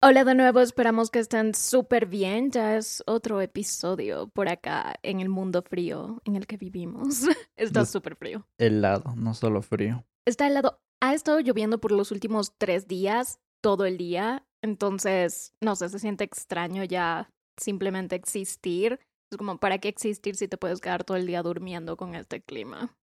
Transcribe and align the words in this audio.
Hola 0.00 0.22
de 0.22 0.36
nuevo, 0.36 0.60
esperamos 0.60 1.10
que 1.10 1.18
estén 1.18 1.56
súper 1.56 2.06
bien. 2.06 2.52
Ya 2.52 2.76
es 2.76 3.02
otro 3.08 3.40
episodio 3.40 4.28
por 4.28 4.48
acá 4.48 4.94
en 5.02 5.18
el 5.18 5.28
mundo 5.28 5.60
frío 5.60 6.22
en 6.24 6.36
el 6.36 6.46
que 6.46 6.56
vivimos. 6.56 7.22
Está 7.56 7.84
súper 7.84 8.14
frío. 8.14 8.46
Helado, 8.58 9.16
no 9.16 9.34
solo 9.34 9.60
frío. 9.60 10.04
Está 10.24 10.46
helado. 10.46 10.80
Ha 11.00 11.14
estado 11.14 11.40
lloviendo 11.40 11.80
por 11.80 11.90
los 11.90 12.12
últimos 12.12 12.56
tres 12.58 12.86
días, 12.86 13.40
todo 13.60 13.86
el 13.86 13.96
día. 13.96 14.46
Entonces, 14.62 15.52
no 15.60 15.74
sé, 15.74 15.88
se 15.88 15.98
siente 15.98 16.22
extraño 16.22 16.84
ya 16.84 17.32
simplemente 17.56 18.14
existir. 18.14 19.00
Es 19.32 19.36
como, 19.36 19.58
¿para 19.58 19.78
qué 19.78 19.88
existir 19.88 20.36
si 20.36 20.46
te 20.46 20.58
puedes 20.58 20.80
quedar 20.80 21.02
todo 21.02 21.16
el 21.16 21.26
día 21.26 21.42
durmiendo 21.42 21.96
con 21.96 22.14
este 22.14 22.40
clima? 22.40 22.96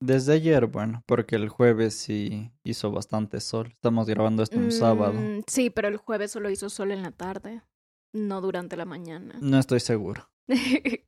Desde 0.00 0.34
ayer, 0.34 0.66
bueno, 0.66 1.02
porque 1.06 1.36
el 1.36 1.48
jueves 1.48 1.94
sí 1.94 2.50
hizo 2.64 2.90
bastante 2.90 3.40
sol. 3.40 3.68
Estamos 3.72 4.08
grabando 4.08 4.42
esto 4.42 4.58
un 4.58 4.72
sábado. 4.72 5.14
Mm, 5.14 5.42
sí, 5.46 5.70
pero 5.70 5.88
el 5.88 5.96
jueves 5.96 6.30
solo 6.30 6.50
hizo 6.50 6.70
sol 6.70 6.92
en 6.92 7.02
la 7.02 7.10
tarde, 7.10 7.62
no 8.14 8.40
durante 8.40 8.76
la 8.76 8.84
mañana. 8.84 9.34
No 9.40 9.58
estoy 9.58 9.80
seguro. 9.80 10.30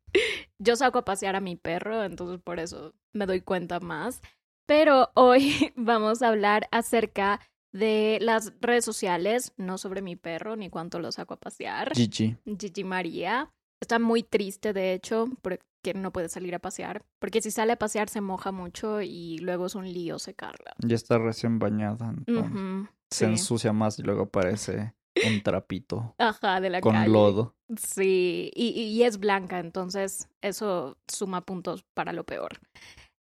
Yo 0.59 0.77
saco 0.77 0.99
a 0.99 1.05
pasear 1.05 1.37
a 1.37 1.41
mi 1.41 1.57
perro, 1.57 2.05
entonces 2.05 2.41
por 2.41 2.61
eso 2.61 2.95
me 3.13 3.27
doy 3.27 3.41
cuenta 3.41 3.81
más. 3.81 4.21
Pero 4.67 5.11
hoy 5.15 5.73
vamos 5.77 6.23
a 6.23 6.29
hablar 6.29 6.69
acerca 6.71 7.41
de 7.73 8.19
las 8.21 8.53
redes 8.61 8.85
sociales, 8.85 9.55
no 9.57 9.79
sobre 9.79 10.03
mi 10.03 10.17
perro 10.17 10.57
ni 10.57 10.69
cuánto 10.69 10.99
lo 10.99 11.11
saco 11.13 11.35
a 11.35 11.41
pasear. 11.41 11.95
Gigi. 11.95 12.37
Gigi 12.59 12.85
María 12.85 13.51
está 13.83 13.99
muy 13.99 14.23
triste, 14.23 14.73
de 14.73 14.95
hecho, 14.95 15.27
porque 15.43 15.61
no 15.95 16.13
puede 16.13 16.29
salir 16.29 16.55
a 16.55 16.59
pasear. 16.59 17.05
Porque 17.19 17.43
si 17.43 17.51
sale 17.51 17.73
a 17.73 17.79
pasear 17.79 18.09
se 18.09 18.21
moja 18.21 18.53
mucho 18.53 19.03
y 19.03 19.39
luego 19.39 19.67
es 19.67 19.75
un 19.75 19.93
lío 19.93 20.19
secarla. 20.19 20.75
Ya 20.79 20.95
está 20.97 21.19
recién 21.19 21.59
bañada. 21.59 22.15
Se 22.27 22.87
sí. 23.11 23.25
ensucia 23.25 23.73
más 23.73 23.99
y 23.99 24.03
luego 24.03 24.31
parece 24.31 24.95
un 25.27 25.43
trapito 25.43 26.15
Ajá, 26.19 26.61
de 26.61 26.71
la 26.71 26.81
con 26.81 26.95
calle. 26.95 27.11
lodo. 27.11 27.55
Sí, 27.77 28.51
y, 28.55 28.69
y 28.71 29.03
es 29.03 29.19
blanca, 29.19 29.59
entonces 29.59 30.29
eso 30.41 30.97
suma 31.07 31.43
puntos 31.43 31.85
para 31.95 32.13
lo 32.13 32.25
peor. 32.25 32.61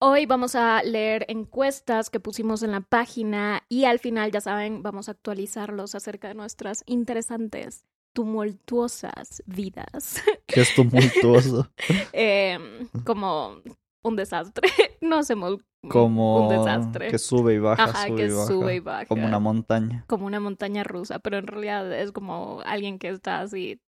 Hoy 0.01 0.27
vamos 0.27 0.57
a 0.57 0.83
leer 0.83 1.25
encuestas 1.29 2.11
que 2.11 2.19
pusimos 2.19 2.63
en 2.65 2.73
la 2.73 2.81
página 2.81 3.63
y 3.69 3.85
al 3.85 4.01
final, 4.01 4.33
ya 4.33 4.41
saben, 4.41 4.83
vamos 4.83 5.09
a 5.09 5.13
actualizarlos 5.13 5.95
acerca 5.95 6.27
de 6.29 6.35
nuestras 6.35 6.83
interesantes, 6.87 7.85
tumultuosas 8.13 9.43
vidas. 9.47 10.23
Que 10.47 10.61
es 10.61 10.75
tumultuoso. 10.75 11.69
Em, 12.13 12.87
como 13.05 13.57
un 14.03 14.17
desastre. 14.17 14.69
No 15.03 15.19
hacemos 15.19 15.59
Como 15.89 16.47
un 16.47 16.49
desastre. 16.49 17.09
que 17.09 17.19
sube 17.19 17.55
y 17.55 17.59
baja, 17.59 17.85
Ajá, 17.85 18.07
sube 18.07 18.17
que 18.17 18.27
y 18.27 18.31
baja. 18.31 18.47
sube 18.47 18.75
y 18.77 18.81
baja. 18.81 19.07
Como 19.07 19.27
una 19.27 19.41
montaña. 19.41 20.05
como 20.07 20.27
una 20.27 20.39
montaña 20.39 20.85
rusa, 20.85 21.19
pero 21.19 21.39
en 21.39 21.47
realidad 21.49 21.93
es 21.93 22.13
como 22.13 22.61
alguien 22.65 23.01
que 23.01 23.09
está 23.09 23.41
así. 23.41 23.81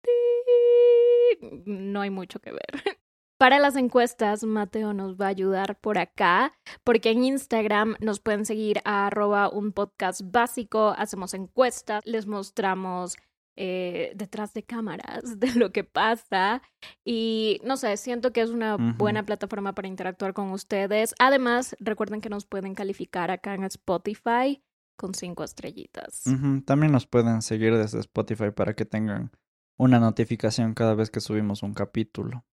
No 1.66 2.02
hay 2.02 2.10
mucho 2.10 2.40
que 2.40 2.52
ver. 2.52 2.98
Para 3.38 3.60
las 3.60 3.76
encuestas, 3.76 4.44
Mateo 4.44 4.94
nos 4.94 5.18
va 5.18 5.26
a 5.26 5.30
ayudar 5.30 5.78
por 5.80 5.98
acá, 5.98 6.54
porque 6.84 7.12
en 7.12 7.26
Instagram 7.26 7.96
nos 8.00 8.20
pueden 8.20 8.46
seguir 8.46 8.80
a 8.86 9.08
arroba 9.08 9.50
un 9.50 9.72
podcast 9.74 10.22
básico, 10.24 10.96
hacemos 10.98 11.34
encuestas, 11.34 12.02
les 12.06 12.26
mostramos 12.26 13.18
eh, 13.56 14.14
detrás 14.16 14.54
de 14.54 14.64
cámaras 14.64 15.22
de 15.40 15.54
lo 15.54 15.72
que 15.72 15.84
pasa 15.84 16.62
y 17.06 17.62
no 17.64 17.78
sé, 17.78 17.98
siento 17.98 18.34
que 18.34 18.42
es 18.42 18.50
una 18.50 18.78
buena 18.78 19.26
plataforma 19.26 19.74
para 19.74 19.88
interactuar 19.88 20.34
con 20.34 20.52
ustedes. 20.52 21.14
Además, 21.20 21.76
recuerden 21.80 22.22
que 22.22 22.30
nos 22.30 22.46
pueden 22.46 22.74
calificar 22.74 23.32
acá 23.32 23.54
en 23.54 23.64
Spotify 23.66 24.64
con 24.98 25.14
cinco 25.14 25.44
estrellitas. 25.44 26.24
También 26.66 26.92
nos 26.92 27.08
pueden 27.08 27.42
seguir 27.42 27.76
desde 27.76 28.00
Spotify 28.00 28.52
para 28.52 28.76
que 28.76 28.86
tengan 28.86 29.32
una 29.78 30.00
notificación 30.00 30.74
cada 30.74 30.94
vez 30.94 31.10
que 31.10 31.20
subimos 31.20 31.64
un 31.64 31.74
capítulo. 31.74 32.46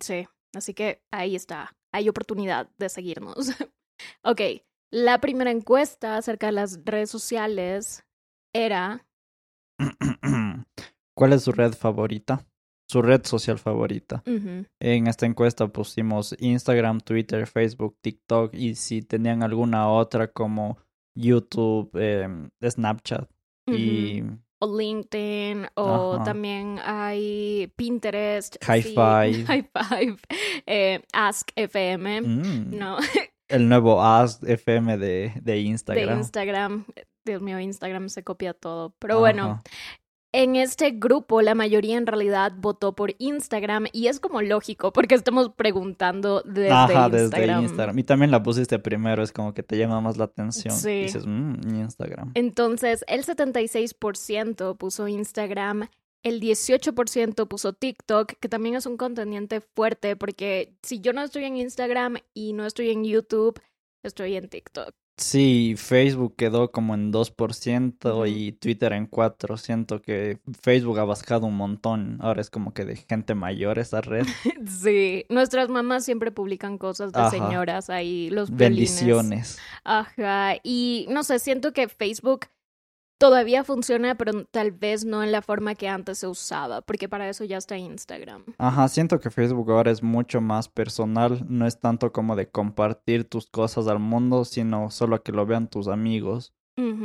Sí, 0.00 0.26
así 0.54 0.74
que 0.74 1.02
ahí 1.10 1.36
está, 1.36 1.74
hay 1.92 2.08
oportunidad 2.08 2.68
de 2.78 2.88
seguirnos. 2.88 3.36
ok, 4.22 4.40
la 4.90 5.20
primera 5.20 5.50
encuesta 5.50 6.16
acerca 6.16 6.46
de 6.46 6.52
las 6.52 6.84
redes 6.84 7.10
sociales 7.10 8.04
era... 8.52 9.05
¿Cuál 11.16 11.32
es 11.32 11.42
su 11.42 11.52
red 11.52 11.72
favorita? 11.72 12.44
Su 12.88 13.02
red 13.02 13.24
social 13.24 13.58
favorita. 13.58 14.22
En 14.80 15.06
esta 15.08 15.26
encuesta 15.26 15.66
pusimos 15.66 16.36
Instagram, 16.38 17.00
Twitter, 17.00 17.46
Facebook, 17.46 17.96
TikTok 18.00 18.54
y 18.54 18.76
si 18.76 19.02
tenían 19.02 19.42
alguna 19.42 19.88
otra 19.88 20.28
como 20.28 20.78
YouTube, 21.16 21.90
em, 21.94 22.48
Snapchat 22.62 23.28
y. 23.66 24.22
O 24.58 24.78
LinkedIn, 24.78 25.66
o 25.74 26.14
Ajá. 26.14 26.24
también 26.24 26.78
hay 26.82 27.70
Pinterest. 27.76 28.56
High 28.64 28.82
sí, 28.82 28.88
Five. 28.94 29.44
High 29.46 29.70
Five. 29.74 30.16
eh, 30.66 31.02
Ask 31.12 31.48
FM. 31.56 32.20
mm, 32.22 32.70
No, 32.78 32.96
el 33.48 33.68
nuevo 33.68 34.00
Ask 34.02 34.42
FM 34.48 34.96
de, 34.96 35.32
de 35.42 35.52
de 35.52 35.58
Instagram. 35.58 36.86
Dios 37.32 37.42
mío, 37.42 37.60
Instagram 37.60 38.08
se 38.08 38.24
copia 38.24 38.54
todo. 38.54 38.94
Pero 38.98 39.20
bueno. 39.20 39.62
En 40.32 40.54
este 40.54 40.90
grupo, 40.90 41.40
la 41.40 41.54
mayoría 41.54 41.96
en 41.96 42.06
realidad 42.06 42.52
votó 42.58 42.94
por 42.94 43.14
Instagram 43.16 43.86
y 43.92 44.08
es 44.08 44.20
como 44.20 44.42
lógico 44.42 44.92
porque 44.92 45.14
estamos 45.14 45.50
preguntando 45.56 46.42
desde 46.44 46.70
Ajá, 46.72 46.82
Instagram. 46.82 47.10
desde 47.12 47.62
Instagram. 47.62 47.98
Y 47.98 48.02
también 48.02 48.30
la 48.30 48.42
pusiste 48.42 48.78
primero, 48.78 49.22
es 49.22 49.32
como 49.32 49.54
que 49.54 49.62
te 49.62 49.78
llama 49.78 50.02
más 50.02 50.18
la 50.18 50.24
atención. 50.24 50.74
Sí. 50.74 50.90
Y 50.90 51.02
dices, 51.04 51.24
mmm, 51.26 51.54
Instagram. 51.80 52.32
Entonces, 52.34 53.02
el 53.08 53.24
76% 53.24 54.76
puso 54.76 55.08
Instagram, 55.08 55.88
el 56.22 56.40
18% 56.40 57.48
puso 57.48 57.72
TikTok, 57.72 58.34
que 58.38 58.48
también 58.50 58.74
es 58.74 58.84
un 58.84 58.98
contendiente 58.98 59.62
fuerte 59.62 60.16
porque 60.16 60.76
si 60.82 61.00
yo 61.00 61.14
no 61.14 61.22
estoy 61.22 61.44
en 61.44 61.56
Instagram 61.56 62.16
y 62.34 62.52
no 62.52 62.66
estoy 62.66 62.90
en 62.90 63.04
YouTube, 63.04 63.58
estoy 64.02 64.36
en 64.36 64.50
TikTok. 64.50 64.94
Sí, 65.18 65.76
Facebook 65.78 66.34
quedó 66.36 66.70
como 66.70 66.94
en 66.94 67.10
2% 67.10 68.12
Ujú. 68.12 68.26
y 68.26 68.52
Twitter 68.52 68.92
en 68.92 69.10
4%. 69.10 69.56
Siento 69.56 70.02
que 70.02 70.40
Facebook 70.60 70.98
ha 70.98 71.04
bajado 71.04 71.46
un 71.46 71.56
montón. 71.56 72.18
Ahora 72.20 72.42
es 72.42 72.50
como 72.50 72.74
que 72.74 72.84
de 72.84 72.96
gente 72.96 73.34
mayor 73.34 73.78
esa 73.78 74.00
red. 74.02 74.26
Sí, 74.66 75.24
nuestras 75.30 75.68
mamás 75.70 76.04
siempre 76.04 76.30
publican 76.32 76.76
cosas 76.76 77.12
de 77.12 77.20
Ajá. 77.20 77.30
señoras 77.30 77.88
ahí, 77.88 78.28
los. 78.30 78.50
Bendiciones. 78.50 79.58
Ajá, 79.84 80.56
y 80.62 81.06
no 81.08 81.22
sé, 81.22 81.38
siento 81.38 81.72
que 81.72 81.88
Facebook 81.88 82.46
todavía 83.18 83.64
funciona, 83.64 84.14
pero 84.16 84.44
tal 84.44 84.72
vez 84.72 85.04
no 85.04 85.22
en 85.22 85.32
la 85.32 85.42
forma 85.42 85.74
que 85.74 85.88
antes 85.88 86.18
se 86.18 86.26
usaba, 86.26 86.82
porque 86.82 87.08
para 87.08 87.28
eso 87.28 87.44
ya 87.44 87.56
está 87.56 87.76
Instagram. 87.76 88.44
Ajá, 88.58 88.88
siento 88.88 89.20
que 89.20 89.30
Facebook 89.30 89.70
ahora 89.70 89.90
es 89.90 90.02
mucho 90.02 90.40
más 90.40 90.68
personal. 90.68 91.44
No 91.48 91.66
es 91.66 91.80
tanto 91.80 92.12
como 92.12 92.36
de 92.36 92.48
compartir 92.48 93.24
tus 93.24 93.46
cosas 93.48 93.86
al 93.88 93.98
mundo, 93.98 94.44
sino 94.44 94.90
solo 94.90 95.22
que 95.22 95.32
lo 95.32 95.46
vean 95.46 95.68
tus 95.68 95.88
amigos. 95.88 96.52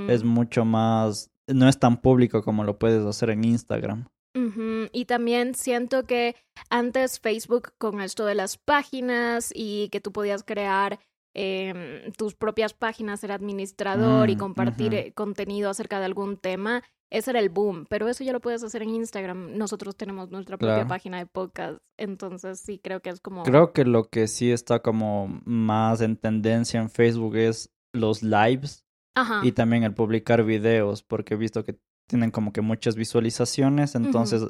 Es 0.09 0.23
mucho 0.25 0.65
más... 0.65 1.31
No 1.47 1.69
es 1.69 1.79
tan 1.79 2.01
público 2.01 2.43
como 2.43 2.63
lo 2.63 2.77
puedes 2.77 3.05
hacer 3.05 3.29
en 3.29 3.45
Instagram. 3.45 4.07
ujú, 4.35 4.89
Y 4.91 5.05
también 5.05 5.55
siento 5.55 6.03
que 6.03 6.35
antes 6.69 7.19
Facebook 7.19 7.73
con 7.77 8.01
esto 8.01 8.25
de 8.25 8.35
las 8.35 8.57
páginas 8.57 9.51
y 9.55 9.89
que 9.89 10.01
tú 10.01 10.11
podías 10.11 10.43
crear 10.43 10.99
em, 11.33 12.11
tus 12.17 12.35
propias 12.35 12.73
páginas, 12.73 13.19
ser 13.21 13.31
administrador 13.31 14.29
y 14.29 14.35
Mm, 14.35 14.39
compartir 14.39 14.93
eh, 14.93 15.13
contenido 15.13 15.69
acerca 15.69 15.99
de 15.99 16.05
algún 16.05 16.37
tema. 16.37 16.83
Ese 17.09 17.31
era 17.31 17.39
el 17.41 17.49
boom, 17.49 17.85
pero 17.89 18.07
eso 18.07 18.23
ya 18.23 18.31
lo 18.31 18.39
puedes 18.39 18.63
hacer 18.63 18.83
en 18.83 18.89
Instagram. 18.91 19.57
Nosotros 19.57 19.95
tenemos 19.97 20.29
nuestra 20.31 20.57
propia 20.57 20.75
Claro. 20.75 20.87
página 20.89 21.17
de 21.19 21.25
podcast, 21.25 21.79
entonces 21.97 22.59
sí 22.61 22.79
creo 22.79 23.01
que 23.01 23.09
es 23.09 23.19
como... 23.19 23.43
Creo 23.43 23.73
que 23.73 23.83
lo 23.83 24.09
que 24.09 24.27
sí 24.27 24.49
está 24.51 24.81
como 24.81 25.41
más 25.45 25.99
en 26.01 26.15
tendencia 26.15 26.79
en 26.79 26.89
Facebook 26.89 27.35
es 27.35 27.69
los 27.93 28.23
lives 28.23 28.85
Ajá. 29.15 29.41
y 29.43 29.51
también 29.51 29.83
el 29.83 29.93
publicar 29.93 30.43
videos, 30.43 31.03
porque 31.03 31.33
he 31.33 31.37
visto 31.37 31.65
que 31.65 31.77
tienen 32.07 32.31
como 32.31 32.53
que 32.53 32.61
muchas 32.61 32.95
visualizaciones, 32.95 33.95
entonces 33.95 34.45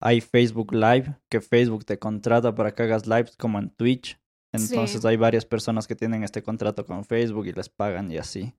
hay 0.00 0.20
Facebook 0.20 0.72
Live, 0.72 1.16
que 1.28 1.40
Facebook 1.40 1.84
te 1.84 1.98
contrata 1.98 2.54
para 2.54 2.74
que 2.74 2.82
hagas 2.84 3.06
lives 3.06 3.36
como 3.36 3.58
en 3.60 3.70
Twitch. 3.70 4.18
Entonces 4.52 5.00
Sí. 5.00 5.06
hay 5.06 5.16
varias 5.16 5.44
personas 5.44 5.86
que 5.86 5.94
tienen 5.94 6.24
este 6.24 6.42
contrato 6.42 6.84
con 6.84 7.04
Facebook 7.04 7.46
y 7.46 7.52
les 7.52 7.68
pagan 7.68 8.10
y 8.10 8.18
así. 8.18 8.52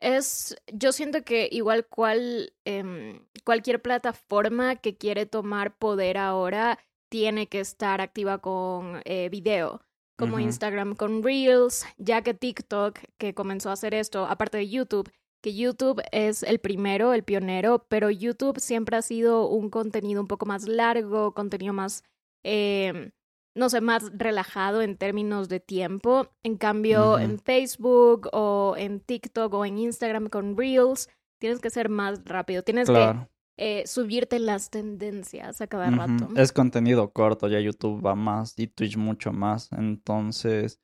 Es, 0.00 0.56
yo 0.72 0.92
siento 0.92 1.22
que 1.24 1.48
igual 1.50 1.86
cual, 1.86 2.52
em, 2.64 3.20
cualquier 3.44 3.82
plataforma 3.82 4.76
que 4.76 4.96
quiere 4.96 5.26
tomar 5.26 5.76
poder 5.76 6.16
ahora 6.18 6.78
tiene 7.10 7.46
que 7.48 7.60
estar 7.60 8.00
activa 8.00 8.38
con 8.38 9.00
eh, 9.04 9.28
video, 9.30 9.82
como. 10.16 10.38
Instagram 10.40 10.94
con 10.94 11.22
Reels, 11.22 11.86
ya 11.96 12.22
que 12.22 12.34
TikTok, 12.34 12.98
que 13.18 13.34
comenzó 13.34 13.70
a 13.70 13.74
hacer 13.74 13.94
esto, 13.94 14.26
aparte 14.26 14.58
de 14.58 14.68
YouTube, 14.68 15.10
que 15.42 15.54
YouTube 15.54 16.02
es 16.12 16.42
el 16.42 16.58
primero, 16.58 17.12
el 17.12 17.22
pionero, 17.22 17.86
pero 17.88 18.10
YouTube 18.10 18.58
siempre 18.58 18.96
ha 18.96 19.02
sido 19.02 19.48
un 19.48 19.70
contenido 19.70 20.20
un 20.20 20.26
poco 20.26 20.46
más 20.46 20.66
largo, 20.66 21.32
contenido 21.34 21.72
más 21.72 22.02
em, 22.44 23.10
no 23.58 23.68
sé, 23.68 23.80
más 23.80 24.10
relajado 24.16 24.80
en 24.80 24.96
términos 24.96 25.48
de 25.48 25.60
tiempo. 25.60 26.28
En 26.42 26.56
cambio, 26.56 27.18
en 27.18 27.38
Facebook 27.38 28.28
o 28.32 28.74
en 28.78 29.00
TikTok 29.00 29.52
o 29.52 29.64
en 29.66 29.78
Instagram 29.78 30.28
con 30.28 30.56
Reels, 30.56 31.08
tienes 31.40 31.60
que 31.60 31.70
ser 31.70 31.88
más 31.88 32.22
rápido, 32.24 32.62
tienes 32.62 32.88
Claro. 32.88 33.28
que 33.56 33.80
eh, 33.80 33.86
subirte 33.88 34.38
las 34.38 34.70
tendencias 34.70 35.60
a 35.60 35.66
cada 35.66 35.90
rato. 35.90 36.28
Es 36.36 36.52
contenido 36.52 37.12
corto, 37.12 37.48
ya 37.48 37.58
YouTube 37.58 38.04
va 38.06 38.14
más 38.14 38.56
y 38.56 38.68
Twitch 38.68 38.96
mucho 38.96 39.32
más. 39.32 39.72
Entonces, 39.72 40.80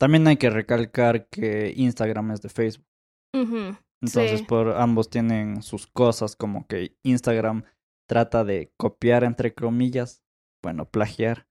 también 0.00 0.26
hay 0.26 0.38
que 0.38 0.48
recalcar 0.48 1.28
que 1.28 1.74
Instagram 1.76 2.30
es 2.30 2.40
de 2.40 2.48
Facebook. 2.48 2.86
Entonces, 4.00 4.40
Sí. 4.40 4.46
por 4.46 4.68
ambos 4.76 5.10
tienen 5.10 5.62
sus 5.62 5.86
cosas, 5.86 6.34
como 6.34 6.66
que 6.66 6.96
Instagram 7.02 7.64
trata 8.08 8.42
de 8.44 8.72
copiar, 8.78 9.24
entre 9.24 9.54
comillas, 9.54 10.23
bueno, 10.64 10.86
plagiar. 10.86 11.46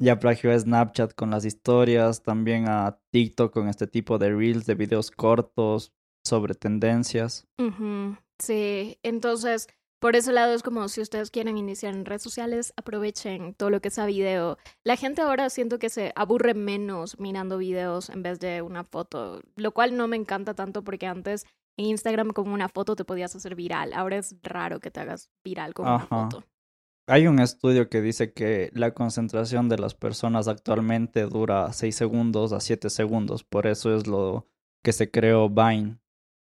Ya 0.00 0.18
plagió 0.18 0.50
a 0.50 0.58
Snapchat 0.58 1.14
con 1.14 1.30
las 1.30 1.44
historias, 1.44 2.22
también 2.22 2.66
a 2.66 2.98
TikTok 3.10 3.52
con 3.52 3.68
este 3.68 3.86
tipo 3.86 4.16
de 4.18 4.34
reels, 4.34 4.64
de 4.64 4.74
videos 4.74 5.10
cortos 5.10 5.92
sobre 6.24 6.54
tendencias. 6.54 7.46
Sí, 8.38 8.98
entonces, 9.02 9.68
por 10.00 10.16
ese 10.16 10.32
lado 10.32 10.54
es 10.54 10.62
como 10.62 10.88
si 10.88 11.02
ustedes 11.02 11.30
quieren 11.30 11.58
iniciar 11.58 11.94
en 11.94 12.06
redes 12.06 12.22
sociales, 12.22 12.72
aprovechen 12.76 13.52
todo 13.54 13.68
lo 13.68 13.80
que 13.82 13.90
sea 13.90 14.06
video. 14.06 14.56
La 14.82 14.96
gente 14.96 15.20
ahora 15.20 15.50
siento 15.50 15.78
que 15.78 15.90
se 15.90 16.12
aburre 16.16 16.54
menos 16.54 17.20
mirando 17.20 17.58
videos 17.58 18.08
en 18.08 18.22
vez 18.22 18.40
de 18.40 18.62
una 18.62 18.84
foto, 18.84 19.42
lo 19.56 19.72
cual 19.72 19.94
no 19.94 20.08
me 20.08 20.16
encanta 20.16 20.54
tanto 20.54 20.82
porque 20.82 21.06
antes 21.06 21.44
en 21.76 21.84
Instagram 21.86 22.30
con 22.30 22.48
una 22.48 22.70
foto 22.70 22.96
te 22.96 23.04
podías 23.04 23.36
hacer 23.36 23.54
viral. 23.56 23.92
Ahora 23.92 24.16
es 24.16 24.34
raro 24.42 24.80
que 24.80 24.90
te 24.90 25.00
hagas 25.00 25.28
viral 25.44 25.74
con 25.74 25.86
Ajá. 25.86 26.06
una 26.10 26.30
foto. 26.30 26.44
Hay 27.06 27.26
un 27.26 27.38
estudio 27.38 27.90
que 27.90 28.00
dice 28.00 28.32
que 28.32 28.70
la 28.72 28.94
concentración 28.94 29.68
de 29.68 29.78
las 29.78 29.94
personas 29.94 30.48
actualmente 30.48 31.22
dura 31.24 31.70
6 31.72 31.94
segundos 31.94 32.52
a 32.52 32.60
7 32.60 32.88
segundos, 32.88 33.44
por 33.44 33.66
eso 33.66 33.94
es 33.94 34.06
lo 34.06 34.46
que 34.82 34.92
se 34.92 35.10
creó 35.10 35.50
Vine, 35.50 35.98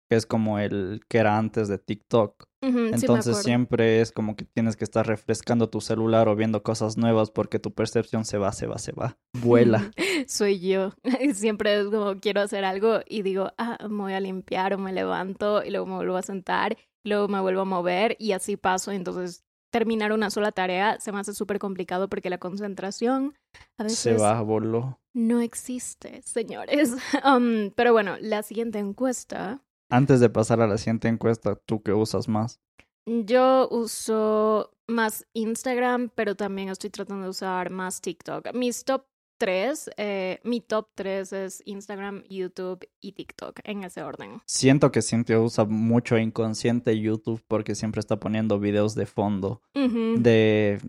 que 0.09 0.17
es 0.17 0.25
como 0.25 0.59
el 0.59 1.01
que 1.07 1.19
era 1.19 1.37
antes 1.37 1.69
de 1.69 1.77
TikTok. 1.77 2.45
Entonces 2.63 3.37
siempre 3.37 4.01
es 4.01 4.11
como 4.11 4.35
que 4.35 4.43
tienes 4.45 4.75
que 4.75 4.83
estar 4.83 5.07
refrescando 5.07 5.69
tu 5.69 5.79
celular 5.79 6.27
o 6.27 6.35
viendo 6.35 6.61
cosas 6.61 6.97
nuevas 6.97 7.31
porque 7.31 7.57
tu 7.57 7.73
percepción 7.73 8.23
se 8.25 8.37
va, 8.37 8.51
se 8.51 8.67
va, 8.67 8.77
se 8.77 8.91
va, 8.91 9.17
vuela. 9.41 9.89
Soy 10.27 10.59
yo. 10.59 10.93
Siempre 11.33 11.79
es 11.79 11.87
como 11.87 12.19
quiero 12.19 12.41
hacer 12.41 12.65
algo 12.65 12.99
y 13.07 13.21
digo, 13.21 13.51
ah, 13.57 13.77
me 13.89 14.03
voy 14.03 14.13
a 14.13 14.19
limpiar 14.19 14.73
o 14.73 14.77
me 14.77 14.91
levanto 14.91 15.63
y 15.63 15.71
luego 15.71 15.87
me 15.87 15.95
vuelvo 15.95 16.17
a 16.17 16.21
sentar, 16.21 16.77
y 17.03 17.09
luego 17.09 17.29
me 17.29 17.39
vuelvo 17.39 17.61
a 17.61 17.65
mover 17.65 18.15
y 18.19 18.33
así 18.33 18.57
paso. 18.57 18.91
Entonces, 18.91 19.43
terminar 19.71 20.11
una 20.11 20.29
sola 20.29 20.51
tarea 20.51 20.99
se 20.99 21.11
me 21.11 21.19
hace 21.19 21.33
súper 21.33 21.57
complicado 21.59 22.09
porque 22.09 22.29
la 22.29 22.37
concentración 22.37 23.33
a 23.77 23.83
veces 23.83 23.99
Se 23.99 24.13
va, 24.13 24.41
voló. 24.41 24.99
no 25.13 25.41
existe, 25.41 26.21
señores. 26.23 26.93
Um, 27.25 27.71
pero 27.75 27.93
bueno, 27.93 28.17
la 28.19 28.43
siguiente 28.43 28.79
encuesta. 28.79 29.61
Antes 29.89 30.19
de 30.19 30.29
pasar 30.29 30.61
a 30.61 30.67
la 30.67 30.77
siguiente 30.77 31.07
encuesta, 31.07 31.55
¿tú 31.55 31.81
qué 31.81 31.93
usas 31.93 32.27
más? 32.27 32.59
Yo 33.05 33.67
uso 33.71 34.71
más 34.87 35.25
Instagram, 35.33 36.09
pero 36.15 36.35
también 36.35 36.69
estoy 36.69 36.89
tratando 36.89 37.23
de 37.23 37.29
usar 37.29 37.71
más 37.71 37.99
TikTok. 38.01 38.53
Mis 38.53 38.83
top 38.85 39.05
tres, 39.41 39.89
eh, 39.97 40.39
mi 40.43 40.61
top 40.61 40.89
tres 40.93 41.33
es 41.33 41.63
Instagram, 41.65 42.23
YouTube 42.29 42.87
y 42.99 43.13
TikTok, 43.13 43.61
en 43.63 43.83
ese 43.83 44.03
orden. 44.03 44.39
Siento 44.45 44.91
que 44.91 45.01
Cintia 45.01 45.39
usa 45.39 45.65
mucho 45.65 46.19
inconsciente 46.19 46.99
YouTube 46.99 47.43
porque 47.47 47.73
siempre 47.73 48.01
está 48.01 48.19
poniendo 48.19 48.59
videos 48.59 48.93
de 48.93 49.07
fondo, 49.07 49.63
de 49.73 50.79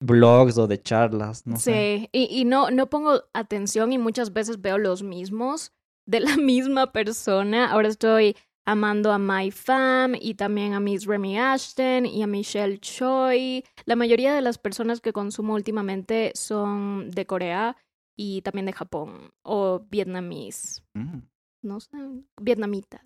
blogs 0.00 0.58
o 0.58 0.66
de 0.66 0.82
charlas, 0.82 1.46
no 1.46 1.56
sé. 1.56 2.00
Sí, 2.00 2.08
y, 2.10 2.40
y 2.40 2.44
no, 2.44 2.72
no 2.72 2.90
pongo 2.90 3.22
atención 3.32 3.92
y 3.92 3.98
muchas 3.98 4.32
veces 4.32 4.60
veo 4.60 4.76
los 4.76 5.04
mismos 5.04 5.72
de 6.04 6.18
la 6.18 6.36
misma 6.36 6.90
persona. 6.90 7.70
Ahora 7.70 7.86
estoy 7.86 8.34
amando 8.66 9.12
a 9.12 9.20
My 9.20 9.52
Fam 9.52 10.16
y 10.20 10.34
también 10.34 10.74
a 10.74 10.80
Miss 10.80 11.06
Remy 11.06 11.38
Ashton 11.38 12.06
y 12.06 12.24
a 12.24 12.26
Michelle 12.26 12.80
Choi. 12.80 13.62
La 13.84 13.94
mayoría 13.94 14.34
de 14.34 14.40
las 14.40 14.58
personas 14.58 15.00
que 15.00 15.12
consumo 15.12 15.54
últimamente 15.54 16.32
son 16.34 17.08
de 17.10 17.24
Corea 17.24 17.76
y 18.22 18.42
también 18.42 18.66
de 18.66 18.74
Japón 18.74 19.30
o 19.42 19.80
vietnamís. 19.90 20.82
Mm, 20.92 21.20
No 21.62 21.80
sé, 21.80 21.96
vietnamitas. 22.38 23.00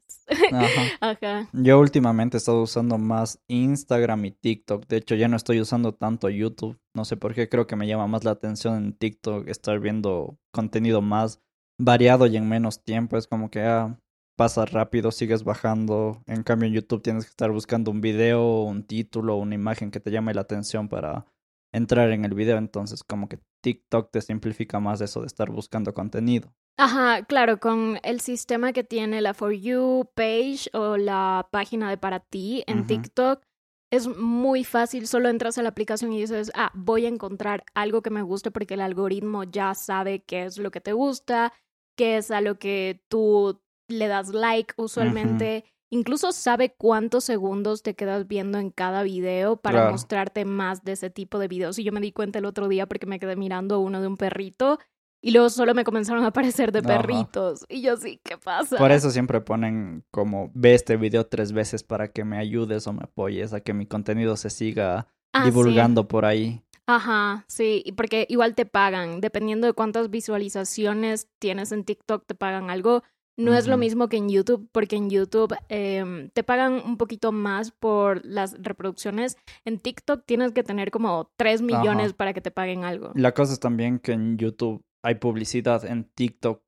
Ajá. 0.53 0.67
Ajá. 1.01 1.49
Yo 1.53 1.79
últimamente 1.79 2.37
he 2.37 2.39
estado 2.39 2.63
usando 2.63 2.99
más 2.99 3.39
Instagram 3.47 4.25
y 4.25 4.33
TikTok. 4.33 4.89
De 4.89 4.97
hecho, 4.97 5.15
ya 5.15 5.29
no 5.29 5.37
estoy 5.37 5.61
usando 5.61 5.95
tanto 5.95 6.29
YouTube. 6.31 6.77
No 6.97 7.05
sé 7.05 7.17
por 7.17 7.33
qué, 7.33 7.49
creo 7.49 7.69
que 7.69 7.77
me 7.77 7.87
llama 7.87 8.09
más 8.09 8.25
la 8.25 8.33
atención 8.33 8.77
en 8.77 8.93
TikTok 8.93 9.47
estar 9.47 9.79
viendo 9.79 10.37
contenido 10.53 11.01
más 11.01 11.41
variado 11.79 12.27
y 12.27 12.37
en 12.37 12.49
menos 12.49 12.83
tiempo. 12.83 13.17
Es 13.17 13.29
como 13.29 13.51
que 13.51 13.61
ah, 13.61 14.01
pasa 14.37 14.65
rápido, 14.65 15.13
sigues 15.13 15.45
bajando. 15.45 16.25
En 16.27 16.43
cambio, 16.43 16.67
en 16.67 16.75
YouTube 16.75 17.03
tienes 17.03 17.25
que 17.25 17.31
estar 17.31 17.53
buscando 17.53 17.93
un 17.93 18.01
video, 18.01 18.63
un 18.63 18.83
título, 18.83 19.37
una 19.37 19.55
imagen 19.55 19.93
que 19.93 20.01
te 20.01 20.11
llame 20.11 20.35
la 20.35 20.41
atención 20.41 20.89
para 20.89 21.25
entrar 21.73 22.11
en 22.11 22.25
el 22.25 22.35
video. 22.35 22.59
Entonces, 22.59 23.05
como 23.05 23.29
que 23.29 23.39
TikTok 23.65 24.11
te 24.11 24.21
simplifica 24.21 24.79
más 24.79 25.01
eso 25.01 25.23
de 25.23 25.27
estar 25.27 25.51
buscando 25.51 25.95
contenido. 25.95 26.53
Ajá, 26.77 27.23
claro, 27.25 27.59
con 27.61 27.99
el 28.03 28.21
sistema 28.21 28.75
que 28.75 28.85
tiene 28.85 29.23
la 29.23 29.33
For 29.33 29.53
You 29.53 30.11
page 30.15 30.69
o 30.75 30.99
la 30.99 31.49
página 31.51 31.89
de 31.89 31.97
para 31.97 32.21
ti 32.21 32.63
en. 32.67 32.87
TikTok, 32.87 33.43
es 33.91 34.07
muy 34.07 34.65
fácil. 34.65 35.07
Solo 35.07 35.31
entras 35.31 35.57
a 35.57 35.63
la 35.63 35.71
aplicación 35.71 36.13
y 36.13 36.21
dices, 36.21 36.53
ah, 36.55 36.73
voy 36.75 37.07
a 37.07 37.09
encontrar 37.09 37.65
algo 37.73 38.03
que 38.03 38.11
me 38.11 38.21
guste 38.21 38.51
porque 38.51 38.75
el 38.75 38.83
algoritmo 38.83 39.45
ya 39.45 39.75
sabe 39.75 40.23
qué 40.25 40.45
es 40.45 40.59
lo 40.59 40.71
que 40.71 40.83
te 40.83 40.93
gusta, 40.93 41.55
qué 41.97 42.19
es 42.19 42.31
a 42.31 42.43
lo 42.43 42.59
que 42.59 43.03
tú 43.09 43.63
le 43.89 44.09
das 44.09 44.29
like 44.35 44.75
usualmente. 44.77 45.65
Incluso 45.95 46.33
sabe 46.33 46.75
cuántos 46.77 47.23
segundos 47.23 47.85
te 47.85 47.95
quedas 47.95 48.27
viendo 48.27 48.59
en 48.59 48.71
cada 48.71 49.05
video 49.05 49.57
para 49.59 49.79
Claro. 49.79 49.93
mostrarte 49.93 50.45
más 50.45 50.83
de 50.83 50.91
ese 50.93 51.09
tipo 51.09 51.39
de 51.39 51.47
videos. 51.47 51.79
Y 51.79 51.85
yo 51.85 51.93
me 51.93 52.01
di 52.01 52.11
cuenta 52.11 52.41
el 52.41 52.47
otro 52.47 52.67
día 52.67 52.87
porque 52.87 53.07
me 53.07 53.21
quedé 53.21 53.37
mirando 53.37 53.79
uno 53.79 54.01
de 54.01 54.09
un 54.09 54.17
perrito 54.17 54.81
y 55.23 55.31
luego 55.31 55.51
solo 55.51 55.73
me 55.73 55.85
comenzaron 55.85 56.25
a 56.25 56.29
aparecer 56.29 56.73
de 56.73 56.81
Ajá. 56.81 56.89
perritos. 56.89 57.65
Y 57.69 57.81
yo 57.83 57.97
sí, 57.97 58.21
¿qué 58.25 58.37
pasa? 58.37 58.77
Por 58.77 58.91
eso 58.91 59.09
siempre 59.11 59.41
ponen 59.41 60.05
como 60.11 60.51
ve 60.53 60.75
este 60.75 60.97
video 60.97 61.27
tres 61.29 61.53
veces 61.53 61.85
para 61.85 62.09
que 62.09 62.25
me 62.25 62.39
ayudes 62.39 62.89
o 62.89 62.93
me 62.93 63.05
apoyes 63.05 63.53
a 63.53 63.61
que 63.61 63.73
mi 63.73 63.87
contenido 63.87 64.37
se 64.37 64.51
siga 64.51 65.07
Ah, 65.33 65.45
sí. 65.45 65.51
divulgando 65.51 66.09
por 66.09 66.25
ahí. 66.25 66.61
Ajá, 66.87 67.45
sí, 67.49 67.85
porque 67.97 68.27
igual 68.29 68.55
te 68.57 68.67
pagan, 68.67 69.21
dependiendo 69.21 69.67
de 69.69 69.73
cuántas 69.73 70.11
visualizaciones 70.11 71.29
tienes 71.39 71.73
en 71.73 71.85
TikTok, 71.85 72.27
te 72.27 72.35
pagan 72.35 72.69
algo. 72.71 73.03
No 73.37 73.55
es 73.55 73.67
lo 73.67 73.77
mismo 73.77 74.09
que 74.09 74.17
en 74.17 74.29
YouTube, 74.29 74.69
porque 74.71 74.97
en 74.97 75.11
YouTube 75.11 75.57
em, 75.69 76.31
te 76.31 76.45
pagan 76.45 76.75
un 76.85 76.97
poquito 76.97 77.33
más 77.33 77.73
por 77.73 78.25
las 78.25 78.57
reproducciones. 78.63 79.37
En 79.65 79.79
TikTok 79.81 80.25
tienes 80.25 80.53
que 80.53 80.63
tener 80.63 80.91
como 80.91 81.31
3 81.37 81.63
millones 81.63 82.09
Ajá. 82.09 82.17
para 82.17 82.33
que 82.33 82.41
te 82.41 82.51
paguen 82.51 82.85
algo. 82.85 83.11
La 83.15 83.33
cosa 83.33 83.53
es 83.55 83.61
también 83.61 83.99
que 83.99 84.13
en 84.13 84.39
YouTube 84.39 84.85
hay 85.03 85.17
publicidad, 85.17 85.85
en 85.85 86.05
TikTok, 86.05 86.63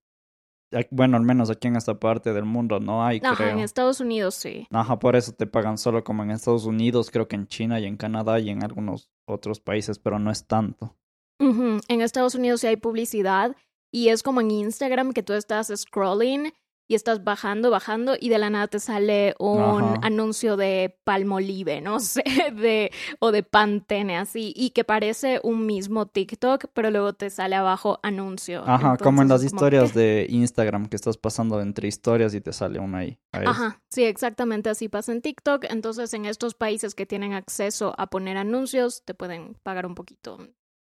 bueno, 0.91 1.17
al 1.17 1.23
menos 1.23 1.49
aquí 1.51 1.69
en 1.69 1.77
esta 1.77 1.99
parte 1.99 2.33
del 2.33 2.45
mundo 2.45 2.81
no 2.81 3.05
hay, 3.05 3.21
Ajá, 3.23 3.37
creo. 3.37 3.51
en 3.51 3.61
Estados 3.61 4.01
Unidos 4.01 4.35
sí. 4.35 4.67
Ajá, 4.71 4.99
por 4.99 5.17
eso 5.17 5.33
te 5.33 5.47
pagan 5.47 5.79
solo 5.79 6.03
como 6.05 6.23
en 6.23 6.33
Estados 6.33 6.67
Unidos, 6.67 7.11
creo 7.11 7.29
que 7.29 7.37
en 7.37 7.47
China 7.47 7.81
y 7.81 7.87
en 7.87 7.97
Canadá 7.97 8.41
y 8.41 8.51
en 8.51 8.63
algunos 8.65 9.11
otros 9.27 9.61
países, 9.61 9.99
pero 9.99 10.19
no 10.19 10.31
es 10.31 10.47
tanto. 10.47 10.97
En 11.39 12.01
Estados 12.01 12.35
Unidos 12.35 12.63
sí 12.63 12.67
hay 12.67 12.77
publicidad 12.77 13.55
y 13.91 14.09
es 14.09 14.23
como 14.23 14.41
en 14.41 14.51
Instagram 14.51 15.13
que 15.13 15.23
tú 15.23 15.33
estás 15.33 15.73
scrolling 15.75 16.53
y 16.89 16.95
estás 16.95 17.25
bajando, 17.25 17.71
bajando 17.71 18.15
y 18.19 18.29
de 18.29 18.39
la 18.39 18.51
nada 18.51 18.69
te 18.69 18.79
sale 18.79 19.35
un 19.39 19.83
Ajá. 19.83 20.01
anuncio 20.03 20.57
de 20.57 20.97
Palmolive, 21.05 21.81
no 21.81 21.99
sé, 22.01 22.23
de 22.55 22.93
o 23.19 23.33
de 23.33 23.43
Pantene 23.43 24.17
así 24.17 24.53
y 24.55 24.71
que 24.71 24.85
parece 24.85 25.41
un 25.43 25.67
mismo 25.67 26.07
TikTok, 26.07 26.67
pero 26.73 26.91
luego 26.91 27.13
te 27.13 27.31
sale 27.31 27.57
abajo 27.57 27.99
anuncio. 28.03 28.63
Ajá, 28.67 28.97
como 28.97 29.23
en 29.23 29.29
las 29.29 29.41
como, 29.41 29.47
historias 29.47 29.93
¿qué? 29.93 29.99
de 29.99 30.27
Instagram 30.31 30.87
que 30.87 30.97
estás 30.97 31.17
pasando 31.17 31.61
entre 31.61 31.89
historias 31.89 32.35
y 32.35 32.41
te 32.41 32.53
sale 32.53 32.79
una 32.79 32.99
ahí. 32.99 33.19
Ajá, 33.33 33.83
sí, 33.91 34.05
exactamente 34.05 34.71
así 34.71 34.89
pasa 34.89 35.13
en 35.13 35.23
TikTok. 35.23 35.65
Entonces, 35.69 36.15
en 36.15 36.25
estos 36.25 36.55
países 36.55 36.95
que 36.95 37.07
tienen 37.07 37.33
acceso 37.33 37.95
a 37.99 38.09
poner 38.09 38.37
anuncios, 38.37 39.03
te 39.05 39.15
pueden 39.15 39.55
pagar 39.63 39.87
un 39.87 39.95
poquito. 39.95 40.39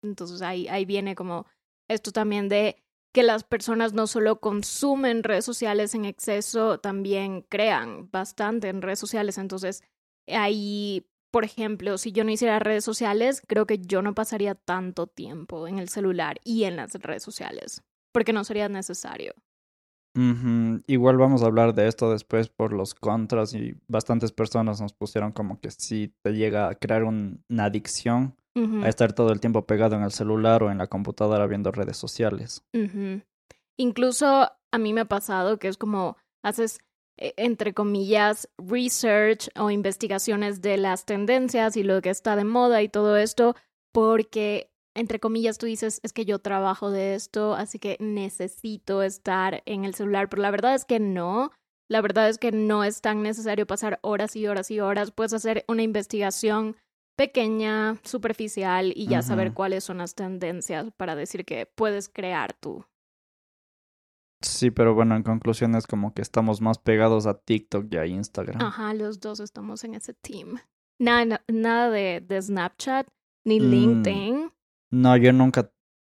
Entonces, 0.03 0.41
ahí, 0.43 0.67
ahí 0.69 0.85
viene 0.87 1.15
como 1.15 1.47
esto 1.89 2.11
también 2.11 2.49
de 2.49 2.83
que 3.13 3.23
las 3.23 3.45
personas 3.45 3.93
no 3.93 4.07
solo 4.07 4.41
consumen 4.41 5.23
redes 5.25 5.45
sociales 5.45 5.95
en 5.95 6.05
exceso, 6.05 6.79
también 6.79 7.43
crean 7.43 8.09
bastante 8.11 8.69
en 8.69 8.83
redes 8.83 8.99
sociales. 9.01 9.37
Entonces, 9.39 9.83
ahí, 10.29 11.07
por 11.33 11.45
ejemplo, 11.45 11.99
si 11.99 12.13
yo 12.13 12.23
no 12.25 12.31
hiciera 12.31 12.59
redes 12.61 12.85
sociales, 12.85 13.43
creo 13.47 13.67
que 13.67 13.79
yo 13.79 14.03
no 14.03 14.15
pasaría 14.15 14.55
tanto 14.55 15.07
tiempo 15.09 15.67
en 15.67 15.79
el 15.79 15.89
celular 15.89 16.39
y 16.45 16.65
en 16.65 16.77
las 16.77 16.95
redes 16.95 17.23
sociales, 17.23 17.83
porque 18.13 18.33
no 18.33 18.45
sería 18.45 18.69
necesario. 18.69 19.35
Igual 20.87 21.17
vamos 21.19 21.43
a 21.43 21.47
hablar 21.47 21.73
de 21.75 21.87
esto 21.87 22.11
después 22.11 22.49
por 22.49 22.73
los 22.73 22.95
contras 22.95 23.55
y 23.55 23.77
bastantes 23.87 24.33
personas 24.33 24.81
nos 24.81 24.93
pusieron 24.93 25.31
como 25.33 25.61
que 25.61 25.71
si 25.71 26.13
te 26.23 26.33
llega 26.33 26.69
a 26.69 26.75
crear 26.75 27.05
un- 27.05 27.45
una 27.49 27.67
adicción 27.67 28.35
A 28.57 28.89
estar 28.89 29.13
todo 29.13 29.33
el 29.33 29.41
tiempo 29.41 29.65
pegado 29.65 29.97
en 29.97 30.03
el 30.03 30.11
celular 30.11 30.63
o 30.63 30.71
en 30.71 30.79
la 30.79 30.89
computadora 30.89 31.47
viendo 31.47 31.71
redes 31.73 31.97
sociales. 31.97 32.65
Incluso 33.77 34.51
a 34.73 34.79
mí 34.79 34.93
me 34.93 35.03
ha 35.03 35.07
pasado 35.07 35.59
que 35.59 35.69
es 35.69 35.77
como 35.77 36.17
haces 36.43 36.81
eh, 37.21 37.35
entre 37.37 37.75
comillas, 37.75 38.49
research 38.57 39.51
o 39.55 39.71
investigaciones 39.71 40.63
de 40.63 40.79
las 40.79 41.05
tendencias 41.05 41.77
y 41.77 41.83
lo 41.83 42.01
que 42.01 42.09
está 42.09 42.35
de 42.35 42.45
moda 42.45 42.83
y 42.83 42.89
todo 42.89 43.17
esto, 43.19 43.55
porque, 43.93 44.71
entre 44.95 45.21
comillas, 45.21 45.59
tú 45.59 45.67
dices, 45.67 46.01
es 46.03 46.15
que 46.15 46.25
yo 46.25 46.39
trabajo 46.39 46.91
de 46.91 47.15
esto, 47.15 47.55
así 47.55 47.79
que 47.79 47.99
necesito 48.01 49.03
estar 49.03 49.63
en 49.67 49.85
el 49.85 49.95
celular, 49.95 50.31
pero 50.31 50.41
la 50.43 50.51
verdad 50.51 50.75
es 50.75 50.87
que 50.87 50.99
no. 50.99 51.53
La 51.89 52.01
verdad 52.01 52.29
es 52.29 52.39
que 52.39 52.53
no 52.53 52.85
es 52.85 53.01
tan 53.03 53.23
necesario 53.23 53.67
pasar 53.67 53.99
horas 54.03 54.37
y 54.37 54.47
horas 54.47 54.71
y 54.71 54.81
horas. 54.81 55.11
Puedes 55.11 55.33
hacer 55.33 55.65
una 55.67 55.83
investigación 55.83 56.77
pequeña, 57.21 57.99
superficial 58.03 58.95
y 58.97 59.07
ya 59.07 59.21
saber 59.21 59.53
cuáles 59.53 59.85
son 59.85 59.99
las 59.99 60.15
tendencias 60.15 60.91
para 60.97 61.15
decir 61.15 61.45
que 61.45 61.67
puedes 61.67 62.09
crear 62.09 62.55
tú. 62.55 62.87
Sí, 64.41 64.71
pero 64.71 64.95
bueno, 64.95 65.17
en 65.17 65.23
conclusión 65.23 65.75
es 65.75 65.87
como 65.87 66.15
que 66.15 66.23
estamos 66.23 66.63
más 66.63 66.79
pegados 66.79 67.27
a 67.27 67.39
TikTok 67.39 67.93
y 67.93 67.97
a 67.99 68.07
Instagram. 68.07 68.63
Ajá, 68.63 68.95
los 68.95 69.21
dos 69.21 69.39
estamos 69.41 69.85
en 69.85 69.97
ese 69.97 70.15
team. 70.15 70.61
Nada, 70.99 71.45
nada 71.47 71.91
de, 71.91 72.25
de, 72.27 72.41
Snapchat 72.41 73.07
ni 73.45 73.61
Mm, 73.61 73.71
LinkedIn. 73.71 74.53
No, 74.91 75.15
yo 75.19 75.35
nunca, 75.35 75.71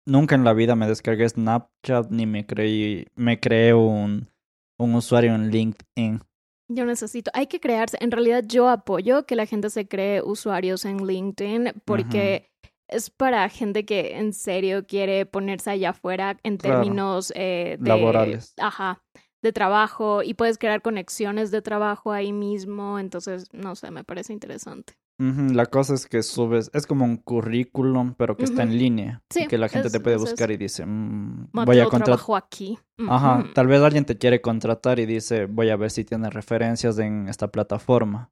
nunca 0.06 0.34
en 0.36 0.44
la 0.44 0.54
vida 0.54 0.74
me 0.74 0.86
descargué 0.86 1.28
Snapchat 1.28 2.10
ni 2.10 2.24
me 2.24 2.46
creí, 2.46 3.08
me 3.14 3.38
creé 3.38 3.74
un, 3.74 4.30
un 4.78 4.94
usuario 4.94 5.34
en 5.34 5.50
LinkedIn. 5.50 6.22
Yo 6.68 6.84
necesito, 6.86 7.30
hay 7.34 7.46
que 7.46 7.60
crearse. 7.60 7.98
En 8.00 8.10
realidad 8.10 8.44
yo 8.46 8.68
apoyo 8.68 9.26
que 9.26 9.36
la 9.36 9.46
gente 9.46 9.70
se 9.70 9.86
cree 9.86 10.22
usuarios 10.22 10.84
en 10.84 11.06
LinkedIn 11.06 11.82
porque 11.84 12.50
es 12.88 13.10
para 13.10 13.48
gente 13.48 13.84
que 13.84 14.16
en 14.16 14.32
serio 14.32 14.86
quiere 14.86 15.26
ponerse 15.26 15.70
allá 15.70 15.90
afuera 15.90 16.38
en 16.42 16.56
Claro. 16.56 16.80
términos 16.80 17.32
eh, 17.34 17.76
de, 17.78 17.88
Laborales. 17.88 18.54
Ajá, 18.58 19.02
de 19.42 19.52
trabajo 19.52 20.22
y 20.22 20.34
puedes 20.34 20.58
crear 20.58 20.80
conexiones 20.80 21.50
de 21.50 21.60
trabajo 21.60 22.12
ahí 22.12 22.32
mismo. 22.32 22.98
Entonces, 22.98 23.48
no 23.52 23.76
sé, 23.76 23.90
me 23.90 24.04
parece 24.04 24.32
interesante. 24.32 24.94
La 25.18 25.66
cosa 25.66 25.94
es 25.94 26.06
que 26.06 26.22
subes, 26.24 26.70
es 26.74 26.86
como 26.88 27.04
un 27.04 27.16
currículum, 27.18 28.14
pero 28.14 28.36
que 28.36 28.44
está 28.44 28.64
en 28.64 28.76
línea. 28.76 29.22
Sí, 29.30 29.44
y 29.44 29.46
que 29.46 29.58
la 29.58 29.68
gente 29.68 29.86
es- 29.86 29.92
te 29.92 30.00
puede 30.00 30.16
buscar 30.16 30.50
y 30.50 30.56
dice, 30.56 30.84
mm, 30.84 31.50
voy 31.52 31.78
a 31.78 31.86
contratar. 31.86 32.18
aquí. 32.36 32.78
Ajá, 33.08 33.44
tal 33.54 33.68
vez 33.68 33.80
alguien 33.80 34.04
te 34.04 34.18
quiere 34.18 34.40
contratar 34.40 34.98
y 34.98 35.06
dice, 35.06 35.46
voy 35.46 35.70
a 35.70 35.76
ver 35.76 35.90
si 35.92 36.04
tiene 36.04 36.30
referencias 36.30 36.98
en 36.98 37.28
esta 37.28 37.48
plataforma. 37.48 38.30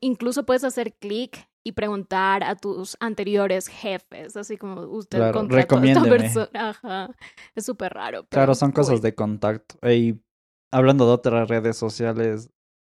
Incluso 0.00 0.44
puedes 0.46 0.62
hacer 0.64 0.94
clic 0.94 1.48
y 1.64 1.72
preguntar 1.72 2.42
a 2.44 2.54
tus 2.56 2.96
anteriores 3.00 3.66
jefes, 3.68 4.36
así 4.36 4.56
como 4.56 4.80
usted 4.82 5.18
Claro, 5.18 5.32
contrató 5.40 5.78
a 5.78 5.84
esta 5.86 6.02
persona. 6.04 6.48
Ajá. 6.70 7.10
Es 7.54 7.66
súper 7.66 7.94
raro. 7.94 8.26
Claro, 8.28 8.54
son 8.54 8.70
cosas 8.72 8.94
cool. 8.94 9.02
de 9.02 9.14
contacto. 9.14 9.88
Y 9.90 10.20
hablando 10.72 11.04
de 11.06 11.12
otras 11.12 11.48
redes 11.48 11.76
sociales, 11.76 12.48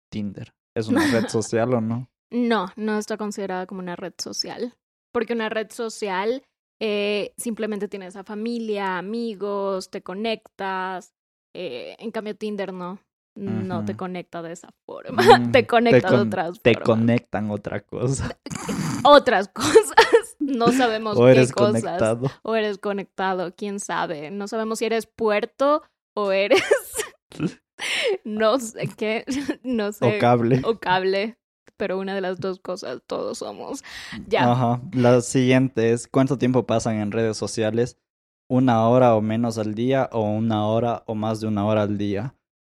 Tinder. 0.09 0.53
¿Es 0.75 0.87
una 0.89 1.05
red 1.11 1.27
social 1.29 1.73
o 1.73 1.81
no? 1.81 2.09
No, 2.31 2.67
no 2.75 2.97
está 2.97 3.17
considerada 3.17 3.65
como 3.67 3.81
una 3.81 3.95
red 3.95 4.13
social. 4.17 4.73
Porque 5.13 5.33
una 5.33 5.49
red 5.49 5.69
social 5.71 6.43
eh, 6.81 7.33
simplemente 7.37 7.87
tienes 7.87 8.15
a 8.15 8.23
familia, 8.23 8.97
amigos, 8.97 9.89
te 9.91 10.01
conectas. 10.01 11.13
eh, 11.53 11.95
en 11.99 12.11
cambio, 12.11 12.35
Tinder 12.35 12.73
no. 12.73 12.99
No 13.35 13.85
te 13.85 13.95
conecta 13.95 14.41
de 14.41 14.51
esa 14.51 14.69
forma. 14.85 15.21
Mm, 15.39 15.51
te 15.51 15.65
conecta 15.65 16.11
de 16.11 16.17
otras 16.17 16.61
Te 16.61 16.73
formas. 16.73 16.85
conectan 16.87 17.49
otra 17.51 17.79
cosa. 17.81 18.37
Otras 19.05 19.47
cosas. 19.53 20.35
No 20.39 20.71
sabemos 20.73 21.17
O 21.17 21.25
qué 21.25 21.31
eres 21.31 21.51
cosas. 21.53 21.81
conectado. 21.81 22.27
o 22.43 22.55
eres 22.55 22.77
conectado, 22.77 23.53
quién 23.55 23.79
sabe. 23.79 24.31
No 24.31 24.47
sabemos 24.49 24.79
si 24.79 24.85
eres 24.85 25.05
puerto 25.07 25.81
o 26.13 26.31
eres 26.33 26.61
no 28.25 28.59
sé 28.59 28.89
qué, 28.97 29.23
no 29.63 29.91
sé, 29.93 30.17
O 30.17 30.19
cable. 30.19 30.61
o 30.65 30.77
cable, 30.79 31.37
pero 31.81 31.97
una 31.97 32.13
de 32.13 32.21
las 32.21 32.39
dos 32.39 32.59
cosas 32.59 33.01
todos 33.07 33.39
somos. 33.39 33.83
Ya. 34.27 34.51
Ajá. 34.51 34.79
La 34.93 35.19
siguiente 35.21 35.93
es, 35.93 36.07
¿cuánto 36.07 36.37
tiempo 36.37 36.67
pasan 36.67 36.97
en 36.97 37.11
redes 37.11 37.37
sociales? 37.37 37.97
¿Una 38.47 38.87
hora 38.87 39.15
o 39.15 39.21
menos 39.21 39.57
al 39.57 39.73
día 39.73 40.07
o 40.11 40.21
una 40.21 40.67
hora 40.67 41.01
o 41.07 41.15
más 41.15 41.41
de 41.41 41.47
una 41.47 41.65
hora 41.65 41.81
al 41.81 41.97
día? 41.97 42.35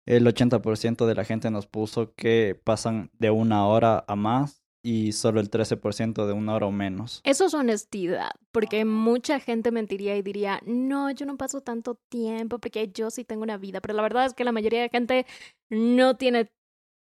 El 0.06 0.28
80% 0.28 1.08
de 1.08 1.16
la 1.16 1.26
gente 1.26 1.50
nos 1.50 1.66
puso 1.66 2.14
que 2.14 2.62
pasan 2.64 3.10
de 3.18 3.32
una 3.32 3.66
hora 3.66 4.06
a 4.08 4.16
más 4.16 4.62
y 4.84 5.14
solo 5.14 5.40
el 5.40 5.50
13% 5.50 6.28
de 6.28 6.34
una 6.34 6.54
hora 6.54 6.68
o 6.68 6.72
menos. 6.72 7.22
Eso 7.24 7.46
es 7.46 7.56
honestidad, 7.56 8.30
porque 8.52 8.86
mucha 8.86 9.40
gente 9.40 9.72
mentiría 9.72 10.16
y 10.16 10.22
diría, 10.22 10.62
no, 10.68 11.10
yo 11.10 11.26
no 11.26 11.38
paso 11.38 11.62
tanto 11.62 11.96
tiempo 12.10 12.60
porque 12.60 12.92
yo 12.94 13.10
sí 13.10 13.24
tengo 13.24 13.42
una 13.42 13.58
vida, 13.58 13.82
pero 13.82 13.96
la 13.96 14.04
verdad 14.04 14.28
es 14.28 14.36
que 14.36 14.44
la 14.44 14.52
mayoría 14.52 14.84
de 14.84 14.90
gente 14.90 15.26
no 15.72 16.18
tiene 16.18 16.52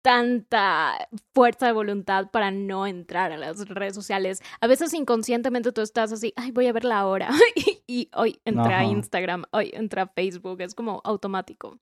tanta 0.03 1.07
fuerza 1.33 1.65
de 1.65 1.71
voluntad 1.71 2.29
para 2.29 2.51
no 2.51 2.85
entrar 2.85 3.31
a 3.31 3.37
las 3.37 3.67
redes 3.67 3.95
sociales. 3.95 4.41
A 4.61 4.67
veces 4.67 4.93
inconscientemente 4.93 5.71
tú 5.71 5.81
estás 5.81 6.11
así, 6.11 6.33
ay, 6.35 6.51
voy 6.51 6.67
a 6.67 6.73
ver 6.73 6.83
la 6.83 7.07
hora 7.07 7.29
y, 7.55 7.81
y 7.87 8.09
hoy 8.13 8.39
entra 8.45 8.79
a. 8.79 8.83
Instagram, 8.83 9.45
hoy 9.51 9.71
entra 9.73 10.03
a 10.03 10.07
Facebook, 10.07 10.61
es 10.61 10.75
como 10.75 11.01
automático. 11.03 11.79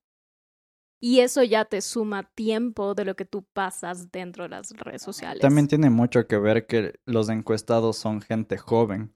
Y 1.04 1.18
eso 1.18 1.42
ya 1.42 1.64
te 1.64 1.80
suma 1.80 2.22
tiempo 2.22 2.94
de 2.94 3.04
lo 3.04 3.16
que 3.16 3.24
tú 3.24 3.44
pasas 3.52 4.12
dentro 4.12 4.44
de 4.44 4.50
las 4.50 4.70
redes 4.70 5.02
sociales. 5.02 5.40
También 5.40 5.66
tiene 5.66 5.90
mucho 5.90 6.28
que 6.28 6.38
ver 6.38 6.66
que 6.68 6.94
los 7.06 7.28
encuestados 7.28 7.96
son 7.96 8.20
gente 8.20 8.56
joven. 8.56 9.12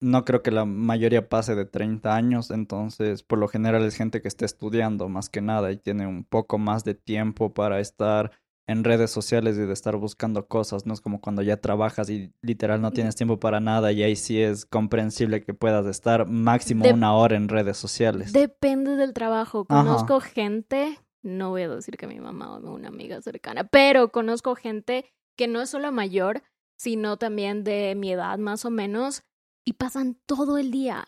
No 0.00 0.24
creo 0.24 0.42
que 0.42 0.50
la 0.50 0.64
mayoría 0.64 1.28
pase 1.28 1.54
de 1.54 1.66
30 1.66 2.14
años, 2.14 2.50
entonces 2.50 3.22
por 3.22 3.38
lo 3.38 3.48
general 3.48 3.84
es 3.84 3.96
gente 3.96 4.22
que 4.22 4.28
está 4.28 4.46
estudiando 4.46 5.08
más 5.08 5.28
que 5.28 5.42
nada 5.42 5.70
y 5.72 5.76
tiene 5.76 6.06
un 6.06 6.24
poco 6.24 6.58
más 6.58 6.84
de 6.84 6.94
tiempo 6.94 7.52
para 7.52 7.80
estar 7.80 8.32
en 8.70 8.84
redes 8.84 9.10
sociales 9.10 9.56
y 9.56 9.62
de 9.62 9.72
estar 9.72 9.96
buscando 9.96 10.46
cosas. 10.46 10.86
No 10.86 10.94
es 10.94 11.00
como 11.00 11.20
cuando 11.20 11.42
ya 11.42 11.56
trabajas 11.56 12.08
y 12.08 12.32
literal 12.40 12.80
no 12.80 12.92
tienes 12.92 13.16
tiempo 13.16 13.40
para 13.40 13.58
nada 13.58 13.90
y 13.90 14.02
ahí 14.04 14.14
sí 14.14 14.40
es 14.40 14.64
comprensible 14.64 15.42
que 15.42 15.54
puedas 15.54 15.86
estar 15.86 16.26
máximo 16.26 16.84
una 16.88 17.14
hora 17.14 17.36
en 17.36 17.48
redes 17.48 17.76
sociales. 17.76 18.32
Depende 18.32 18.94
del 18.94 19.12
trabajo. 19.12 19.66
Ajá. 19.68 19.82
Conozco 19.82 20.20
gente, 20.20 20.98
no 21.22 21.50
voy 21.50 21.62
a 21.62 21.68
decir 21.68 21.96
que 21.96 22.06
mi 22.06 22.20
mamá 22.20 22.58
o 22.58 22.72
una 22.72 22.88
amiga 22.88 23.20
cercana, 23.20 23.64
pero 23.64 24.12
conozco 24.12 24.54
gente 24.54 25.04
que 25.36 25.48
no 25.48 25.60
es 25.60 25.70
solo 25.70 25.90
mayor, 25.90 26.42
sino 26.78 27.16
también 27.16 27.64
de 27.64 27.94
mi 27.96 28.12
edad 28.12 28.38
más 28.38 28.64
o 28.64 28.70
menos, 28.70 29.24
y 29.64 29.74
pasan 29.74 30.18
todo 30.26 30.58
el 30.58 30.70
día 30.70 31.06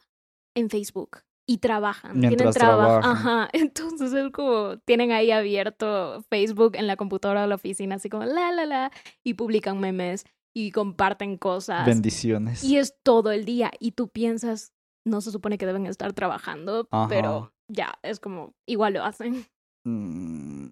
en 0.54 0.70
Facebook 0.70 1.20
y 1.46 1.58
trabajan. 1.58 2.18
Mientras 2.18 2.54
tienen 2.54 2.54
trabajo. 2.54 3.00
trabajan. 3.00 3.16
Ajá. 3.16 3.48
Entonces 3.52 4.12
es 4.12 4.30
como, 4.32 4.78
tienen 4.78 5.12
ahí 5.12 5.30
abierto 5.30 6.24
Facebook 6.30 6.76
en 6.76 6.86
la 6.86 6.96
computadora 6.96 7.42
de 7.42 7.48
la 7.48 7.56
oficina, 7.56 7.96
así 7.96 8.08
como 8.08 8.24
la, 8.24 8.52
la, 8.52 8.66
la, 8.66 8.92
y 9.24 9.34
publican 9.34 9.80
memes 9.80 10.24
y 10.54 10.70
comparten 10.70 11.38
cosas. 11.38 11.86
Bendiciones. 11.86 12.62
Y 12.62 12.76
es 12.78 12.94
todo 13.02 13.32
el 13.32 13.44
día. 13.44 13.70
Y 13.80 13.92
tú 13.92 14.08
piensas, 14.08 14.72
no 15.06 15.20
se 15.20 15.30
supone 15.30 15.58
que 15.58 15.66
deben 15.66 15.86
estar 15.86 16.12
trabajando, 16.12 16.86
Ajá. 16.90 17.08
pero 17.08 17.52
ya, 17.68 17.94
es 18.02 18.20
como, 18.20 18.54
igual 18.66 18.94
lo 18.94 19.04
hacen. 19.04 19.46
Mm, 19.84 20.66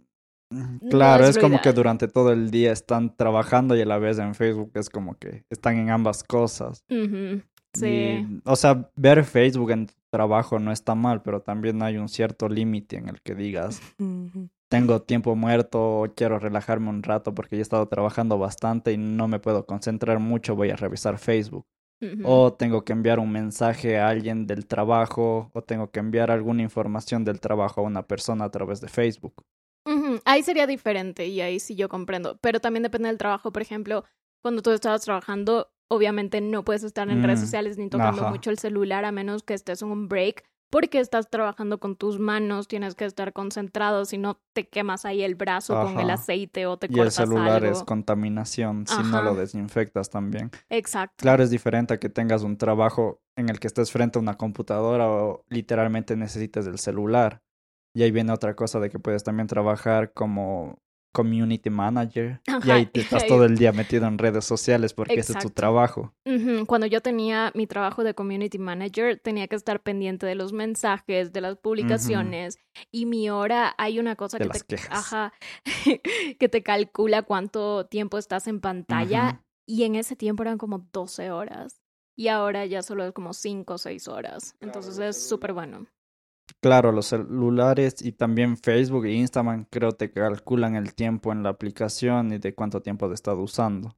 No 0.53 0.91
Claro, 0.91 1.27
es 1.27 1.39
como 1.39 1.61
que 1.61 1.73
durante 1.73 2.09
todo 2.09 2.33
el 2.33 2.51
día 2.51 2.73
están 2.73 3.17
trabajando 3.17 3.75
y 3.77 3.81
a 3.81 3.87
la 3.87 3.99
vez 3.99 4.19
en 4.19 4.35
Facebook 4.35 4.73
es 4.75 4.91
como 4.91 5.15
que 5.17 5.45
están 5.51 5.79
en 5.79 5.91
ambas 5.91 6.23
cosas. 6.25 6.85
Sí. 7.75 7.87
Y, 7.87 8.41
o 8.45 8.57
sea, 8.57 8.91
ver 8.97 9.25
Facebook 9.25 9.71
en 9.71 9.87
tu 9.87 9.95
trabajo 10.11 10.59
no 10.59 10.73
está 10.73 10.95
mal, 10.95 11.23
pero 11.23 11.41
también 11.41 11.83
hay 11.83 11.97
un 11.97 12.09
cierto 12.09 12.49
límite 12.49 12.97
en 12.97 13.09
el 13.09 13.21
que 13.23 13.35
digas, 13.35 13.81
tengo 14.69 15.03
tiempo 15.03 15.35
muerto 15.37 16.13
quiero 16.17 16.39
relajarme 16.39 16.89
un 16.89 17.03
rato 17.03 17.35
porque 17.35 17.57
he 17.57 17.61
estado 17.61 17.87
trabajando 17.87 18.39
bastante 18.39 18.93
y 18.93 18.97
no 18.97 19.29
me 19.29 19.41
puedo 19.41 19.67
concentrar 19.67 20.19
mucho, 20.19 20.57
voy 20.57 20.71
a 20.71 20.77
revisar 20.77 21.19
Facebook. 21.19 21.67
O 22.25 22.55
tengo 22.55 22.83
que 22.83 22.95
enviar 22.95 23.19
un 23.19 23.31
mensaje 23.31 23.99
a 23.99 24.09
alguien 24.09 24.47
del 24.47 24.67
trabajo 24.67 25.51
o 25.53 25.63
tengo 25.63 25.91
que 25.91 26.01
enviar 26.01 26.31
alguna 26.31 26.63
información 26.63 27.25
del 27.25 27.41
trabajo 27.41 27.83
a 27.83 27.85
una 27.85 28.07
persona 28.07 28.47
a 28.47 28.51
través 28.51 28.81
de 28.81 28.89
Facebook. 28.89 29.45
Ahí 30.25 30.43
sería 30.43 30.67
diferente 30.67 31.27
y 31.27 31.43
ahí 31.43 31.61
sí 31.61 31.75
yo 31.75 31.91
comprendo. 31.91 32.39
Pero 32.41 32.59
también 32.59 32.85
depende 32.85 33.09
del 33.09 33.19
trabajo. 33.19 33.53
Por 33.53 33.61
ejemplo, 33.61 34.05
cuando 34.43 34.63
tú 34.63 34.71
estabas 34.71 35.03
trabajando, 35.03 35.71
obviamente 35.91 36.41
no 36.41 36.65
puedes 36.65 36.83
estar 36.85 37.09
en 37.11 37.23
redes 37.23 37.41
Mm, 37.41 37.43
sociales 37.43 37.79
ni 37.79 37.89
tocando 37.89 38.23
ajá. 38.23 38.31
mucho 38.31 38.51
el 38.51 38.59
celular 38.59 39.05
a 39.05 39.13
menos 39.13 39.43
que 39.43 39.55
estés 39.55 39.83
en 39.83 39.91
un 39.91 40.09
break. 40.09 40.45
Porque 40.71 41.01
estás 41.01 41.29
trabajando 41.29 41.81
con 41.81 41.97
tus 41.97 42.21
manos, 42.21 42.69
tienes 42.69 42.95
que 42.95 43.05
estar 43.05 43.33
concentrado, 43.33 44.05
si 44.05 44.19
no 44.19 44.41
te 44.53 44.69
quemas 44.69 45.05
ahí 45.05 45.23
el 45.25 45.35
brazo 45.35 45.75
con 45.83 45.99
el 45.99 46.11
aceite 46.11 46.67
o 46.67 46.77
te 46.79 46.87
Y 46.87 46.93
el 46.93 46.99
cortas 46.99 47.15
celular 47.17 47.65
algo. 47.65 47.73
es 47.73 47.83
contaminación 47.83 48.87
si 48.87 49.03
no 49.03 49.21
lo 49.21 49.35
desinfectas 49.35 50.11
también. 50.11 50.53
Exacto. 50.69 51.17
Claro, 51.23 51.43
es 51.43 51.51
diferente 51.51 51.95
a 51.95 51.99
que 51.99 52.09
tengas 52.09 52.45
un 52.45 52.57
trabajo 52.57 53.21
en 53.37 53.49
el 53.49 53.59
que 53.59 53.67
estés 53.67 53.91
frente 53.91 54.21
a 54.21 54.23
una 54.23 54.37
computadora 54.37 55.09
o 55.11 55.45
literalmente 55.49 56.15
necesites 56.15 56.69
el 56.69 56.79
celular. 56.79 57.43
Y 57.93 58.05
ahí 58.05 58.13
viene 58.13 58.33
otra 58.33 58.55
cosa 58.55 58.79
de 58.79 58.91
que 58.91 59.01
puedes 59.01 59.25
también 59.25 59.49
trabajar 59.49 60.13
como 60.13 60.79
community 61.13 61.71
manager 61.71 62.41
y 62.65 62.71
ahí 62.71 62.87
te 62.93 63.01
estás 63.01 63.27
todo 63.27 63.45
el 63.45 63.57
día 63.57 63.73
metido 63.73 64.07
en 64.07 64.19
redes 64.19 64.45
sociales 64.45 64.95
porque 64.95 65.15
ese 65.15 65.33
es 65.33 65.39
tu 65.39 65.51
trabajo. 65.51 66.15
Cuando 66.67 66.87
yo 66.87 67.01
tenía 67.01 67.53
mi 67.55 67.67
trabajo 67.67 68.05
de 68.05 68.15
community 68.15 68.59
manager, 68.59 69.19
tenía 69.19 69.49
que 69.49 69.57
estar 69.57 69.83
pendiente 69.83 70.27
de 70.27 70.35
los 70.35 70.53
mensajes, 70.53 71.33
de 71.33 71.41
las 71.41 71.57
publicaciones 71.57 72.59
y 72.91 73.07
mi 73.07 73.31
hora, 73.31 73.75
hay 73.79 73.99
una 73.99 74.17
cosa 74.17 74.39
De 74.39 74.45
que 74.45 74.49
las 74.49 74.67
te, 74.67 74.77
quejas. 74.77 74.91
ajá, 74.93 75.33
que 76.39 76.49
te 76.49 76.63
calcula 76.63 77.23
cuánto 77.23 77.87
tiempo 77.87 78.19
estás 78.19 78.47
en 78.47 78.61
pantalla 78.61 79.43
y 79.67 79.85
en 79.85 79.97
ese 79.97 80.17
tiempo 80.17 80.43
eran 80.43 80.59
como 80.59 80.89
12 80.93 81.31
horas 81.31 81.81
y 82.17 82.29
ahora 82.29 82.67
ya 82.67 82.83
solo 82.83 83.05
es 83.05 83.13
como 83.13 83.33
5 83.33 83.75
o 83.75 83.79
6 83.79 84.09
horas. 84.09 84.55
Entonces 84.61 84.99
es 84.99 85.29
súper 85.29 85.53
bueno. 85.53 85.87
Claro, 86.63 86.93
los 86.93 87.07
celulares 87.07 88.03
y 88.05 88.13
también 88.13 88.57
Facebook 88.59 89.07
e 89.07 89.13
Instagram 89.15 89.65
creo 89.71 89.93
te 89.93 90.13
calculan 90.13 90.77
el 90.77 90.95
tiempo 90.95 91.33
en 91.33 91.43
la 91.43 91.49
aplicación 91.49 92.33
y 92.35 92.39
de 92.39 92.55
cuánto 92.55 92.83
tiempo 92.83 93.07
has 93.07 93.13
estado 93.13 93.41
usando. 93.41 93.97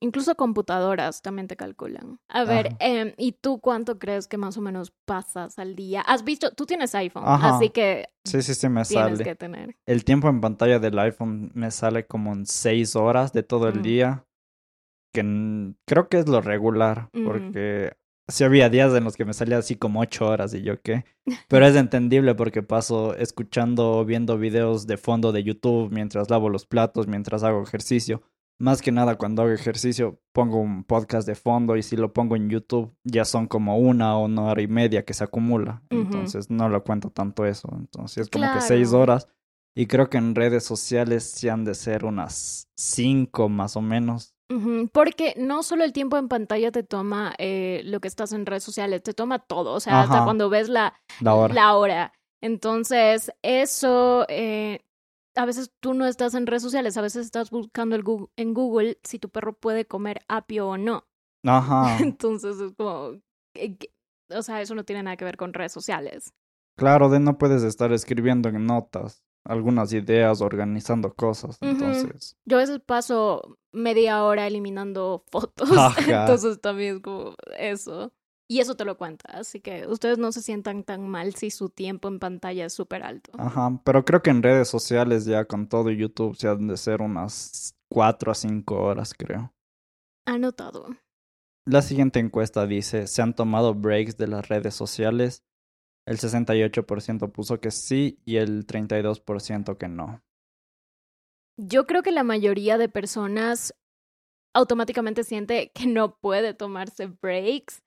Incluso 0.00 0.34
computadoras 0.34 1.22
también 1.22 1.46
te 1.46 1.56
calculan. 1.56 2.18
A 2.28 2.44
ver, 2.44 2.76
em, 2.80 3.12
¿y 3.16 3.32
tú 3.32 3.60
cuánto 3.60 3.98
crees 3.98 4.26
que 4.26 4.36
más 4.36 4.58
o 4.58 4.60
menos 4.60 4.92
pasas 5.06 5.58
al 5.58 5.74
día? 5.76 6.02
Has 6.02 6.24
visto, 6.24 6.50
tú 6.50 6.66
tienes 6.66 6.94
iPhone, 6.94 7.22
Ajá. 7.24 7.56
así 7.56 7.70
que 7.70 8.08
Sí, 8.26 8.42
sí, 8.42 8.52
sí 8.54 8.68
me 8.68 8.82
tienes 8.84 9.12
sale. 9.18 9.24
que 9.24 9.34
tener. 9.36 9.76
El 9.86 10.04
tiempo 10.04 10.28
en 10.28 10.40
pantalla 10.42 10.78
del 10.80 10.98
iPhone 10.98 11.50
me 11.54 11.70
sale 11.70 12.06
como 12.06 12.32
en 12.34 12.44
seis 12.46 12.96
horas 12.96 13.32
de 13.32 13.42
todo 13.44 13.68
el 13.68 13.78
Mm. 13.78 13.82
día, 13.82 14.24
que 15.14 15.72
creo 15.86 16.08
que 16.08 16.18
es 16.18 16.28
lo 16.28 16.40
regular, 16.40 17.08
porque 17.24 17.92
sí 18.28 18.44
había 18.44 18.68
días 18.68 18.94
en 18.94 19.04
los 19.04 19.16
que 19.16 19.24
me 19.24 19.34
salía 19.34 19.58
así 19.58 19.76
como 19.76 20.00
ocho 20.00 20.26
horas 20.26 20.54
y 20.54 20.62
yo 20.62 20.80
qué. 20.80 21.04
Pero 21.48 21.66
es 21.66 21.76
entendible 21.76 22.34
porque 22.34 22.62
paso 22.62 23.14
escuchando 23.16 23.98
o 23.98 24.04
viendo 24.04 24.38
videos 24.38 24.86
de 24.86 24.96
fondo 24.96 25.32
de 25.32 25.42
YouTube 25.42 25.90
mientras 25.92 26.30
lavo 26.30 26.48
los 26.48 26.66
platos, 26.66 27.06
mientras 27.06 27.42
hago 27.42 27.62
ejercicio. 27.62 28.22
Más 28.58 28.82
que 28.82 28.92
nada 28.92 29.16
cuando 29.16 29.42
hago 29.42 29.52
ejercicio 29.52 30.20
pongo 30.32 30.60
un 30.60 30.84
podcast 30.84 31.26
de 31.26 31.34
fondo 31.34 31.76
y 31.76 31.82
si 31.82 31.96
lo 31.96 32.12
pongo 32.12 32.36
en 32.36 32.48
YouTube 32.48 32.94
ya 33.02 33.24
son 33.24 33.48
como 33.48 33.78
una 33.78 34.16
o 34.16 34.24
una 34.24 34.42
hora 34.42 34.62
y 34.62 34.68
media 34.68 35.04
que 35.04 35.14
se 35.14 35.24
acumula. 35.24 35.82
Entonces 35.90 36.50
no 36.50 36.68
lo 36.68 36.84
cuento 36.84 37.10
tanto 37.10 37.44
eso. 37.44 37.68
Entonces 37.76 38.24
es 38.24 38.30
como 38.30 38.52
que 38.52 38.60
seis 38.60 38.92
horas. 38.92 39.28
Y 39.76 39.86
creo 39.86 40.08
que 40.08 40.18
en 40.18 40.36
redes 40.36 40.62
sociales 40.62 41.24
sí 41.24 41.48
han 41.48 41.64
de 41.64 41.74
ser 41.74 42.04
unas 42.04 42.68
cinco 42.76 43.48
más 43.48 43.76
o 43.76 43.82
menos. 43.82 44.33
Porque 44.92 45.34
no 45.36 45.62
solo 45.62 45.84
el 45.84 45.92
tiempo 45.92 46.16
en 46.16 46.28
pantalla 46.28 46.70
te 46.70 46.82
toma 46.82 47.34
eh, 47.38 47.82
lo 47.84 48.00
que 48.00 48.08
estás 48.08 48.32
en 48.32 48.46
redes 48.46 48.62
sociales, 48.64 49.02
te 49.02 49.14
toma 49.14 49.38
todo, 49.38 49.72
o 49.72 49.80
sea, 49.80 50.02
hasta 50.02 50.24
cuando 50.24 50.48
ves 50.50 50.68
la, 50.68 50.94
La 51.20 51.34
hora. 51.34 51.54
la 51.54 51.74
hora. 51.76 52.12
Entonces, 52.42 53.32
eso, 53.42 54.26
eh, 54.28 54.84
a 55.34 55.46
veces 55.46 55.72
tú 55.80 55.94
no 55.94 56.06
estás 56.06 56.34
en 56.34 56.46
redes 56.46 56.62
sociales, 56.62 56.96
a 56.96 57.02
veces 57.02 57.24
estás 57.26 57.50
buscando 57.50 57.96
el 57.96 58.02
Google- 58.02 58.28
en 58.36 58.54
Google 58.54 58.98
si 59.02 59.18
tu 59.18 59.30
perro 59.30 59.54
puede 59.56 59.86
comer 59.86 60.20
apio 60.28 60.68
o 60.68 60.76
no. 60.78 61.06
Ajá. 61.44 61.98
Entonces, 62.00 62.60
es 62.60 62.72
como, 62.74 63.12
eh, 63.54 63.76
o 64.30 64.42
sea, 64.42 64.60
eso 64.60 64.74
no 64.74 64.84
tiene 64.84 65.02
nada 65.02 65.16
que 65.16 65.24
ver 65.24 65.36
con 65.36 65.52
redes 65.54 65.72
sociales. 65.72 66.34
Claro, 66.76 67.08
de 67.08 67.18
no 67.20 67.38
puedes 67.38 67.62
estar 67.62 67.92
escribiendo 67.92 68.48
en 68.50 68.66
notas 68.66 69.23
algunas 69.44 69.92
ideas, 69.92 70.40
organizando 70.40 71.14
cosas. 71.14 71.58
Entonces, 71.60 72.36
Yo 72.44 72.56
a 72.56 72.60
veces 72.60 72.80
paso 72.80 73.58
media 73.72 74.24
hora 74.24 74.46
eliminando 74.46 75.24
fotos, 75.30 75.70
Ajá. 75.72 75.94
entonces 76.22 76.60
también 76.60 76.96
es 76.96 77.02
como 77.02 77.34
eso. 77.58 78.12
Y 78.46 78.60
eso 78.60 78.76
te 78.76 78.84
lo 78.84 78.98
cuenta, 78.98 79.30
así 79.38 79.60
que 79.60 79.86
ustedes 79.86 80.18
no 80.18 80.30
se 80.30 80.42
sientan 80.42 80.84
tan 80.84 81.08
mal 81.08 81.34
si 81.34 81.50
su 81.50 81.70
tiempo 81.70 82.08
en 82.08 82.18
pantalla 82.18 82.66
es 82.66 82.74
súper 82.74 83.02
alto. 83.02 83.32
ajá. 83.38 83.80
Pero 83.84 84.04
creo 84.04 84.22
que 84.22 84.30
en 84.30 84.42
redes 84.42 84.68
sociales 84.68 85.24
ya 85.24 85.46
con 85.46 85.66
todo 85.68 85.90
YouTube 85.90 86.36
se 86.36 86.48
han 86.48 86.66
de 86.68 86.76
ser 86.76 87.00
unas 87.00 87.74
cuatro 87.88 88.32
a 88.32 88.34
cinco 88.34 88.82
horas, 88.82 89.14
creo. 89.14 89.52
Anotado. 90.26 90.86
La 91.66 91.80
siguiente 91.80 92.18
encuesta 92.20 92.66
dice, 92.66 93.06
¿se 93.06 93.22
han 93.22 93.34
tomado 93.34 93.74
breaks 93.74 94.18
de 94.18 94.26
las 94.28 94.48
redes 94.48 94.74
sociales? 94.74 95.42
El 96.06 96.18
68% 96.18 97.32
puso 97.32 97.60
que 97.60 97.70
sí 97.70 98.18
y 98.24 98.36
el 98.36 98.66
32% 98.66 99.76
que 99.78 99.88
no. 99.88 100.22
Yo 101.56 101.86
creo 101.86 102.02
que 102.02 102.10
la 102.10 102.24
mayoría 102.24 102.78
de 102.78 102.88
personas 102.88 103.74
automáticamente 104.54 105.24
siente 105.24 105.70
que 105.74 105.86
no 105.86 106.16
puede 106.16 106.54
tomarse 106.54 107.06
breaks 107.06 107.82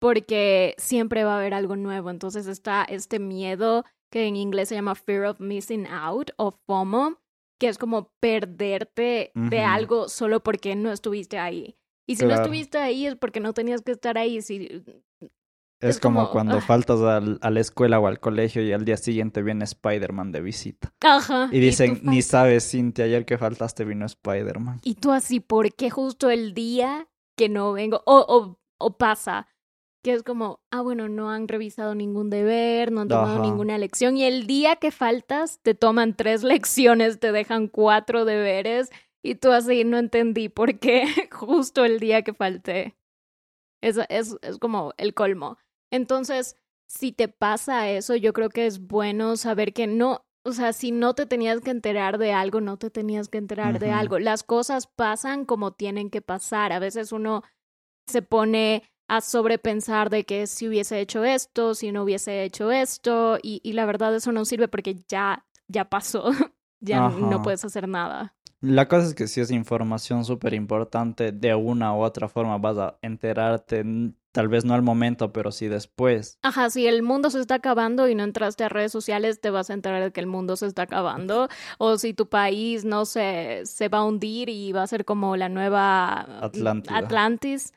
porque 0.00 0.74
siempre 0.78 1.24
va 1.24 1.34
a 1.34 1.38
haber 1.38 1.54
algo 1.54 1.76
nuevo. 1.76 2.10
Entonces 2.10 2.46
está 2.46 2.84
este 2.84 3.18
miedo 3.18 3.84
que 4.10 4.26
en 4.26 4.36
inglés 4.36 4.68
se 4.68 4.74
llama 4.74 4.94
fear 4.94 5.24
of 5.24 5.40
missing 5.40 5.86
out 5.86 6.30
o 6.36 6.52
FOMO, 6.66 7.20
que 7.60 7.68
es 7.68 7.78
como 7.78 8.10
perderte 8.20 9.30
de 9.34 9.60
algo 9.60 10.08
solo 10.08 10.42
porque 10.42 10.74
no 10.74 10.90
estuviste 10.90 11.38
ahí. 11.38 11.76
Y 12.08 12.16
si 12.16 12.24
no 12.24 12.34
estuviste 12.34 12.78
ahí 12.78 13.06
es 13.06 13.14
porque 13.14 13.38
no 13.38 13.52
tenías 13.52 13.82
que 13.82 13.92
estar 13.92 14.18
ahí. 14.18 14.42
Si... 14.42 14.82
Es, 15.80 15.96
Es 15.96 16.00
como, 16.00 16.20
como, 16.20 16.30
cuando 16.32 16.56
ah. 16.58 16.60
faltas 16.60 17.00
al- 17.00 17.38
a 17.40 17.50
la 17.50 17.60
escuela 17.60 17.98
o 17.98 18.06
al 18.06 18.20
colegio 18.20 18.62
y 18.62 18.72
al 18.72 18.84
día 18.84 18.96
siguiente 18.96 19.42
viene 19.42 19.64
Spider-Man 19.64 20.30
de 20.32 20.40
visita. 20.42 20.92
Ajá. 21.00 21.48
Y 21.52 21.58
dicen, 21.60 22.00
ni 22.02 22.20
sabes, 22.22 22.70
Cintia, 22.70 23.06
ayer 23.06 23.24
que 23.24 23.38
faltaste 23.38 23.84
vino 23.84 24.04
Spider-Man. 24.06 24.80
Y 24.84 24.96
tú 24.96 25.10
así, 25.12 25.40
¿por 25.40 25.74
qué 25.74 25.88
justo 25.90 26.28
el 26.30 26.52
día 26.54 27.08
que 27.36 27.48
no 27.48 27.72
vengo? 27.72 28.02
O, 28.04 28.18
o, 28.28 28.58
o 28.78 28.96
pasa, 28.98 29.46
que 30.02 30.12
es 30.12 30.22
como, 30.22 30.60
ah, 30.70 30.82
bueno, 30.82 31.08
no 31.08 31.30
han 31.30 31.48
revisado 31.48 31.94
ningún 31.94 32.28
deber, 32.30 32.92
no 32.92 33.00
han 33.02 33.08
tomado 33.08 33.34
Ajá. 33.36 33.42
ninguna 33.42 33.78
lección. 33.78 34.16
Y 34.18 34.24
el 34.24 34.46
día 34.46 34.76
que 34.76 34.90
faltas, 34.90 35.60
te 35.62 35.74
toman 35.74 36.14
tres 36.14 36.42
lecciones, 36.44 37.20
te 37.20 37.32
dejan 37.32 37.68
cuatro 37.68 38.24
deberes. 38.26 38.90
Y 39.22 39.34
tú 39.36 39.50
así, 39.52 39.84
no 39.84 39.96
entendí 39.98 40.48
por 40.50 40.78
qué 40.78 41.04
justo 41.32 41.84
el 41.86 42.00
día 42.00 42.22
que 42.22 42.34
falté. 42.34 42.96
Es, 43.82 43.98
es, 44.10 44.36
es 44.42 44.58
como 44.58 44.92
el 44.98 45.14
colmo. 45.14 45.56
Entonces, 45.90 46.56
si 46.86 47.12
te 47.12 47.28
pasa 47.28 47.88
eso, 47.90 48.16
yo 48.16 48.32
creo 48.32 48.48
que 48.48 48.66
es 48.66 48.86
bueno 48.86 49.36
saber 49.36 49.72
que 49.72 49.86
no, 49.86 50.24
o 50.44 50.52
sea, 50.52 50.72
si 50.72 50.90
no 50.90 51.14
te 51.14 51.26
tenías 51.26 51.60
que 51.60 51.70
enterar 51.70 52.18
de 52.18 52.32
algo, 52.32 52.60
no 52.60 52.76
te 52.76 52.90
tenías 52.90 53.28
que 53.28 53.38
enterar 53.38 53.78
de 53.78 53.90
algo. 53.90 54.18
Las 54.18 54.42
cosas 54.42 54.86
pasan 54.86 55.44
como 55.44 55.72
tienen 55.72 56.10
que 56.10 56.22
pasar. 56.22 56.72
A 56.72 56.78
veces 56.78 57.12
uno 57.12 57.42
se 58.06 58.22
pone 58.22 58.84
a 59.08 59.20
sobrepensar 59.20 60.10
de 60.10 60.24
que 60.24 60.46
si 60.46 60.68
hubiese 60.68 61.00
hecho 61.00 61.24
esto, 61.24 61.74
si 61.74 61.92
no 61.92 62.04
hubiese 62.04 62.44
hecho 62.44 62.70
esto, 62.70 63.38
y, 63.42 63.60
y 63.64 63.72
la 63.72 63.86
verdad 63.86 64.14
eso 64.14 64.32
no 64.32 64.44
sirve 64.44 64.68
porque 64.68 64.96
ya, 65.08 65.46
ya 65.68 65.84
pasó. 65.86 66.30
ya 66.80 67.08
no 67.08 67.42
puedes 67.42 67.64
hacer 67.64 67.86
nada. 67.88 68.34
La 68.60 68.88
cosa 68.88 69.06
es 69.06 69.14
que 69.14 69.26
si 69.26 69.40
es 69.40 69.50
información 69.50 70.24
súper 70.24 70.54
importante, 70.54 71.32
de 71.32 71.54
una 71.54 71.94
u 71.94 72.00
otra 72.00 72.28
forma 72.28 72.58
vas 72.58 72.76
a 72.78 72.98
enterarte, 73.00 73.84
tal 74.32 74.48
vez 74.48 74.64
no 74.64 74.74
al 74.74 74.82
momento, 74.82 75.32
pero 75.32 75.52
sí 75.52 75.68
después. 75.68 76.38
Ajá, 76.42 76.70
si 76.70 76.86
el 76.86 77.02
mundo 77.02 77.30
se 77.30 77.40
está 77.40 77.56
acabando 77.56 78.08
y 78.08 78.14
no 78.14 78.24
entraste 78.24 78.64
a 78.64 78.68
redes 78.68 78.92
sociales, 78.92 79.40
te 79.40 79.50
vas 79.50 79.70
a 79.70 79.74
enterar 79.74 80.02
de 80.02 80.12
que 80.12 80.20
el 80.20 80.26
mundo 80.26 80.56
se 80.56 80.66
está 80.66 80.82
acabando. 80.82 81.48
O 81.78 81.98
si 81.98 82.14
tu 82.14 82.28
país, 82.28 82.84
no 82.84 83.04
sé, 83.04 83.62
se 83.64 83.88
va 83.88 83.98
a 83.98 84.04
hundir 84.04 84.48
y 84.48 84.72
va 84.72 84.82
a 84.82 84.86
ser 84.86 85.04
como 85.04 85.36
la 85.36 85.48
nueva 85.48 86.44
Atlántida. 86.44 86.96
Atlantis. 86.96 87.72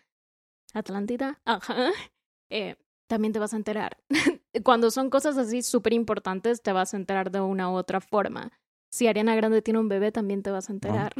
Atlántida. 0.73 1.39
Ajá. 1.45 1.75
Eh, 2.55 2.75
también 3.07 3.33
te 3.33 3.39
vas 3.39 3.53
a 3.53 3.57
enterar. 3.57 3.97
Cuando 4.63 4.91
son 4.91 5.09
cosas 5.09 5.37
así 5.37 5.63
súper 5.63 5.93
importantes, 5.93 6.61
te 6.61 6.71
vas 6.71 6.93
a 6.93 6.97
enterar 6.97 7.31
de 7.31 7.41
una 7.41 7.71
u 7.71 7.73
otra 7.73 7.99
forma. 7.99 8.51
Si 8.91 9.07
Ariana 9.07 9.35
Grande 9.35 9.63
tiene 9.63 9.79
un 9.79 9.89
bebé, 9.89 10.11
también 10.11 10.43
te 10.43 10.51
vas 10.51 10.69
a 10.69 10.73
enterar. 10.73 11.13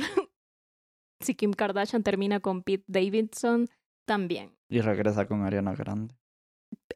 si 1.22 1.34
Kim 1.34 1.54
Kardashian 1.54 2.04
termina 2.04 2.40
con 2.40 2.62
Pete 2.62 2.84
Davidson, 2.88 3.68
también. 4.06 4.56
Y 4.70 4.82
regresa 4.82 5.26
con 5.28 5.44
Ariana 5.44 5.74
Grande. 5.76 6.16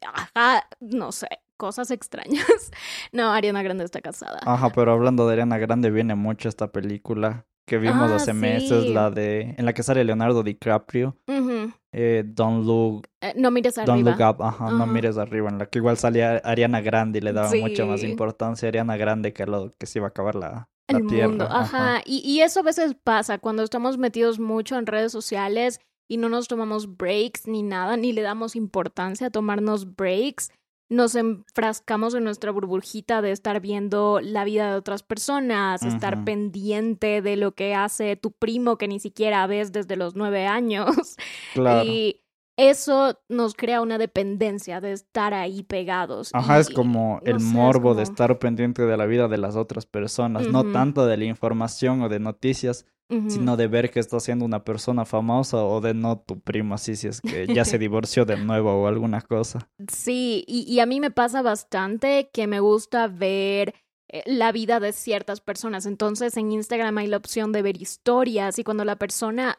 Ajá, 0.02 0.66
no 0.80 1.12
sé, 1.12 1.28
cosas 1.56 1.90
extrañas. 1.90 2.44
No, 3.12 3.32
Ariana 3.32 3.62
Grande 3.62 3.84
está 3.84 4.00
casada. 4.00 4.40
Ajá, 4.42 4.70
pero 4.70 4.92
hablando 4.92 5.26
de 5.26 5.32
Ariana 5.34 5.58
Grande, 5.58 5.90
viene 5.90 6.14
mucho 6.14 6.48
esta 6.48 6.70
película 6.72 7.46
que 7.66 7.78
vimos 7.78 8.10
Ah, 8.10 8.16
hace 8.16 8.32
meses, 8.34 8.86
la 8.86 9.10
de, 9.10 9.54
en 9.58 9.64
la 9.64 9.72
que 9.72 9.82
sale 9.82 10.02
Leonardo 10.04 10.42
DiCaprio, 10.42 11.16
Ujú. 11.26 11.72
eh, 11.92 12.22
Don't 12.26 12.64
Look, 12.66 13.08
Eh, 13.20 13.34
no 13.36 13.50
mires 13.50 13.74
Don't 13.76 13.90
arriba. 13.90 14.10
Look 14.10 14.20
Up, 14.36 14.42
ajá, 14.42 14.70
no 14.70 14.84
Ajá. 14.84 14.86
mires 14.92 15.16
arriba, 15.18 15.48
en 15.50 15.58
la 15.58 15.66
que 15.66 15.78
igual 15.78 15.96
salía 15.98 16.36
Ariana 16.44 16.80
Grande 16.80 17.18
y 17.18 17.22
le 17.22 17.32
daba 17.32 17.50
mucha 17.56 17.84
más 17.86 18.02
importancia 18.04 18.66
a 18.66 18.70
Ariana 18.70 18.96
Grande 18.96 19.32
que 19.32 19.46
lo 19.46 19.74
que 19.76 19.86
se 19.86 19.98
iba 19.98 20.06
a 20.06 20.10
acabar 20.10 20.34
la, 20.34 20.68
la 20.88 20.98
El 20.98 21.06
tierra. 21.06 21.28
mundo, 21.28 21.46
ajá. 21.50 22.00
Y, 22.06 22.18
y 22.20 22.40
eso 22.40 22.60
a 22.60 22.62
veces 22.62 22.94
pasa 23.02 23.38
cuando 23.38 23.62
estamos 23.62 23.98
metidos 23.98 24.38
mucho 24.38 24.78
en 24.78 24.86
redes 24.86 25.12
sociales 25.12 25.80
y 26.08 26.16
no 26.16 26.28
nos 26.28 26.48
tomamos 26.48 26.96
breaks 26.96 27.46
ni 27.46 27.62
nada, 27.62 27.96
ni 27.96 28.12
le 28.12 28.22
damos 28.22 28.56
importancia 28.56 29.28
a 29.28 29.30
tomarnos 29.30 29.94
breaks. 29.94 30.50
Nos 30.90 31.14
enfrascamos 31.14 32.14
en 32.14 32.24
nuestra 32.24 32.50
burbujita 32.50 33.20
de 33.20 33.30
estar 33.30 33.60
viendo 33.60 34.20
la 34.22 34.44
vida 34.44 34.70
de 34.70 34.78
otras 34.78 35.02
personas, 35.02 35.82
estar 35.82 36.24
pendiente 36.24 37.20
de 37.20 37.36
lo 37.36 37.52
que 37.52 37.74
hace 37.74 38.16
tu 38.16 38.32
primo 38.32 38.78
que 38.78 38.88
ni 38.88 38.98
siquiera 38.98 39.46
ves 39.46 39.70
desde 39.70 39.96
los 39.96 40.16
nueve 40.16 40.46
años. 40.46 41.16
Claro. 41.52 41.84
Y, 41.84 42.22
eso 42.58 43.16
nos 43.28 43.54
crea 43.54 43.80
una 43.80 43.98
dependencia 43.98 44.80
de 44.80 44.90
estar 44.90 45.32
ahí 45.32 45.62
pegados. 45.62 46.30
Ajá, 46.34 46.58
y- 46.58 46.60
es 46.62 46.70
como 46.70 47.20
el 47.24 47.38
sé, 47.38 47.46
es 47.46 47.52
morbo 47.52 47.94
de 47.94 48.02
estar 48.02 48.36
pendiente 48.40 48.82
de 48.82 48.96
la 48.96 49.06
vida 49.06 49.28
de 49.28 49.38
las 49.38 49.54
otras 49.54 49.86
personas, 49.86 50.48
no 50.48 50.64
tanto 50.72 51.06
de 51.06 51.16
la 51.16 51.24
información 51.24 52.02
o 52.02 52.08
de 52.08 52.18
noticias, 52.18 52.84
Sino 53.08 53.56
de 53.56 53.68
ver 53.68 53.90
que 53.90 54.00
está 54.00 54.20
siendo 54.20 54.44
una 54.44 54.64
persona 54.64 55.06
famosa 55.06 55.64
o 55.64 55.80
de 55.80 55.94
no 55.94 56.18
tu 56.18 56.40
primo, 56.40 56.74
así 56.74 56.94
si 56.94 57.08
es 57.08 57.22
que 57.22 57.46
ya 57.46 57.64
se 57.64 57.78
divorció 57.78 58.26
de 58.26 58.36
nuevo 58.36 58.70
o 58.72 58.86
alguna 58.86 59.22
cosa. 59.22 59.70
Sí, 59.90 60.44
y, 60.46 60.70
y 60.70 60.80
a 60.80 60.86
mí 60.86 61.00
me 61.00 61.10
pasa 61.10 61.40
bastante 61.40 62.28
que 62.32 62.46
me 62.46 62.60
gusta 62.60 63.08
ver 63.08 63.74
eh, 64.10 64.22
la 64.26 64.52
vida 64.52 64.80
de 64.80 64.92
ciertas 64.92 65.40
personas. 65.40 65.86
Entonces 65.86 66.36
en 66.36 66.52
Instagram 66.52 66.98
hay 66.98 67.06
la 67.06 67.16
opción 67.16 67.52
de 67.52 67.62
ver 67.62 67.80
historias 67.80 68.58
y 68.58 68.64
cuando 68.64 68.84
la 68.84 68.96
persona 68.96 69.58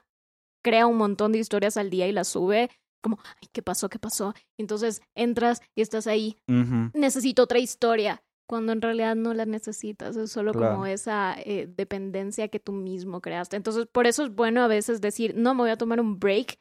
crea 0.64 0.88
un 0.88 0.98
montón 0.98 1.32
de 1.32 1.40
historias 1.40 1.78
al 1.78 1.90
día 1.90 2.08
y 2.08 2.12
las 2.12 2.28
sube, 2.28 2.70
como, 3.02 3.20
ay, 3.24 3.48
¿qué 3.52 3.62
pasó? 3.62 3.90
¿Qué 3.90 4.00
pasó? 4.00 4.34
Entonces 4.58 5.02
entras 5.16 5.62
y 5.76 5.82
estás 5.82 6.06
ahí, 6.08 6.38
necesito 6.94 7.44
otra 7.44 7.60
historia, 7.60 8.22
cuando 8.50 8.72
en 8.72 8.82
realidad 8.82 9.16
no 9.16 9.36
la 9.36 9.46
necesitas, 9.46 10.18
es 10.18 10.32
solo 10.32 10.56
como 10.56 10.88
esa 10.88 11.36
eh, 11.38 11.70
dependencia 11.78 12.48
que 12.48 12.60
tú 12.60 12.72
mismo 12.72 13.22
creaste. 13.22 13.56
Entonces, 13.56 13.86
por 13.86 14.08
eso 14.08 14.24
es 14.24 14.34
bueno 14.34 14.64
a 14.64 14.68
veces 14.68 15.02
decir, 15.02 15.36
no, 15.38 15.54
me 15.54 15.62
voy 15.62 15.70
a 15.70 15.78
tomar 15.78 16.02
un 16.02 16.20
break 16.20 16.58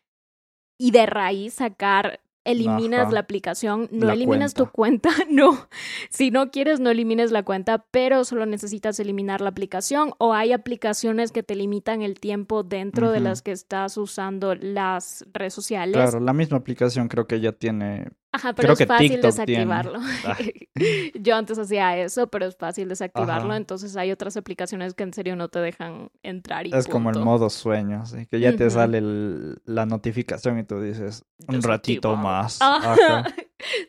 y 0.76 0.90
de 0.90 1.06
raíz 1.06 1.54
sacar, 1.54 2.20
eliminas 2.44 3.06
Ajá. 3.06 3.12
la 3.12 3.20
aplicación, 3.20 3.88
no 3.90 4.06
La 4.06 4.12
eliminas 4.12 4.52
tu 4.52 4.66
cuenta, 4.70 5.08
no. 5.30 5.66
Si 6.10 6.30
no 6.30 6.50
quieres, 6.50 6.78
no 6.78 6.90
elimines 6.90 7.30
la 7.30 7.42
cuenta, 7.42 7.86
pero 7.90 8.22
solo 8.24 8.44
necesitas 8.44 9.00
eliminar 9.00 9.40
la 9.40 9.48
aplicación 9.48 10.12
o 10.18 10.34
hay 10.34 10.52
aplicaciones 10.52 11.32
que 11.32 11.42
te 11.42 11.54
limitan 11.54 12.02
el 12.02 12.20
tiempo 12.20 12.64
dentro 12.64 13.12
de 13.12 13.20
las 13.20 13.40
que 13.40 13.52
estás 13.52 13.96
usando 13.96 14.54
las 14.54 15.24
redes 15.32 15.54
sociales. 15.54 15.94
Claro, 15.94 16.20
la 16.20 16.34
misma 16.34 16.58
aplicación 16.58 17.08
creo 17.08 17.26
que 17.26 17.40
ya 17.40 17.52
tiene... 17.52 18.10
Ajá, 18.32 18.52
pero 18.52 18.66
Creo 18.66 18.72
es 18.74 18.78
que 18.78 18.86
fácil 18.86 19.08
TikTok 19.12 19.24
desactivarlo. 19.30 20.00
Ah. 20.24 20.36
Yo 21.14 21.34
antes 21.34 21.58
hacía 21.58 21.96
eso, 21.98 22.26
pero 22.28 22.46
es 22.46 22.56
fácil 22.56 22.88
desactivarlo. 22.88 23.48
Ajá. 23.48 23.56
Entonces 23.56 23.96
hay 23.96 24.12
otras 24.12 24.36
aplicaciones 24.36 24.94
que 24.94 25.02
en 25.04 25.12
serio 25.14 25.34
no 25.34 25.48
te 25.48 25.58
dejan 25.60 26.10
entrar 26.22 26.66
y 26.66 26.70
Es 26.74 26.86
como 26.86 27.10
el 27.10 27.18
modo 27.20 27.48
sueño, 27.50 28.02
así 28.02 28.26
que 28.26 28.38
ya 28.40 28.54
te 28.54 28.68
sale 28.70 28.98
el- 28.98 29.62
la 29.64 29.86
notificación 29.86 30.58
y 30.58 30.64
tú 30.64 30.80
dices, 30.80 31.24
un 31.46 31.62
ratito 31.62 32.16
más. 32.16 32.58
Ajá. 32.60 33.24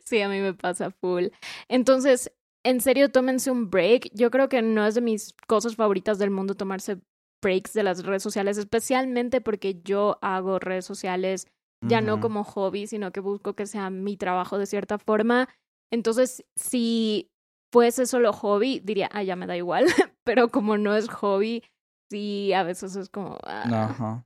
Sí, 0.03 0.19
a 0.19 0.27
mí 0.29 0.39
me 0.39 0.55
pasa 0.55 0.89
full. 0.89 1.27
Entonces, 1.67 2.31
en 2.63 2.81
serio, 2.81 3.11
tómense 3.11 3.51
un 3.51 3.69
break. 3.69 4.09
Yo 4.15 4.31
creo 4.31 4.49
que 4.49 4.63
no 4.63 4.83
es 4.87 4.95
de 4.95 5.01
mis 5.01 5.35
cosas 5.47 5.75
favoritas 5.75 6.17
del 6.17 6.31
mundo 6.31 6.55
tomarse 6.55 6.97
breaks 7.43 7.73
de 7.73 7.83
las 7.83 8.03
redes 8.03 8.23
sociales, 8.23 8.57
especialmente 8.57 9.41
porque 9.41 9.79
yo 9.83 10.17
hago 10.23 10.57
redes 10.57 10.85
sociales 10.85 11.45
ya 11.81 12.01
no 12.01 12.19
como 12.19 12.43
hobby, 12.43 12.87
sino 12.87 13.11
que 13.11 13.19
busco 13.19 13.53
que 13.53 13.65
sea 13.65 13.89
mi 13.89 14.17
trabajo 14.17 14.57
de 14.57 14.65
cierta 14.65 14.97
forma. 14.97 15.47
Entonces, 15.91 16.43
si 16.55 17.31
fuese 17.71 18.05
solo 18.05 18.33
hobby, 18.33 18.79
diría, 18.79 19.09
ah, 19.13 19.23
ya 19.23 19.35
me 19.35 19.47
da 19.47 19.55
igual, 19.57 19.85
pero 20.23 20.49
como 20.49 20.77
no 20.77 20.95
es 20.95 21.07
hobby, 21.09 21.63
sí, 22.11 22.51
a 22.53 22.63
veces 22.63 22.95
es 22.95 23.09
como... 23.09 23.37
ah, 23.43 23.85
Ajá. 23.89 24.25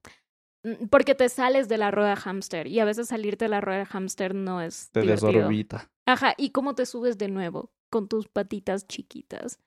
mm, 0.65 0.87
Porque 0.89 1.13
te 1.15 1.29
sales 1.29 1.69
de 1.69 1.77
la 1.77 1.91
rueda 1.91 2.15
hámster 2.15 2.67
y 2.67 2.79
a 2.79 2.85
veces 2.85 3.07
salirte 3.09 3.45
de 3.45 3.49
la 3.49 3.61
rueda 3.61 3.85
hámster 3.85 4.33
no 4.33 4.61
es 4.61 4.89
Te 4.91 5.01
divertido. 5.01 5.31
desorbita. 5.31 5.91
Ajá, 6.07 6.33
¿y 6.37 6.51
cómo 6.51 6.73
te 6.75 6.85
subes 6.85 7.17
de 7.17 7.27
nuevo? 7.29 7.71
Con 7.91 8.07
tus 8.07 8.27
patitas 8.27 8.87
chiquitas. 8.87 9.59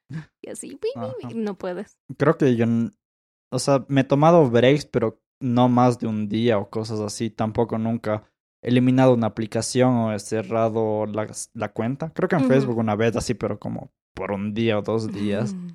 Y 0.43 0.51
así, 0.51 0.79
no 1.35 1.57
puedes. 1.57 1.97
Creo 2.19 2.37
que 2.37 2.57
yo, 2.57 2.67
o 3.53 3.59
sea, 3.59 3.85
me 3.89 4.01
he 4.01 4.05
tomado 4.05 4.51
breaks, 4.51 4.85
pero 4.87 5.23
no 5.41 5.69
más 5.69 5.99
de 5.99 6.07
un 6.07 6.29
día 6.29 6.59
o 6.59 6.71
cosas 6.71 7.01
así. 7.01 7.31
Tampoco 7.31 7.79
nunca 7.79 8.25
he 8.63 8.69
eliminado 8.69 9.15
una 9.15 9.29
aplicación 9.29 9.95
o 9.95 10.13
he 10.13 10.19
cerrado 10.19 11.07
la, 11.07 11.29
la 11.55 11.73
cuenta. 11.73 12.11
Creo 12.11 12.29
que 12.29 12.37
en. 12.37 12.49
Facebook 12.49 12.79
una 12.79 12.97
vez 12.97 13.17
así, 13.17 13.35
pero 13.35 13.59
como 13.59 13.93
por 14.15 14.33
un 14.33 14.55
día 14.55 14.79
o 14.79 14.83
dos 14.83 15.13
días. 15.13 15.55
Mm. 15.55 15.69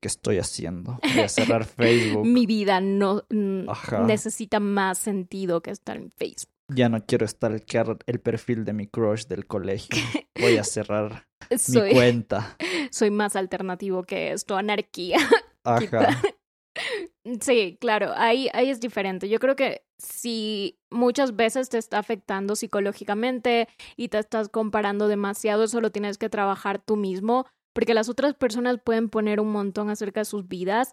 ¿Qué 0.00 0.08
estoy 0.08 0.38
haciendo? 0.38 0.98
Voy 1.14 1.22
a 1.22 1.28
cerrar 1.28 1.64
Facebook. 1.64 2.26
Mi 2.26 2.44
vida 2.44 2.80
no 2.80 3.22
mm, 3.30 3.68
Ajá. 3.68 4.00
necesita 4.00 4.58
más 4.58 4.98
sentido 4.98 5.62
que 5.62 5.70
estar 5.70 5.96
en 5.96 6.12
Facebook. 6.16 6.52
Ya 6.74 6.88
no 6.88 7.04
quiero 7.06 7.26
stalkear 7.26 7.98
el 8.06 8.20
perfil 8.20 8.64
de 8.64 8.72
mi 8.72 8.88
crush 8.88 9.26
del 9.26 9.46
colegio. 9.46 10.02
Voy 10.40 10.56
a 10.56 10.64
cerrar 10.64 11.28
mi 11.68 11.92
cuenta. 11.92 12.56
soy 12.90 13.10
más 13.10 13.36
alternativo 13.36 14.02
que 14.02 14.32
esto, 14.32 14.56
anarquía. 14.56 15.18
Ajá. 15.64 16.20
Sí, 17.40 17.76
claro, 17.80 18.12
ahí, 18.14 18.48
ahí 18.52 18.70
es 18.70 18.80
diferente. 18.80 19.28
Yo 19.28 19.40
creo 19.40 19.56
que 19.56 19.82
si 19.98 20.78
muchas 20.90 21.34
veces 21.34 21.68
te 21.68 21.78
está 21.78 21.98
afectando 21.98 22.54
psicológicamente 22.54 23.68
y 23.96 24.08
te 24.08 24.18
estás 24.18 24.48
comparando 24.48 25.08
demasiado, 25.08 25.64
eso 25.64 25.80
lo 25.80 25.90
tienes 25.90 26.18
que 26.18 26.28
trabajar 26.28 26.80
tú 26.80 26.96
mismo, 26.96 27.46
porque 27.74 27.94
las 27.94 28.08
otras 28.08 28.34
personas 28.34 28.78
pueden 28.82 29.08
poner 29.08 29.40
un 29.40 29.50
montón 29.50 29.90
acerca 29.90 30.20
de 30.20 30.24
sus 30.24 30.46
vidas 30.46 30.92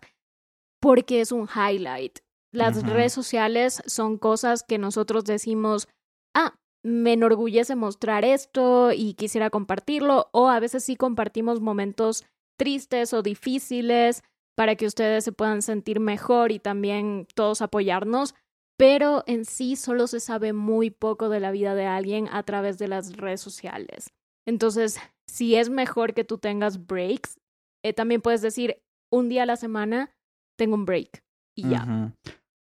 porque 0.81 1.21
es 1.21 1.31
un 1.31 1.47
highlight. 1.47 2.19
Las 2.51 2.83
redes 2.83 3.13
sociales 3.13 3.81
son 3.85 4.17
cosas 4.17 4.63
que 4.63 4.77
nosotros 4.77 5.25
decimos, 5.25 5.87
ah, 6.35 6.55
me 6.83 7.13
enorgullece 7.13 7.75
mostrar 7.75 8.25
esto 8.25 8.91
y 8.91 9.13
quisiera 9.13 9.49
compartirlo, 9.49 10.29
o 10.33 10.49
a 10.49 10.59
veces 10.59 10.83
sí 10.83 10.95
compartimos 10.95 11.61
momentos 11.61 12.25
tristes 12.57 13.13
o 13.13 13.21
difíciles 13.21 14.23
para 14.55 14.75
que 14.75 14.85
ustedes 14.85 15.23
se 15.23 15.31
puedan 15.31 15.61
sentir 15.61 15.99
mejor 15.99 16.51
y 16.51 16.59
también 16.59 17.27
todos 17.35 17.61
apoyarnos, 17.61 18.35
pero 18.77 19.23
en 19.27 19.45
sí 19.45 19.75
solo 19.75 20.07
se 20.07 20.19
sabe 20.19 20.53
muy 20.53 20.89
poco 20.89 21.29
de 21.29 21.39
la 21.39 21.51
vida 21.51 21.75
de 21.75 21.85
alguien 21.85 22.27
a 22.31 22.43
través 22.43 22.77
de 22.77 22.87
las 22.87 23.17
redes 23.17 23.41
sociales. 23.41 24.11
Entonces, 24.45 24.99
si 25.27 25.55
es 25.55 25.69
mejor 25.69 26.13
que 26.13 26.23
tú 26.23 26.37
tengas 26.37 26.85
breaks, 26.85 27.39
eh, 27.83 27.93
también 27.93 28.21
puedes 28.21 28.41
decir, 28.41 28.81
un 29.11 29.29
día 29.29 29.43
a 29.43 29.47
la 29.47 29.55
semana 29.55 30.11
tengo 30.57 30.75
un 30.75 30.85
break 30.85 31.23
y 31.55 31.69
ya. 31.69 32.13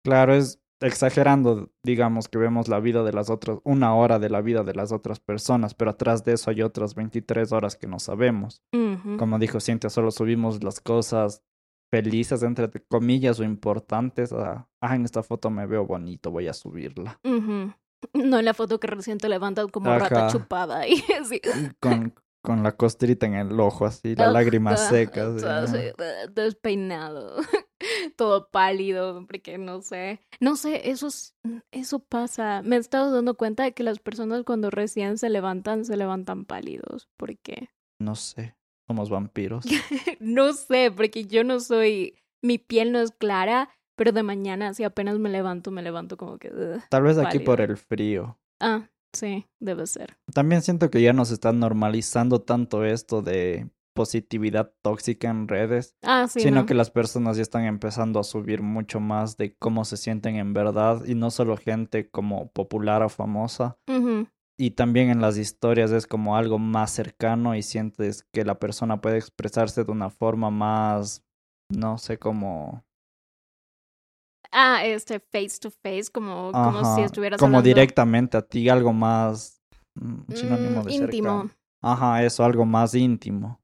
Claro, 0.03 0.33
es 0.33 0.59
exagerando, 0.81 1.71
digamos, 1.83 2.27
que 2.27 2.39
vemos 2.39 2.67
la 2.67 2.79
vida 2.79 3.03
de 3.03 3.13
las 3.13 3.29
otras, 3.29 3.59
una 3.63 3.95
hora 3.95 4.19
de 4.19 4.29
la 4.29 4.41
vida 4.41 4.63
de 4.63 4.73
las 4.73 4.91
otras 4.91 5.19
personas, 5.19 5.75
pero 5.75 5.91
atrás 5.91 6.23
de 6.23 6.33
eso 6.33 6.49
hay 6.49 6.61
otras 6.61 6.95
23 6.95 7.51
horas 7.51 7.75
que 7.75 7.87
no 7.87 7.99
sabemos. 7.99 8.63
Como 9.17 9.39
dijo 9.39 9.59
Cintia, 9.59 9.89
solo 9.89 10.11
subimos 10.11 10.63
las 10.63 10.81
cosas 10.81 11.43
felices, 11.91 12.41
entre 12.41 12.69
comillas, 12.87 13.39
o 13.39 13.43
importantes. 13.43 14.31
Ah, 14.33 14.67
ah, 14.81 14.95
en 14.95 15.05
esta 15.05 15.21
foto 15.21 15.49
me 15.51 15.67
veo 15.67 15.85
bonito, 15.85 16.31
voy 16.31 16.47
a 16.47 16.53
subirla. 16.53 17.19
No 18.13 18.39
en 18.39 18.45
la 18.45 18.55
foto 18.55 18.79
que 18.79 18.87
recién 18.87 19.19
te 19.19 19.29
levantas 19.29 19.67
como 19.67 19.91
rata 19.99 20.25
chupada 20.31 20.87
y 20.87 20.95
así. 21.21 21.39
Con, 21.79 22.15
con 22.41 22.63
la 22.63 22.71
costrita 22.75 23.27
en 23.27 23.35
el 23.35 23.59
ojo, 23.59 23.85
así, 23.85 24.15
la 24.15 24.23
Ajá, 24.23 24.33
lágrima 24.33 24.75
seca. 24.75 25.27
así, 25.27 25.77
despeinado, 26.33 27.35
todo 28.15 28.49
pálido, 28.49 29.23
porque 29.27 29.59
no 29.59 29.81
sé, 29.81 30.19
no 30.39 30.55
sé, 30.55 30.89
eso, 30.89 31.07
es- 31.07 31.35
eso 31.71 31.99
pasa. 31.99 32.61
Me 32.63 32.77
he 32.77 32.79
estado 32.79 33.11
dando 33.13 33.35
cuenta 33.35 33.63
de 33.63 33.73
que 33.73 33.83
las 33.83 33.99
personas 33.99 34.43
cuando 34.45 34.71
recién 34.71 35.19
se 35.19 35.29
levantan, 35.29 35.85
se 35.85 35.95
levantan 35.95 36.45
pálidos. 36.45 37.07
¿Por 37.17 37.37
qué? 37.37 37.69
No 37.99 38.15
sé, 38.15 38.55
somos 38.87 39.09
vampiros. 39.09 39.65
no 40.19 40.53
sé, 40.53 40.91
porque 40.95 41.25
yo 41.25 41.43
no 41.43 41.59
soy, 41.59 42.15
mi 42.41 42.57
piel 42.57 42.91
no 42.91 42.99
es 42.99 43.11
clara, 43.11 43.69
pero 43.95 44.11
de 44.11 44.23
mañana, 44.23 44.73
si 44.73 44.83
apenas 44.83 45.19
me 45.19 45.29
levanto, 45.29 45.71
me 45.71 45.81
levanto 45.81 46.17
como 46.17 46.37
que... 46.37 46.51
Tal 46.89 47.03
vez 47.03 47.17
aquí 47.17 47.39
por 47.39 47.61
el 47.61 47.77
frío. 47.77 48.37
Ah, 48.59 48.89
sí, 49.13 49.45
debe 49.59 49.85
ser. 49.87 50.17
También 50.33 50.61
siento 50.61 50.89
que 50.89 51.01
ya 51.01 51.13
nos 51.13 51.31
está 51.31 51.51
normalizando 51.51 52.41
tanto 52.41 52.83
esto 52.85 53.21
de 53.21 53.69
positividad 53.93 54.71
tóxica 54.81 55.29
en 55.29 55.47
redes, 55.49 55.97
Ah, 56.01 56.25
sí. 56.29 56.39
sino 56.39 56.61
no. 56.61 56.65
que 56.65 56.73
las 56.73 56.89
personas 56.91 57.35
ya 57.35 57.41
están 57.43 57.65
empezando 57.65 58.19
a 58.21 58.23
subir 58.23 58.61
mucho 58.61 58.99
más 59.01 59.35
de 59.35 59.55
cómo 59.57 59.83
se 59.83 59.97
sienten 59.97 60.37
en 60.37 60.53
verdad 60.53 61.03
y 61.05 61.13
no 61.13 61.29
solo 61.29 61.57
gente 61.57 62.09
como 62.09 62.49
popular 62.51 63.03
o 63.03 63.09
famosa. 63.09 63.77
Y 64.57 64.71
también 64.71 65.09
en 65.09 65.21
las 65.21 65.37
historias 65.37 65.91
es 65.91 66.05
como 66.05 66.35
algo 66.37 66.59
más 66.59 66.91
cercano 66.91 67.55
y 67.55 67.63
sientes 67.63 68.23
que 68.31 68.45
la 68.45 68.59
persona 68.59 69.01
puede 69.01 69.17
expresarse 69.17 69.83
de 69.83 69.91
una 69.91 70.09
forma 70.09 70.51
más, 70.51 71.23
no 71.69 71.97
sé, 71.97 72.17
como... 72.19 72.83
Ah, 74.51 74.85
este 74.85 75.19
face 75.19 75.59
to 75.61 75.71
face, 75.71 76.11
como, 76.11 76.51
como 76.51 76.83
si 76.83 77.01
estuvieras 77.01 77.39
como 77.39 77.57
hablando- 77.57 77.67
directamente 77.69 78.37
a 78.37 78.41
ti, 78.41 78.67
algo 78.69 78.91
más... 78.93 79.61
mm, 79.95 80.33
sinónimo 80.35 80.81
Mm, 80.81 80.85
de 80.85 80.93
íntimo. 80.93 81.29
cercano. 81.29 81.51
Ajá, 81.81 82.23
eso, 82.23 82.43
algo 82.43 82.65
más 82.65 82.93
íntimo. 82.93 83.59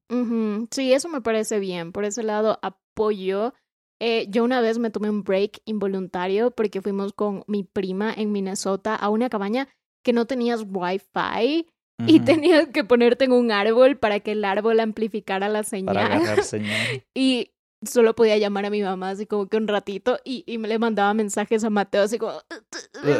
Sí, 0.72 0.94
eso 0.94 1.10
me 1.10 1.22
parece 1.22 1.60
bien. 1.60 1.92
Por 1.92 2.06
ese 2.06 2.24
lado, 2.24 2.60
apoyo. 2.62 3.54
Eh, 4.00 4.28
yo 4.30 4.44
una 4.44 4.62
vez 4.62 4.78
me 4.78 4.92
tomé 4.92 5.10
un 5.10 5.24
break 5.24 5.62
involuntario 5.66 6.52
porque 6.52 6.82
fuimos 6.82 7.14
con 7.14 7.44
mi 7.48 7.64
prima 7.64 8.14
en 8.14 8.32
Minnesota 8.32 8.96
a 8.96 9.10
una 9.10 9.30
cabaña 9.30 9.68
que 10.08 10.14
no 10.14 10.26
tenías 10.26 10.64
wifi 10.66 11.68
y 12.08 12.16
Ujú, 12.20 12.26
tenías 12.26 12.68
que 12.70 12.86
ponerte 12.86 13.26
en 13.26 13.34
un 13.34 13.52
árbol 13.52 13.98
para 13.98 14.22
que 14.22 14.32
el 14.32 14.46
árbol 14.46 14.80
amplificara 14.80 15.50
la 15.50 15.60
Para 15.60 15.68
señal. 15.70 15.98
agarrar 15.98 16.44
señal. 16.46 17.04
Y 17.14 17.52
solo 17.84 18.16
podía 18.16 18.38
llamar 18.38 18.66
a 18.66 18.70
mi 18.70 18.82
mamá 18.82 19.10
así 19.10 19.26
como 19.26 19.48
que 19.48 19.58
un 19.58 19.68
ratito 19.68 20.18
y, 20.24 20.46
y 20.48 20.60
me 20.60 20.70
le 20.70 20.80
mandaba 20.80 21.14
mensajes 21.14 21.62
a 21.66 21.70
Mateo 21.70 22.04
así 22.04 22.18
como, 22.20 22.40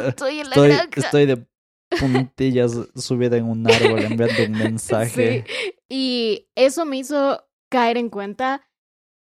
estoy 0.08 0.40
en 0.40 0.48
la 0.48 0.56
Estoy, 0.56 0.68
granja. 0.70 1.00
estoy 1.02 1.26
de 1.26 1.46
puntillas 2.00 2.72
subida 2.94 3.36
en 3.36 3.44
un 3.44 3.66
árbol 3.66 4.02
en 4.02 4.16
vez 4.16 4.34
de 4.34 4.44
un 4.44 4.56
mensaje. 4.58 5.44
Sí. 5.46 5.74
Y 5.90 6.48
eso 6.54 6.86
me 6.86 6.96
hizo 6.96 7.44
caer 7.68 7.98
en 7.98 8.08
cuenta 8.08 8.62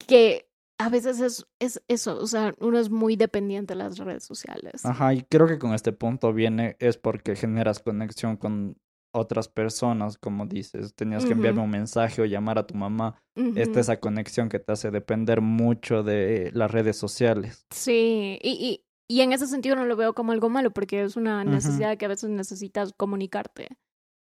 que 0.07 0.46
a 0.79 0.89
veces 0.89 1.19
es, 1.19 1.45
es 1.59 1.81
eso, 1.87 2.17
o 2.19 2.27
sea, 2.27 2.53
uno 2.59 2.77
es 2.77 2.89
muy 2.89 3.15
dependiente 3.15 3.73
de 3.73 3.79
las 3.79 3.97
redes 3.97 4.23
sociales. 4.23 4.85
Ajá, 4.85 5.13
y 5.13 5.23
creo 5.23 5.47
que 5.47 5.57
con 5.59 5.73
este 5.73 5.91
punto 5.91 6.33
viene 6.33 6.75
es 6.79 6.97
porque 6.97 7.35
generas 7.35 7.79
conexión 7.79 8.37
con 8.37 8.77
otras 9.11 9.47
personas, 9.47 10.17
como 10.17 10.45
dices, 10.45 10.93
tenías 10.93 11.25
que 11.25 11.31
enviarme 11.31 11.61
un 11.61 11.69
mensaje 11.71 12.21
o 12.21 12.25
llamar 12.25 12.59
a 12.59 12.67
tu 12.67 12.75
mamá. 12.75 13.21
Esta 13.55 13.71
Ujú. 13.71 13.79
esa 13.79 13.99
conexión 13.99 14.49
que 14.49 14.59
te 14.59 14.71
hace 14.71 14.91
depender 14.91 15.41
mucho 15.41 16.03
de 16.03 16.51
las 16.53 16.69
redes 16.69 16.97
sociales. 16.97 17.65
Sí, 17.71 18.37
y, 18.43 18.49
y, 18.49 18.85
y 19.07 19.21
en 19.21 19.33
ese 19.33 19.47
sentido 19.47 19.75
no 19.75 19.85
lo 19.85 19.95
veo 19.95 20.13
como 20.13 20.31
algo 20.31 20.49
malo 20.49 20.71
porque 20.71 21.03
es 21.03 21.15
una 21.15 21.43
necesidad 21.43 21.97
que 21.97 22.05
a 22.05 22.09
veces 22.09 22.29
necesitas 22.29 22.93
comunicarte. 22.93 23.69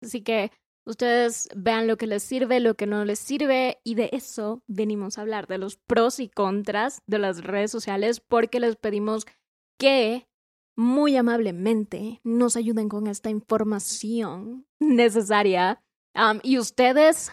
Así 0.04 0.22
que 0.22 0.52
ustedes 0.86 1.50
vean 1.56 1.88
lo 1.88 1.98
que 1.98 2.08
les 2.08 2.24
sirve, 2.24 2.60
lo 2.60 2.76
que 2.76 2.88
no 2.88 3.04
les 3.06 3.20
sirve 3.20 3.80
y 3.84 3.96
de 3.96 4.10
eso 4.14 4.64
venimos 4.68 5.18
a 5.18 5.22
hablar, 5.22 5.48
de 5.48 5.58
los 5.58 5.78
pros 5.78 6.20
y 6.20 6.30
contras 6.30 7.02
de 7.08 7.20
las 7.20 7.44
redes 7.44 7.72
sociales 7.72 8.20
porque 8.20 8.60
les 8.60 8.76
pedimos 8.76 9.26
que 9.78 10.28
muy 10.76 11.16
amablemente 11.16 12.20
nos 12.24 12.56
ayuden 12.56 12.90
con 12.90 13.08
esta 13.08 13.30
información 13.30 14.68
necesaria. 14.80 15.82
Um, 16.14 16.40
y 16.44 16.60
ustedes, 16.60 17.32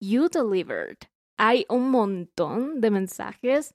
you 0.00 0.28
delivered. 0.28 0.98
Hay 1.36 1.66
un 1.68 1.90
montón 1.90 2.80
de 2.80 2.90
mensajes 2.90 3.74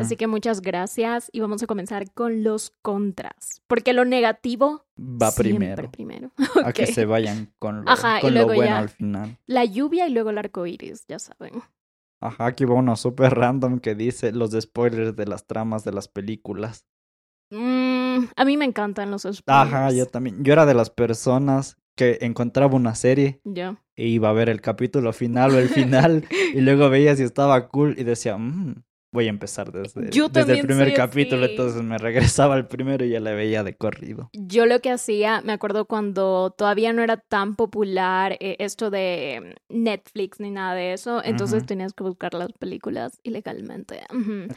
Así 0.00 0.16
que 0.16 0.26
muchas 0.26 0.62
gracias 0.62 1.30
y 1.32 1.38
vamos 1.40 1.62
a 1.62 1.66
comenzar 1.68 2.10
con 2.12 2.42
los 2.42 2.72
contras. 2.82 3.62
Porque 3.68 3.92
lo 3.92 4.04
negativo 4.04 4.84
Va 4.98 5.30
primero. 5.32 5.90
A 6.64 6.72
que 6.72 6.86
se 6.86 7.04
vayan 7.04 7.52
con 7.60 7.84
lo, 7.84 7.90
Ajá, 7.90 8.18
y 8.18 8.32
bueno 8.32 8.54
ya. 8.64 8.78
al 8.78 8.88
final. 8.88 9.38
La 9.46 9.64
lluvia 9.64 10.08
y 10.08 10.12
luego 10.12 10.30
el 10.30 10.38
arco 10.38 10.66
iris, 10.66 11.04
ya 11.06 11.18
saben. 11.20 11.52
Ajá, 12.20 12.46
aquí 12.46 12.64
va 12.64 12.74
uno 12.74 12.96
súper 12.96 13.32
random 13.34 13.78
que 13.78 13.94
dice 13.94 14.32
los 14.32 14.50
spoilers 14.60 15.14
de 15.14 15.26
las 15.26 15.46
tramas 15.46 15.84
de 15.84 15.92
las 15.92 16.08
películas. 16.08 16.84
Mm, 17.50 18.24
a 18.36 18.44
mí 18.44 18.56
me 18.56 18.64
encantan 18.64 19.10
los 19.10 19.22
spoilers. 19.22 19.44
Ajá, 19.46 19.90
yo 19.92 20.06
también. 20.06 20.42
Yo 20.44 20.52
era 20.52 20.66
de 20.66 20.74
las 20.74 20.90
personas 20.90 21.76
que 21.96 22.18
encontraba 22.22 22.74
una 22.76 22.94
serie 22.94 23.40
Yo. 23.44 23.76
e 23.96 24.06
iba 24.06 24.30
a 24.30 24.32
ver 24.32 24.48
el 24.48 24.60
capítulo 24.60 25.12
final 25.12 25.52
o 25.54 25.58
el 25.58 25.68
final 25.68 26.24
y 26.54 26.60
luego 26.60 26.88
veía 26.90 27.14
si 27.16 27.22
estaba 27.24 27.68
cool 27.68 27.94
y 27.98 28.04
decía, 28.04 28.36
"Mm, 28.38 28.82
voy 29.12 29.26
a 29.26 29.30
empezar 29.30 29.72
desde, 29.72 30.10
Yo 30.10 30.28
desde 30.28 30.58
el 30.58 30.66
primer 30.66 30.94
capítulo. 30.94 31.44
así. 31.44 31.52
Entonces 31.52 31.82
me 31.82 31.98
regresaba 31.98 32.54
al 32.54 32.68
primero 32.68 33.04
y 33.04 33.10
ya 33.10 33.20
le 33.20 33.34
veía 33.34 33.62
de 33.64 33.74
corrido. 33.76 34.30
Yo 34.32 34.66
lo 34.66 34.80
que 34.80 34.90
hacía, 34.90 35.40
me 35.42 35.52
acuerdo 35.52 35.86
cuando 35.86 36.54
todavía 36.56 36.92
no 36.92 37.02
era 37.02 37.16
tan 37.16 37.56
popular 37.56 38.36
eh, 38.40 38.56
esto 38.60 38.90
de 38.90 39.56
mm, 39.68 39.82
Netflix 39.82 40.40
ni 40.40 40.50
nada 40.50 40.74
de 40.74 40.92
eso, 40.92 41.22
entonces 41.24 41.66
tenías 41.66 41.92
que 41.92 42.04
buscar 42.04 42.34
las 42.34 42.52
películas 42.52 43.18
ilegalmente. 43.22 44.00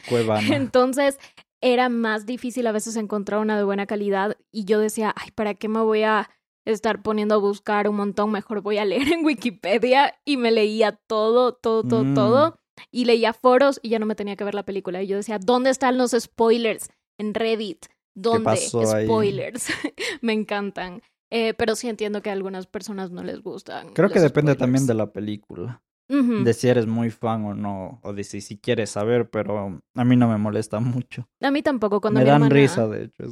Cuevana. 0.08 0.54
Entonces 0.56 1.18
era 1.60 1.88
más 1.88 2.26
difícil 2.26 2.66
a 2.66 2.72
veces 2.72 2.96
encontrar 2.96 3.40
una 3.40 3.56
de 3.56 3.64
buena 3.64 3.86
calidad 3.86 4.36
y 4.52 4.64
yo 4.66 4.78
decía, 4.80 5.14
ay, 5.16 5.30
¿para 5.34 5.54
qué 5.54 5.68
me 5.68 5.80
voy 5.80 6.02
a 6.02 6.28
estar 6.66 7.02
poniendo 7.02 7.34
a 7.34 7.38
buscar 7.38 7.88
un 7.88 7.96
montón? 7.96 8.30
Mejor 8.30 8.60
voy 8.60 8.78
a 8.78 8.84
leer 8.84 9.08
en 9.12 9.24
Wikipedia 9.24 10.14
y 10.24 10.36
me 10.36 10.50
leía 10.50 10.92
todo, 11.06 11.54
todo, 11.54 11.82
todo, 11.82 12.04
Mm. 12.04 12.14
todo 12.14 12.58
y 12.90 13.04
leía 13.04 13.32
foros 13.32 13.80
y 13.82 13.90
ya 13.90 13.98
no 13.98 14.06
me 14.06 14.14
tenía 14.14 14.36
que 14.36 14.44
ver 14.44 14.54
la 14.54 14.64
película. 14.64 15.02
Y 15.02 15.06
yo 15.06 15.16
decía, 15.16 15.38
¿dónde 15.38 15.70
están 15.70 15.98
los 15.98 16.12
spoilers? 16.12 16.88
En 17.18 17.34
Reddit. 17.34 17.86
¿Dónde? 18.14 18.56
Spoilers. 18.56 19.68
me 20.20 20.32
encantan. 20.32 21.02
Eh, 21.30 21.54
pero 21.54 21.74
sí 21.74 21.88
entiendo 21.88 22.22
que 22.22 22.30
a 22.30 22.32
algunas 22.32 22.66
personas 22.66 23.10
no 23.10 23.22
les 23.24 23.42
gustan. 23.42 23.92
Creo 23.92 24.10
que 24.10 24.20
depende 24.20 24.54
también 24.54 24.86
de 24.86 24.94
la 24.94 25.12
película. 25.12 25.82
De 26.08 26.52
si 26.52 26.68
eres 26.68 26.86
muy 26.86 27.10
fan 27.10 27.44
o 27.44 27.54
no. 27.54 27.98
O 28.02 28.12
de 28.12 28.24
si, 28.24 28.40
si 28.40 28.58
quieres 28.58 28.90
saber, 28.90 29.30
pero 29.30 29.80
a 29.94 30.04
mí 30.04 30.16
no 30.16 30.28
me 30.28 30.36
molesta 30.36 30.78
mucho. 30.78 31.28
A 31.40 31.50
mí 31.50 31.62
tampoco. 31.62 32.00
Cuando 32.00 32.18
me 32.20 32.24
mi 32.24 32.30
dan 32.30 32.42
hermana- 32.42 32.54
risa, 32.54 32.86
de 32.86 33.04
hecho. 33.04 33.24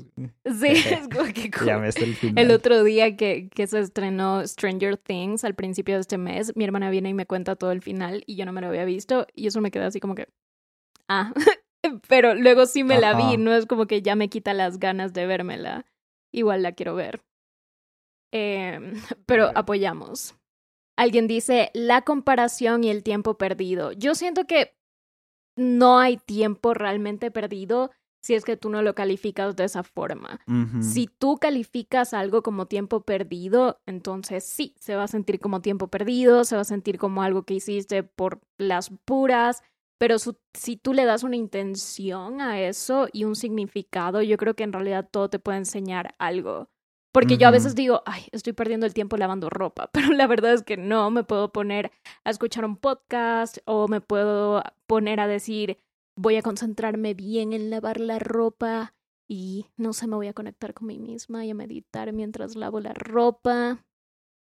Sí, 0.44 0.66
es 1.02 1.08
como 1.08 1.32
que 1.32 1.50
Ya 1.66 1.76
ves 1.76 1.96
el 1.98 2.14
final. 2.16 2.44
El 2.44 2.50
otro 2.50 2.82
día 2.82 3.14
que, 3.16 3.48
que 3.50 3.66
se 3.66 3.80
estrenó 3.80 4.46
Stranger 4.46 4.96
Things 4.96 5.44
al 5.44 5.54
principio 5.54 5.94
de 5.96 6.00
este 6.00 6.16
mes, 6.18 6.56
mi 6.56 6.64
hermana 6.64 6.88
viene 6.90 7.10
y 7.10 7.14
me 7.14 7.26
cuenta 7.26 7.56
todo 7.56 7.72
el 7.72 7.82
final 7.82 8.24
y 8.26 8.36
yo 8.36 8.46
no 8.46 8.52
me 8.52 8.60
lo 8.62 8.68
había 8.68 8.84
visto 8.84 9.26
y 9.34 9.46
eso 9.46 9.60
me 9.60 9.70
quedó 9.70 9.84
así 9.84 10.00
como 10.00 10.14
que, 10.14 10.28
ah, 11.08 11.32
pero 12.08 12.34
luego 12.34 12.66
sí 12.66 12.84
me 12.84 12.98
la 12.98 13.14
vi, 13.14 13.36
no 13.36 13.52
es 13.54 13.66
como 13.66 13.86
que 13.86 14.00
ya 14.02 14.16
me 14.16 14.28
quita 14.28 14.54
las 14.54 14.78
ganas 14.78 15.12
de 15.12 15.26
vérmela, 15.26 15.84
igual 16.32 16.62
la 16.62 16.72
quiero 16.72 16.94
ver. 16.94 17.22
Em, 18.32 18.94
pero 19.26 19.50
apoyamos. 19.54 20.34
Alguien 20.96 21.26
dice 21.26 21.70
la 21.74 22.02
comparación 22.02 22.84
y 22.84 22.90
el 22.90 23.02
tiempo 23.02 23.38
perdido. 23.38 23.92
Yo 23.92 24.14
siento 24.14 24.44
que 24.46 24.76
no 25.56 25.98
hay 25.98 26.16
tiempo 26.16 26.74
realmente 26.74 27.30
perdido 27.30 27.90
si 28.22 28.34
es 28.34 28.44
que 28.44 28.56
tú 28.56 28.70
no 28.70 28.82
lo 28.82 28.94
calificas 28.94 29.56
de 29.56 29.64
esa 29.64 29.82
forma. 29.82 30.40
Si 30.82 31.08
tú 31.08 31.38
calificas 31.38 32.14
algo 32.14 32.42
como 32.42 32.66
tiempo 32.66 33.00
perdido, 33.00 33.80
entonces 33.84 34.44
sí, 34.44 34.76
se 34.78 34.94
va 34.94 35.04
a 35.04 35.08
sentir 35.08 35.40
como 35.40 35.60
tiempo 35.60 35.88
perdido, 35.88 36.44
se 36.44 36.54
va 36.54 36.62
a 36.62 36.64
sentir 36.64 36.98
como 36.98 37.22
algo 37.22 37.42
que 37.42 37.54
hiciste 37.54 38.04
por 38.04 38.40
las 38.58 38.90
puras, 39.04 39.62
pero 39.98 40.18
su- 40.20 40.38
si 40.54 40.76
tú 40.76 40.92
le 40.94 41.04
das 41.04 41.24
una 41.24 41.36
intención 41.36 42.40
a 42.40 42.60
eso 42.60 43.08
y 43.12 43.24
un 43.24 43.34
significado, 43.34 44.22
yo 44.22 44.36
creo 44.36 44.54
que 44.54 44.64
en 44.64 44.72
realidad 44.72 45.08
todo 45.10 45.28
te 45.28 45.38
puede 45.40 45.58
enseñar 45.58 46.14
algo. 46.18 46.68
Porque 47.12 47.36
yo 47.36 47.46
a 47.46 47.50
veces 47.50 47.74
digo, 47.74 48.02
ay, 48.06 48.22
estoy 48.32 48.54
perdiendo 48.54 48.86
el 48.86 48.94
tiempo 48.94 49.16
lavando 49.16 49.50
ropa, 49.50 49.90
pero 49.92 50.12
la 50.12 50.26
verdad 50.26 50.54
es 50.54 50.62
que 50.62 50.76
no, 50.76 51.10
me 51.10 51.24
puedo 51.24 51.52
poner 51.52 51.92
a 52.24 52.30
escuchar 52.30 52.64
un 52.64 52.76
podcast 52.76 53.58
o 53.66 53.86
me 53.88 54.00
puedo 54.00 54.62
poner 54.86 55.20
a 55.20 55.26
decir, 55.26 55.78
voy 56.18 56.36
a 56.36 56.42
concentrarme 56.42 57.14
bien 57.14 57.52
en 57.52 57.70
lavar 57.70 58.00
la 58.00 58.18
ropa 58.18 58.94
y 59.30 59.66
no 59.76 59.92
sé, 59.92 60.06
me 60.06 60.16
voy 60.16 60.28
a 60.28 60.32
conectar 60.34 60.74
con 60.74 60.86
mí 60.88 60.98
misma 60.98 61.44
y 61.44 61.50
a 61.50 61.54
meditar 61.54 62.12
mientras 62.12 62.56
lavo 62.56 62.80
la 62.80 62.92
ropa. 62.94 63.84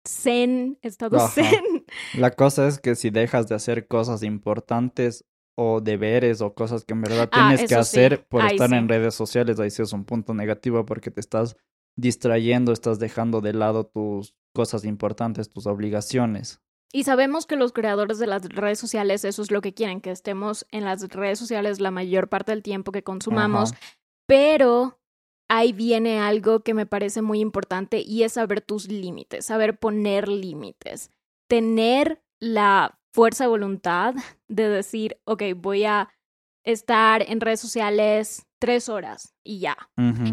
Zen, 0.06 0.78
estado 0.82 1.16
Ajá. 1.20 1.28
zen. 1.28 1.84
La 2.14 2.30
cosa 2.32 2.66
es 2.68 2.78
que 2.78 2.94
si 2.94 3.10
dejas 3.10 3.48
de 3.48 3.54
hacer 3.54 3.86
cosas 3.88 4.22
importantes 4.22 5.24
o 5.56 5.80
deberes 5.80 6.40
o 6.40 6.54
cosas 6.54 6.84
que 6.84 6.92
en 6.94 7.02
verdad 7.02 7.28
Ah, 7.32 7.48
tienes 7.48 7.62
que 7.62 7.68
sí. 7.68 7.74
hacer 7.74 8.26
por 8.26 8.42
Ahí 8.42 8.54
estar 8.54 8.68
sí. 8.70 8.74
en 8.76 8.88
redes 8.88 9.14
sociales, 9.14 9.58
ahí 9.60 9.70
sí 9.70 9.82
es 9.82 9.92
un 9.92 10.04
punto 10.04 10.34
negativo 10.34 10.84
porque 10.84 11.10
te 11.10 11.20
estás 11.20 11.56
distrayendo, 11.96 12.72
estás 12.72 12.98
dejando 12.98 13.40
de 13.40 13.52
lado 13.52 13.84
tus 13.84 14.34
cosas 14.54 14.84
importantes, 14.84 15.50
tus 15.50 15.66
obligaciones. 15.66 16.60
Y 16.92 17.04
sabemos 17.04 17.46
que 17.46 17.56
los 17.56 17.72
creadores 17.72 18.18
de 18.18 18.28
las 18.28 18.48
redes 18.48 18.78
sociales 18.78 19.24
eso 19.24 19.42
es 19.42 19.50
lo 19.50 19.60
que 19.60 19.74
quieren, 19.74 20.00
que 20.00 20.12
estemos 20.12 20.64
en 20.70 20.84
las 20.84 21.02
redes 21.08 21.40
sociales 21.40 21.80
la 21.80 21.90
mayor 21.90 22.28
parte 22.28 22.52
del 22.52 22.62
tiempo 22.62 22.92
que 22.92 23.02
consumamos, 23.02 23.72
Ajá. 23.72 23.80
pero 24.26 25.00
ahí 25.48 25.72
viene 25.72 26.20
algo 26.20 26.60
que 26.60 26.72
me 26.72 26.86
parece 26.86 27.20
muy 27.20 27.40
importante 27.40 28.00
y 28.00 28.22
es 28.22 28.34
saber 28.34 28.60
tus 28.60 28.88
límites, 28.88 29.46
saber 29.46 29.76
poner 29.78 30.28
límites, 30.28 31.10
tener 31.48 32.22
la 32.40 33.00
fuerza 33.12 33.44
de 33.44 33.48
voluntad 33.48 34.14
de 34.48 34.68
decir, 34.68 35.20
ok, 35.24 35.42
voy 35.56 35.84
a 35.84 36.08
estar 36.64 37.22
en 37.22 37.40
redes 37.40 37.60
sociales 37.60 38.46
tres 38.58 38.88
horas 38.88 39.34
y 39.44 39.58
ya. 39.58 39.76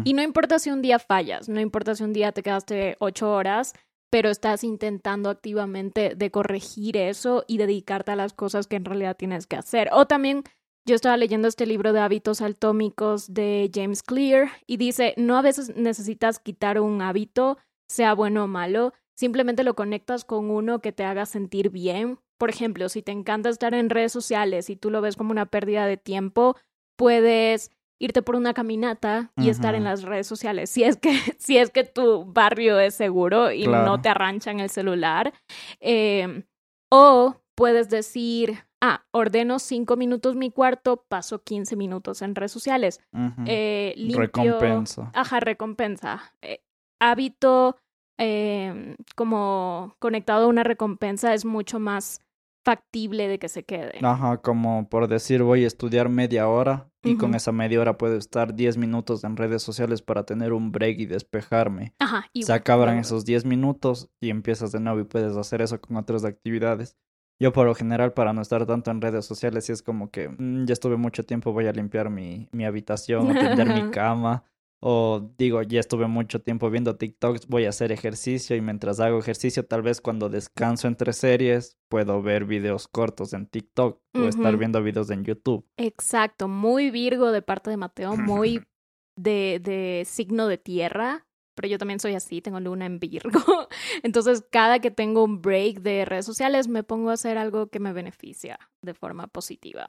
Y 0.04 0.14
no 0.14 0.22
importa 0.22 0.58
si 0.58 0.70
un 0.70 0.80
día 0.80 0.98
fallas, 0.98 1.48
no 1.48 1.60
importa 1.60 1.94
si 1.94 2.02
un 2.02 2.12
día 2.12 2.32
te 2.32 2.42
quedaste 2.42 2.96
ocho 2.98 3.30
horas, 3.30 3.74
pero 4.10 4.30
estás 4.30 4.64
intentando 4.64 5.30
activamente 5.30 6.14
de 6.14 6.30
corregir 6.30 6.96
eso 6.96 7.44
y 7.46 7.58
dedicarte 7.58 8.12
a 8.12 8.16
las 8.16 8.32
cosas 8.32 8.66
que 8.66 8.76
en 8.76 8.84
realidad 8.84 9.16
tienes 9.16 9.46
que 9.46 9.56
hacer. 9.56 9.90
O 9.92 10.06
también 10.06 10.44
yo 10.84 10.94
estaba 10.94 11.16
leyendo 11.16 11.46
este 11.46 11.66
libro 11.66 11.92
de 11.92 12.00
hábitos 12.00 12.40
atómicos 12.40 13.32
de 13.32 13.70
James 13.72 14.02
Clear 14.02 14.50
y 14.66 14.78
dice, 14.78 15.14
no 15.16 15.36
a 15.36 15.42
veces 15.42 15.76
necesitas 15.76 16.40
quitar 16.40 16.80
un 16.80 17.02
hábito, 17.02 17.58
sea 17.88 18.14
bueno 18.14 18.44
o 18.44 18.48
malo, 18.48 18.92
simplemente 19.14 19.62
lo 19.62 19.74
conectas 19.74 20.24
con 20.24 20.50
uno 20.50 20.80
que 20.80 20.92
te 20.92 21.04
haga 21.04 21.24
sentir 21.24 21.70
bien. 21.70 22.18
Por 22.42 22.50
ejemplo, 22.50 22.88
si 22.88 23.02
te 23.02 23.12
encanta 23.12 23.50
estar 23.50 23.72
en 23.72 23.88
redes 23.88 24.10
sociales 24.10 24.68
y 24.68 24.74
tú 24.74 24.90
lo 24.90 25.00
ves 25.00 25.14
como 25.14 25.30
una 25.30 25.46
pérdida 25.46 25.86
de 25.86 25.96
tiempo, 25.96 26.56
puedes 26.98 27.70
irte 28.00 28.20
por 28.20 28.34
una 28.34 28.52
caminata 28.52 29.30
y 29.36 29.48
estar 29.48 29.76
en 29.76 29.84
las 29.84 30.02
redes 30.02 30.26
sociales. 30.26 30.68
Si 30.68 30.82
es 30.82 30.96
que, 30.96 31.12
si 31.38 31.56
es 31.58 31.70
que 31.70 31.84
tu 31.84 32.24
barrio 32.24 32.80
es 32.80 32.96
seguro 32.96 33.52
y 33.52 33.62
Claro. 33.62 33.86
no 33.86 34.02
te 34.02 34.08
arranchan 34.08 34.58
el 34.58 34.70
celular. 34.70 35.32
Eh, 35.78 36.42
o 36.90 37.36
puedes 37.54 37.88
decir, 37.90 38.58
ah, 38.80 39.04
ordeno 39.12 39.60
cinco 39.60 39.96
minutos 39.96 40.34
mi 40.34 40.50
cuarto, 40.50 41.04
paso 41.08 41.44
15 41.44 41.76
minutos 41.76 42.22
en 42.22 42.34
redes 42.34 42.50
sociales. 42.50 42.98
Eh, 43.46 43.94
limpio- 43.96 44.18
Recompensa. 44.58 45.12
Ajá, 45.14 45.38
recompensa. 45.38 46.34
Eh, 46.42 46.60
hábito 47.00 47.76
eh, 48.18 48.96
como 49.14 49.94
conectado 50.00 50.46
a 50.46 50.48
una 50.48 50.64
recompensa 50.64 51.34
es 51.34 51.44
mucho 51.44 51.78
más 51.78 52.20
factible 52.64 53.28
de 53.28 53.38
que 53.38 53.48
se 53.48 53.64
quede. 53.64 53.98
Ajá, 54.02 54.38
como 54.38 54.88
por 54.88 55.08
decir, 55.08 55.42
voy 55.42 55.64
a 55.64 55.66
estudiar 55.66 56.08
media 56.08 56.48
hora 56.48 56.88
y 57.04 57.16
con 57.16 57.34
esa 57.34 57.50
media 57.52 57.80
hora 57.80 57.98
puedo 57.98 58.16
estar 58.16 58.54
10 58.54 58.76
minutos 58.76 59.24
en 59.24 59.36
redes 59.36 59.62
sociales 59.62 60.02
para 60.02 60.24
tener 60.24 60.52
un 60.52 60.70
break 60.70 61.00
y 61.00 61.06
despejarme. 61.06 61.94
Ajá. 61.98 62.26
y 62.32 62.44
Se 62.44 62.52
acaban 62.52 62.98
esos 62.98 63.24
10 63.24 63.44
minutos 63.44 64.08
y 64.20 64.30
empiezas 64.30 64.70
de 64.72 64.80
nuevo 64.80 65.00
y 65.00 65.04
puedes 65.04 65.36
hacer 65.36 65.62
eso 65.62 65.80
con 65.80 65.96
otras 65.96 66.24
actividades. 66.24 66.96
Yo 67.40 67.52
por 67.52 67.66
lo 67.66 67.74
general, 67.74 68.12
para 68.12 68.32
no 68.32 68.40
estar 68.40 68.66
tanto 68.66 68.92
en 68.92 69.00
redes 69.00 69.24
sociales, 69.26 69.64
sí 69.66 69.72
es 69.72 69.82
como 69.82 70.10
que 70.12 70.28
"Mm, 70.28 70.64
ya 70.66 70.72
estuve 70.74 70.96
mucho 70.96 71.24
tiempo, 71.24 71.52
voy 71.52 71.66
a 71.66 71.72
limpiar 71.72 72.08
mi, 72.08 72.48
mi 72.52 72.64
habitación, 72.64 73.26
tender 73.36 73.68
mi 73.68 73.90
cama. 73.90 74.44
O 74.84 75.32
digo, 75.38 75.62
ya 75.62 75.78
estuve 75.78 76.08
mucho 76.08 76.42
tiempo 76.42 76.68
viendo 76.68 76.96
TikToks, 76.96 77.46
voy 77.46 77.66
a 77.66 77.68
hacer 77.68 77.92
ejercicio 77.92 78.56
y 78.56 78.60
mientras 78.60 78.98
hago 78.98 79.20
ejercicio, 79.20 79.64
tal 79.64 79.80
vez 79.82 80.00
cuando 80.00 80.28
descanso 80.28 80.88
entre 80.88 81.12
series, 81.12 81.78
puedo 81.88 82.20
ver 82.20 82.46
videos 82.46 82.88
cortos 82.88 83.32
en 83.32 83.46
TikTok 83.46 84.00
o 84.14 84.24
estar 84.24 84.56
viendo 84.56 84.82
videos 84.82 85.10
en 85.10 85.24
YouTube. 85.24 85.64
Exacto, 85.76 86.48
muy 86.48 86.90
Virgo 86.90 87.30
de 87.30 87.42
parte 87.42 87.70
de 87.70 87.76
Mateo, 87.76 88.16
muy 88.16 88.64
de, 89.16 89.60
de 89.62 90.02
signo 90.04 90.48
de 90.48 90.58
tierra, 90.58 91.28
pero 91.54 91.68
yo 91.68 91.78
también 91.78 92.00
soy 92.00 92.14
así, 92.14 92.40
tengo 92.40 92.58
luna 92.58 92.86
en 92.86 92.98
Virgo. 92.98 93.68
Entonces, 94.02 94.44
cada 94.50 94.80
que 94.80 94.90
tengo 94.90 95.22
un 95.22 95.42
break 95.42 95.82
de 95.82 96.04
redes 96.04 96.26
sociales, 96.26 96.66
me 96.66 96.82
pongo 96.82 97.10
a 97.10 97.14
hacer 97.14 97.38
algo 97.38 97.68
que 97.68 97.78
me 97.78 97.92
beneficia 97.92 98.58
de 98.82 98.94
forma 98.94 99.28
positiva. 99.28 99.86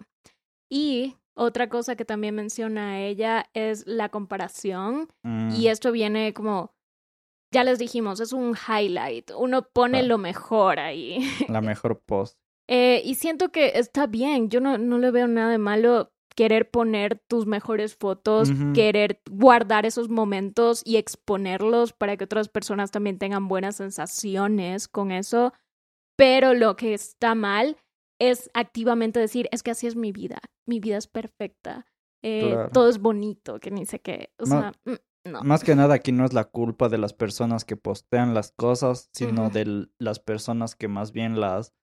Y 0.69 1.15
otra 1.35 1.69
cosa 1.69 1.95
que 1.95 2.05
también 2.05 2.35
menciona 2.35 3.01
ella 3.01 3.45
es 3.53 3.85
la 3.87 4.09
comparación. 4.09 5.09
Mm, 5.23 5.51
Y 5.55 5.67
esto 5.67 5.91
viene 5.91 6.33
como, 6.33 6.73
ya 7.51 7.63
les 7.63 7.79
dijimos, 7.79 8.19
es 8.19 8.33
un 8.33 8.55
highlight. 8.55 9.31
Uno 9.37 9.63
pone 9.63 10.03
lo 10.03 10.17
mejor 10.17 10.79
ahí. 10.79 11.19
la 11.49 11.61
mejor 11.61 11.99
post. 12.01 12.37
Eh, 12.67 13.01
y 13.03 13.15
siento 13.15 13.51
que 13.51 13.73
está 13.75 14.07
bien, 14.07 14.49
yo 14.49 14.61
no, 14.61 14.77
no 14.77 14.97
le 14.97 15.11
veo 15.11 15.27
nada 15.27 15.51
de 15.51 15.57
malo 15.57 16.13
querer 16.35 16.71
poner 16.71 17.19
tus 17.27 17.45
mejores 17.45 17.95
fotos, 17.95 18.49
querer 18.73 19.21
guardar 19.29 19.85
esos 19.85 20.09
momentos 20.09 20.81
y 20.83 20.97
exponerlos 20.97 21.93
para 21.93 22.17
que 22.17 22.23
otras 22.23 22.49
personas 22.49 22.89
también 22.89 23.19
tengan 23.19 23.47
buenas 23.47 23.75
sensaciones 23.75 24.87
con 24.87 25.11
eso. 25.11 25.53
Pero 26.15 26.53
lo 26.55 26.75
que 26.75 26.93
está 26.95 27.35
mal 27.35 27.77
es 28.29 28.49
activamente 28.53 29.19
decir, 29.19 29.47
es 29.51 29.63
que 29.63 29.71
así 29.71 29.87
es 29.87 29.95
mi 29.95 30.11
vida, 30.11 30.39
mi 30.67 30.79
vida 30.79 30.97
es 30.97 31.07
perfecta, 31.07 31.85
eh, 32.23 32.49
Claro. 32.51 32.69
todo 32.71 32.89
es 32.89 32.99
bonito, 32.99 33.59
que 33.59 33.71
ni 33.71 33.85
sé 33.85 33.99
qué. 33.99 34.31
O 34.37 34.45
sea, 34.45 34.71
mm, 34.85 35.29
no. 35.31 35.41
Más 35.43 35.63
que 35.63 35.75
nada 35.75 35.95
aquí 35.95 36.11
no 36.11 36.25
es 36.25 36.33
la 36.33 36.45
culpa 36.45 36.89
de 36.89 36.97
las 36.97 37.13
personas 37.13 37.65
que 37.65 37.75
postean 37.77 38.33
las 38.33 38.51
cosas, 38.51 39.09
sino 39.13 39.49
de 39.49 39.87
las 39.97 40.19
personas 40.19 40.75
que 40.75 40.87
más 40.87 41.11
bien 41.11 41.39
las 41.39 41.73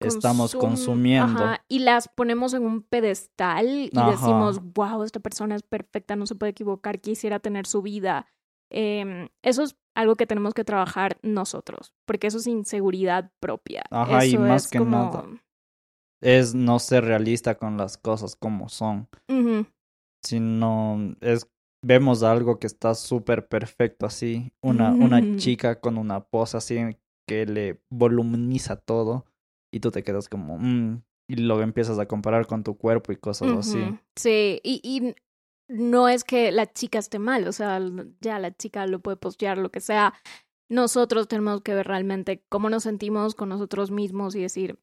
estamos 0.00 0.54
Consum- 0.54 0.60
consumiendo. 0.60 1.44
ajá, 1.44 1.64
y 1.68 1.78
las 1.80 2.08
ponemos 2.08 2.52
en 2.54 2.64
un 2.64 2.82
pedestal 2.82 3.66
y 3.66 3.90
Ajá. 3.96 4.10
decimos, 4.10 4.60
wow, 4.74 5.02
esta 5.02 5.20
persona 5.20 5.54
es 5.56 5.62
perfecta, 5.62 6.16
no 6.16 6.26
se 6.26 6.34
puede 6.34 6.50
equivocar, 6.50 7.00
quisiera 7.00 7.38
tener 7.38 7.66
su 7.66 7.80
vida. 7.82 8.26
Em, 8.70 9.28
eso 9.42 9.62
es 9.62 9.76
algo 9.94 10.16
que 10.16 10.26
tenemos 10.26 10.52
que 10.52 10.64
trabajar 10.64 11.18
nosotros, 11.22 11.94
porque 12.04 12.26
eso 12.26 12.38
es 12.38 12.46
inseguridad 12.46 13.30
propia. 13.40 13.84
Ajá, 13.90 14.26
y 14.26 14.34
Eso 14.34 14.40
más 14.40 14.64
es 14.66 14.70
que 14.70 14.78
como- 14.78 14.90
nada. 15.04 15.24
Es 16.22 16.54
no 16.54 16.78
ser 16.78 17.04
realista 17.04 17.56
con 17.56 17.76
las 17.76 17.98
cosas 17.98 18.36
como 18.36 18.68
son, 18.68 19.08
sino 20.24 21.14
es 21.20 21.48
vemos 21.84 22.22
algo 22.22 22.58
que 22.58 22.66
está 22.66 22.94
súper 22.94 23.46
perfecto 23.48 24.06
así, 24.06 24.52
una, 24.62 24.94
una 24.96 25.20
Ujú. 25.20 25.36
chica 25.36 25.80
con 25.80 25.98
una 25.98 26.20
pose 26.24 26.56
así 26.56 26.78
que 27.28 27.46
le 27.46 27.80
voluminiza 27.90 28.76
todo 28.76 29.26
y 29.72 29.80
tú 29.80 29.90
te 29.90 30.02
quedas 30.02 30.28
como, 30.28 30.58
"Mm", 30.58 31.02
y 31.28 31.36
luego 31.36 31.62
empiezas 31.62 31.98
a 31.98 32.06
comparar 32.06 32.46
con 32.46 32.64
tu 32.64 32.76
cuerpo 32.76 33.12
y 33.12 33.16
cosas 33.16 33.52
así. 33.52 33.94
Sí, 34.16 34.60
y, 34.64 34.80
y 34.82 35.14
no 35.68 36.08
es 36.08 36.24
que 36.24 36.50
la 36.52 36.72
chica 36.72 36.98
esté 36.98 37.18
mal, 37.18 37.46
o 37.46 37.52
sea, 37.52 37.80
ya 38.20 38.38
la 38.38 38.52
chica 38.56 38.86
lo 38.86 39.00
puede 39.00 39.16
postear, 39.16 39.58
lo 39.58 39.70
que 39.70 39.80
sea. 39.80 40.14
Nosotros 40.68 41.28
tenemos 41.28 41.62
que 41.62 41.74
ver 41.74 41.86
realmente 41.86 42.42
cómo 42.48 42.70
nos 42.70 42.84
sentimos 42.84 43.34
con 43.34 43.48
nosotros 43.48 43.90
mismos 43.90 44.34
y 44.34 44.42
decir, 44.42 44.78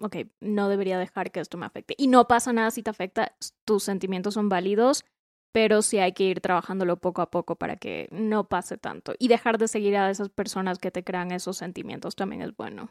ok, 0.00 0.16
no 0.40 0.68
debería 0.68 0.98
dejar 0.98 1.30
que 1.30 1.40
esto 1.40 1.58
me 1.58 1.66
afecte. 1.66 1.94
Y 1.98 2.08
no 2.08 2.26
pasa 2.28 2.52
nada 2.52 2.70
si 2.70 2.82
te 2.82 2.90
afecta, 2.90 3.34
tus 3.64 3.84
sentimientos 3.84 4.34
son 4.34 4.48
válidos, 4.48 5.04
pero 5.52 5.82
sí 5.82 5.98
hay 5.98 6.12
que 6.12 6.24
ir 6.24 6.40
trabajándolo 6.40 6.96
poco 6.98 7.22
a 7.22 7.30
poco 7.30 7.56
para 7.56 7.76
que 7.76 8.08
no 8.10 8.48
pase 8.48 8.78
tanto. 8.78 9.14
Y 9.18 9.28
dejar 9.28 9.58
de 9.58 9.68
seguir 9.68 9.96
a 9.96 10.10
esas 10.10 10.28
personas 10.30 10.78
que 10.78 10.90
te 10.90 11.04
crean 11.04 11.32
esos 11.32 11.56
sentimientos 11.56 12.16
también 12.16 12.42
es 12.42 12.56
bueno. 12.56 12.90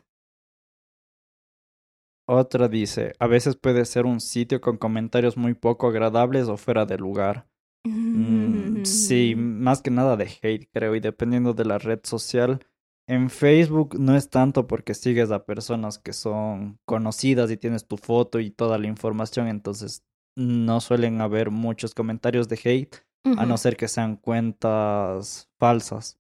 Otra 2.27 2.67
dice, 2.67 3.13
a 3.17 3.25
veces 3.25 3.55
puede 3.55 3.85
ser 3.85 4.05
un 4.05 4.19
sitio 4.21 4.61
con 4.61 4.77
comentarios 4.77 5.35
muy 5.35 5.55
poco 5.55 5.87
agradables 5.87 6.47
o 6.47 6.57
fuera 6.57 6.85
de 6.85 6.97
lugar. 6.97 7.47
Mm, 8.11 8.85
sí, 8.85 9.35
más 9.37 9.81
que 9.81 9.91
nada 9.91 10.17
de 10.17 10.25
hate, 10.41 10.67
creo, 10.73 10.95
y 10.95 10.99
dependiendo 10.99 11.53
de 11.53 11.65
la 11.65 11.77
red 11.77 11.99
social. 12.03 12.65
En 13.09 13.31
Facebook 13.31 13.99
no 13.99 14.15
es 14.15 14.29
tanto 14.29 14.67
porque 14.67 14.93
sigues 14.93 15.31
a 15.31 15.43
personas 15.43 15.97
que 15.97 16.13
son 16.13 16.77
conocidas 16.85 17.49
y 17.49 17.57
tienes 17.57 17.87
tu 17.87 17.97
foto 17.97 18.39
y 18.39 18.51
toda 18.51 18.77
la 18.77 18.85
información, 18.85 19.47
entonces 19.47 20.05
no 20.37 20.79
suelen 20.79 21.19
haber 21.19 21.49
muchos 21.49 21.95
comentarios 21.95 22.47
de 22.49 22.59
hate, 22.63 22.97
a 23.35 23.47
no 23.47 23.57
ser 23.57 23.77
que 23.77 23.87
sean 23.87 24.15
cuentas 24.15 25.49
falsas. 25.59 26.19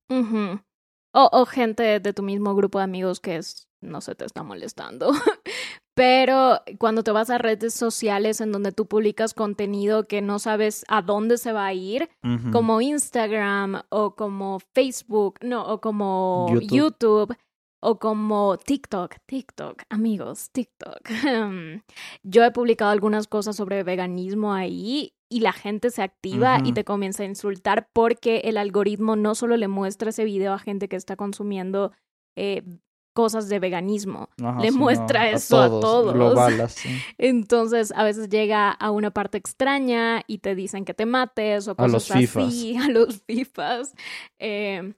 O, 1.13 1.29
o 1.31 1.45
gente 1.45 1.99
de 1.99 2.13
tu 2.13 2.23
mismo 2.23 2.55
grupo 2.55 2.79
de 2.79 2.85
amigos 2.85 3.19
que 3.19 3.35
es, 3.35 3.69
no 3.81 4.01
se 4.01 4.15
te 4.15 4.25
está 4.25 4.41
molestando. 4.41 5.11
Pero 5.99 6.61
cuando 6.77 7.03
te 7.03 7.11
vas 7.11 7.29
a 7.29 7.37
redes 7.39 7.73
sociales 7.73 8.39
en 8.39 8.53
donde 8.53 8.71
tú 8.71 8.85
publicas 8.85 9.33
contenido 9.33 10.07
que 10.07 10.21
no 10.21 10.39
sabes 10.39 10.85
a 10.87 11.01
dónde 11.01 11.37
se 11.37 11.51
va 11.51 11.65
a 11.65 11.73
ir, 11.73 12.07
como 12.53 12.79
Instagram 12.79 13.81
o 13.89 14.15
como 14.15 14.59
Facebook, 14.73 15.39
no, 15.41 15.67
o 15.67 15.81
como 15.81 16.47
YouTube. 16.53 16.69
YouTube, 16.69 17.37
o 17.81 17.99
como 17.99 18.55
TikTok, 18.55 19.15
TikTok, 19.25 19.83
amigos, 19.89 20.51
TikTok. 20.51 21.01
Yo 22.23 22.45
he 22.45 22.51
publicado 22.51 22.91
algunas 22.91 23.27
cosas 23.27 23.57
sobre 23.57 23.83
veganismo 23.83 24.53
ahí 24.53 25.11
y 25.27 25.41
la 25.41 25.51
gente 25.51 25.89
se 25.89 26.01
activa 26.01 26.59
y 26.63 26.71
te 26.71 26.85
comienza 26.85 27.23
a 27.23 27.25
insultar 27.25 27.89
porque 27.91 28.37
el 28.45 28.57
algoritmo 28.57 29.17
no 29.17 29.35
solo 29.35 29.57
le 29.57 29.67
muestra 29.67 30.11
ese 30.11 30.23
video 30.23 30.53
a 30.53 30.59
gente 30.59 30.87
que 30.87 30.95
está 30.95 31.17
consumiendo 31.17 31.91
eh, 32.37 32.63
cosas 33.13 33.49
de 33.49 33.59
veganismo, 33.59 34.29
Ajá, 34.41 34.61
le 34.61 34.71
muestra 34.71 35.29
eso 35.29 35.61
a 35.61 35.67
todos. 35.67 36.13
Global, 36.13 36.61
así. 36.61 36.89
entonces, 37.17 37.91
a 37.95 38.03
veces 38.03 38.29
llega 38.29 38.71
a 38.71 38.91
una 38.91 39.11
parte 39.11 39.37
extraña 39.37 40.21
y 40.27 40.39
te 40.39 40.55
dicen 40.55 40.85
que 40.85 40.93
te 40.93 41.05
mates 41.05 41.67
o 41.67 41.71
A 41.71 41.75
cosas 41.75 41.91
los 41.91 42.07
fifas. 42.07 42.47
así, 42.47 42.77
a 42.77 42.87
los 42.89 43.21
fifas. 43.23 43.93
Eh, 44.39 44.93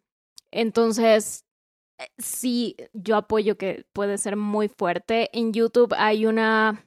entonces, 0.51 1.45
eh, 1.99 2.07
sí, 2.17 2.75
yo 2.93 3.15
apoyo 3.15 3.57
que 3.57 3.85
puede 3.93 4.17
ser 4.17 4.35
muy 4.35 4.67
fuerte. 4.67 5.29
En 5.37 5.53
YouTube 5.53 5.93
hay 5.97 6.25
una, 6.25 6.85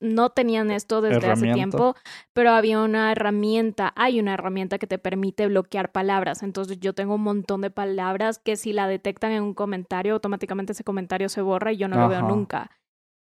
no 0.00 0.30
tenían 0.30 0.70
esto 0.70 1.00
desde 1.00 1.30
hace 1.30 1.52
tiempo, 1.52 1.94
pero 2.32 2.50
había 2.50 2.80
una 2.80 3.12
herramienta, 3.12 3.92
hay 3.96 4.18
una 4.18 4.34
herramienta 4.34 4.78
que 4.78 4.86
te 4.86 4.98
permite 4.98 5.46
bloquear 5.46 5.92
palabras. 5.92 6.42
Entonces, 6.42 6.80
yo 6.80 6.94
tengo 6.94 7.14
un 7.14 7.22
montón 7.22 7.60
de 7.60 7.70
palabras 7.70 8.38
que 8.38 8.56
si 8.56 8.72
la 8.72 8.88
detectan 8.88 9.32
en 9.32 9.42
un 9.42 9.54
comentario, 9.54 10.14
automáticamente 10.14 10.72
ese 10.72 10.84
comentario 10.84 11.28
se 11.28 11.42
borra 11.42 11.72
y 11.72 11.76
yo 11.76 11.88
no 11.88 11.98
lo 11.98 12.08
veo 12.08 12.22
nunca. 12.22 12.70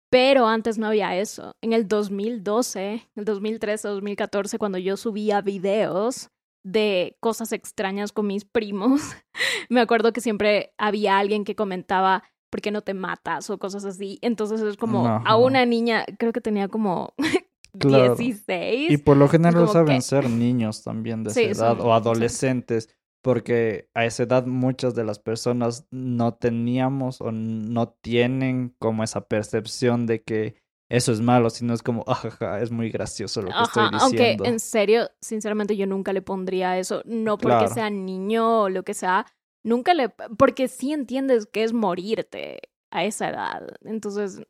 Pero 0.10 0.48
antes 0.48 0.78
no 0.78 0.88
había 0.88 1.16
eso. 1.18 1.56
En 1.62 1.74
el 1.74 1.88
2012, 1.88 3.10
el 3.16 3.26
2013, 3.26 3.88
2014, 3.88 4.58
cuando 4.58 4.78
yo 4.78 4.98
subía 4.98 5.42
videos 5.42 6.32
de 6.64 7.16
cosas 7.20 7.52
extrañas 7.52 8.12
con 8.12 8.28
mis 8.28 8.44
primos, 8.44 9.02
me 9.70 9.82
acuerdo 9.82 10.12
que 10.12 10.22
siempre 10.22 10.74
había 10.78 11.20
alguien 11.20 11.46
que 11.46 11.56
comentaba, 11.56 12.24
¿por 12.50 12.62
qué 12.62 12.72
no 12.72 12.82
te 12.82 12.94
matas? 12.94 13.50
o 13.50 13.58
cosas 13.58 13.86
así. 13.86 14.20
Entonces 14.22 14.62
es 14.62 14.78
como 14.78 15.08
a 15.08 15.36
una 15.38 15.66
niña, 15.66 16.06
creo 16.18 16.32
que 16.34 16.42
tenía 16.42 16.68
como 16.68 17.14
Claro. 17.80 18.16
16. 18.16 18.92
Y 18.92 18.98
por 18.98 19.16
lo 19.18 19.28
general 19.30 19.68
saben 19.70 19.98
que- 19.98 20.02
ser 20.02 20.30
niños 20.30 20.84
también 20.84 21.24
de 21.24 21.30
Sí, 21.32 21.44
esa 21.44 21.68
edad 21.68 21.78
son- 21.78 21.88
o 21.88 21.94
adolescentes, 21.94 22.90
porque 23.22 23.90
a 23.94 24.06
esa 24.06 24.24
edad 24.24 24.46
muchas 24.48 24.96
de 24.96 25.04
las 25.04 25.20
personas 25.20 25.86
no 25.92 26.34
teníamos 26.34 27.22
o 27.22 27.32
no 27.32 27.90
tienen 28.02 28.76
como 28.80 29.04
esa 29.04 29.22
percepción 29.28 30.06
de 30.08 30.24
que 30.24 30.56
eso 30.90 31.12
es 31.12 31.22
malo, 31.22 31.52
sino 31.52 31.74
es 31.76 31.84
como, 31.84 32.04
ajaja, 32.08 32.60
es 32.62 32.72
muy 32.72 32.90
gracioso 32.90 33.44
lo 33.44 33.50
que 33.50 33.62
estoy 33.64 33.84
Ajá, 33.84 33.98
aunque 34.02 34.18
diciendo. 34.18 34.46
en 34.46 34.60
serio, 34.60 35.08
sinceramente 35.22 35.78
yo 35.78 35.86
nunca 35.86 36.12
le 36.14 36.24
pondría 36.24 36.80
eso, 36.80 37.04
no 37.06 37.38
porque 37.38 37.58
Claro. 37.58 37.74
sea 37.74 37.90
niño 37.92 38.64
o 38.64 38.70
lo 38.70 38.82
que 38.82 38.96
sea, 38.96 39.28
nunca 39.64 39.94
le, 39.94 40.10
porque 40.10 40.68
sí 40.68 40.94
entiendes 40.94 41.46
que 41.46 41.64
es 41.64 41.74
morirte 41.74 42.60
a 42.92 43.04
esa 43.06 43.30
edad, 43.30 43.76
entonces 43.84 44.42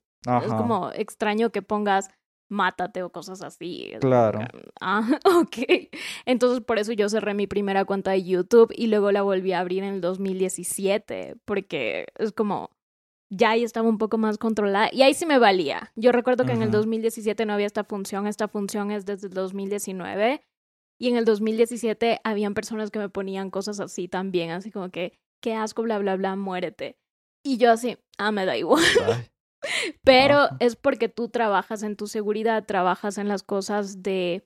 es 0.44 0.54
como 0.54 0.92
extraño 0.92 1.52
que 1.52 1.62
pongas 1.62 2.10
mátate 2.50 3.04
o 3.04 3.12
cosas 3.12 3.42
así. 3.42 3.92
Claro. 4.00 4.40
Ah, 4.82 5.02
ok. 5.42 5.90
Entonces 6.26 6.62
por 6.62 6.80
eso 6.80 6.92
yo 6.94 7.08
cerré 7.08 7.34
mi 7.34 7.48
primera 7.48 7.86
cuenta 7.86 8.12
de 8.12 8.24
YouTube 8.24 8.74
y 8.76 8.88
luego 8.88 9.12
la 9.12 9.22
volví 9.22 9.54
a 9.54 9.60
abrir 9.60 9.84
en 9.84 9.96
el 9.96 10.02
2017, 10.02 11.36
porque 11.46 12.08
es 12.18 12.32
como, 12.32 12.72
ya 13.32 13.52
ahí 13.52 13.64
estaba 13.64 13.88
un 13.88 14.00
poco 14.00 14.18
más 14.18 14.38
controlada 14.38 14.90
y 14.92 15.04
ahí 15.04 15.14
sí 15.14 15.26
me 15.26 15.38
valía. 15.38 15.92
Yo 15.96 16.12
recuerdo 16.12 16.46
que 16.46 16.54
en 16.54 16.64
el 16.64 16.70
Ujú. 16.70 16.78
2017 16.78 17.46
no 17.46 17.54
había 17.54 17.68
esta 17.68 17.84
función, 17.84 18.26
esta 18.28 18.48
función 18.48 18.92
es 18.92 19.06
desde 19.06 19.28
el 19.28 19.34
2019 19.34 20.42
y 21.00 21.08
en 21.08 21.16
el 21.16 21.26
2017 21.26 22.20
habían 22.24 22.54
personas 22.54 22.92
que 22.92 23.00
me 23.00 23.10
ponían 23.10 23.50
cosas 23.50 23.80
así 23.80 24.08
también, 24.08 24.52
así 24.52 24.70
como 24.70 24.90
que, 24.90 25.18
qué 25.42 25.56
asco, 25.56 25.82
bla, 25.82 25.98
bla, 25.98 26.18
bla, 26.18 26.36
muérete. 26.36 26.98
Y 27.44 27.58
yo 27.58 27.72
así, 27.72 27.98
ah, 28.18 28.32
me 28.32 28.46
da 28.46 28.58
igual. 28.58 28.84
Pero 30.04 30.48
es 30.60 30.76
porque 30.76 31.10
tú 31.10 31.30
trabajas 31.30 31.84
en 31.84 31.96
tu 31.96 32.08
seguridad, 32.08 32.66
trabajas 32.66 33.18
en 33.18 33.28
las 33.28 33.44
cosas 33.44 34.04
de 34.04 34.46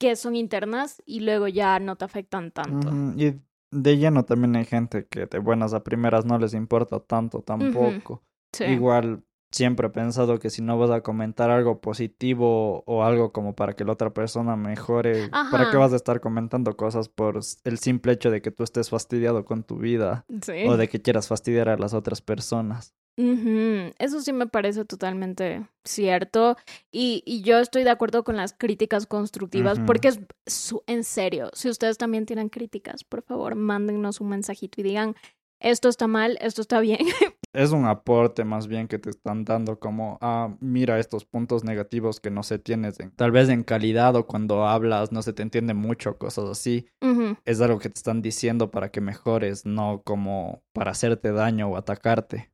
que 0.00 0.16
son 0.16 0.34
internas 0.34 1.02
y 1.04 1.20
luego 1.20 1.48
ya 1.48 1.78
no 1.78 1.96
te 1.96 2.04
afectan 2.04 2.52
tanto. 2.52 2.90
Y 3.16 3.40
de 3.72 3.98
lleno 3.98 4.24
también 4.24 4.56
hay 4.56 4.64
gente 4.64 5.06
que 5.06 5.26
de 5.26 5.38
buenas 5.38 5.74
a 5.74 5.84
primeras 5.84 6.24
no 6.24 6.38
les 6.38 6.54
importa 6.54 7.00
tanto 7.00 7.42
tampoco. 7.42 8.22
Sí. 8.52 8.64
Igual 8.64 9.22
siempre 9.50 9.88
he 9.88 9.90
pensado 9.90 10.38
que 10.38 10.50
si 10.50 10.62
no 10.62 10.78
vas 10.78 10.90
a 10.90 11.00
comentar 11.02 11.50
algo 11.50 11.80
positivo 11.80 12.82
o 12.86 13.04
algo 13.04 13.32
como 13.32 13.54
para 13.54 13.72
que 13.74 13.84
la 13.84 13.92
otra 13.92 14.10
persona 14.10 14.56
mejore, 14.56 15.28
¿para 15.50 15.70
qué 15.70 15.76
vas 15.76 15.92
a 15.92 15.96
estar 15.96 16.20
comentando 16.20 16.76
cosas 16.76 17.08
por 17.08 17.40
el 17.64 17.78
simple 17.78 18.12
hecho 18.12 18.30
de 18.30 18.40
que 18.42 18.50
tú 18.50 18.62
estés 18.62 18.90
fastidiado 18.90 19.44
con 19.44 19.62
tu 19.64 19.76
vida 19.76 20.24
Sí. 20.42 20.64
o 20.66 20.76
de 20.76 20.88
que 20.88 21.02
quieras 21.02 21.28
fastidiar 21.28 21.68
a 21.68 21.76
las 21.76 21.94
otras 21.94 22.20
personas? 22.22 22.94
Eso 23.98 24.20
sí 24.22 24.32
me 24.32 24.46
parece 24.46 24.84
totalmente 24.86 25.66
cierto. 25.84 26.56
Y, 26.90 27.22
y 27.26 27.42
yo 27.42 27.58
estoy 27.58 27.84
de 27.84 27.90
acuerdo 27.90 28.24
con 28.24 28.36
las 28.36 28.54
críticas 28.54 29.06
constructivas, 29.06 29.78
porque 29.86 30.08
es 30.08 30.20
su- 30.46 30.82
en 30.86 31.04
serio, 31.04 31.50
si 31.52 31.68
ustedes 31.68 31.98
también 31.98 32.24
tienen 32.24 32.48
críticas, 32.48 33.04
por 33.04 33.22
favor, 33.22 33.56
mándennos 33.56 34.22
un 34.22 34.30
mensajito 34.30 34.80
y 34.80 34.84
digan, 34.84 35.16
esto 35.58 35.90
está 35.90 36.06
mal, 36.06 36.38
esto 36.40 36.62
está 36.62 36.80
bien. 36.80 37.00
Es 37.52 37.72
un 37.72 37.84
aporte 37.86 38.44
más 38.44 38.68
bien 38.68 38.86
que 38.86 38.98
te 39.00 39.10
están 39.10 39.44
dando 39.44 39.80
como, 39.80 40.18
ah, 40.20 40.54
mira 40.60 41.00
estos 41.00 41.24
puntos 41.24 41.64
negativos 41.64 42.20
que 42.20 42.30
no 42.30 42.44
se 42.44 42.60
tienes, 42.60 43.00
en- 43.00 43.10
tal 43.10 43.32
vez 43.32 43.48
en 43.48 43.64
calidad 43.64 44.14
o 44.14 44.26
cuando 44.26 44.66
hablas 44.66 45.10
no 45.10 45.20
se 45.22 45.32
te 45.32 45.42
entiende 45.42 45.74
mucho, 45.74 46.16
cosas 46.16 46.48
así. 46.48 46.86
Es 47.44 47.60
algo 47.60 47.78
que 47.80 47.88
te 47.88 47.98
están 47.98 48.22
diciendo 48.22 48.70
para 48.70 48.90
que 48.90 49.00
mejores, 49.00 49.66
no 49.66 50.02
como 50.04 50.62
para 50.72 50.92
hacerte 50.92 51.32
daño 51.32 51.68
o 51.68 51.76
atacarte. 51.76 52.52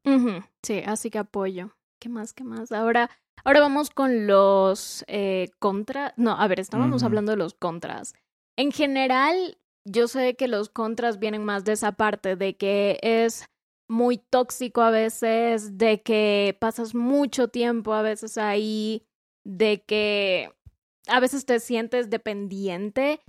Sí, 0.62 0.82
así 0.86 1.10
que 1.10 1.18
apoyo. 1.18 1.76
¿Qué 2.00 2.08
más? 2.08 2.32
¿Qué 2.32 2.44
más? 2.44 2.72
Ahora, 2.72 3.10
ahora 3.44 3.60
vamos 3.60 3.90
con 3.90 4.26
los 4.26 5.04
eh, 5.08 5.50
contras. 5.58 6.12
No, 6.16 6.32
a 6.38 6.48
ver, 6.48 6.60
estábamos 6.60 7.02
hablando 7.06 7.32
de 7.32 7.36
los 7.38 7.54
contras. 7.54 8.14
En 8.56 8.72
general, 8.72 9.58
yo 9.84 10.08
sé 10.08 10.36
que 10.36 10.48
los 10.48 10.68
contras 10.70 11.18
vienen 11.18 11.44
más 11.44 11.64
de 11.64 11.72
esa 11.72 11.92
parte, 11.92 12.36
de 12.36 12.56
que 12.56 12.98
es 13.02 13.44
muy 13.88 14.18
tóxico 14.18 14.82
a 14.82 14.90
veces, 14.90 15.78
de 15.78 16.02
que 16.02 16.56
pasas 16.60 16.94
mucho 16.94 17.48
tiempo 17.48 17.94
a 17.94 18.02
veces 18.02 18.38
ahí, 18.38 19.06
de 19.44 19.82
que 19.82 20.52
a 21.06 21.20
veces 21.20 21.46
te 21.46 21.60
sientes 21.60 22.10
dependiente. 22.10 23.20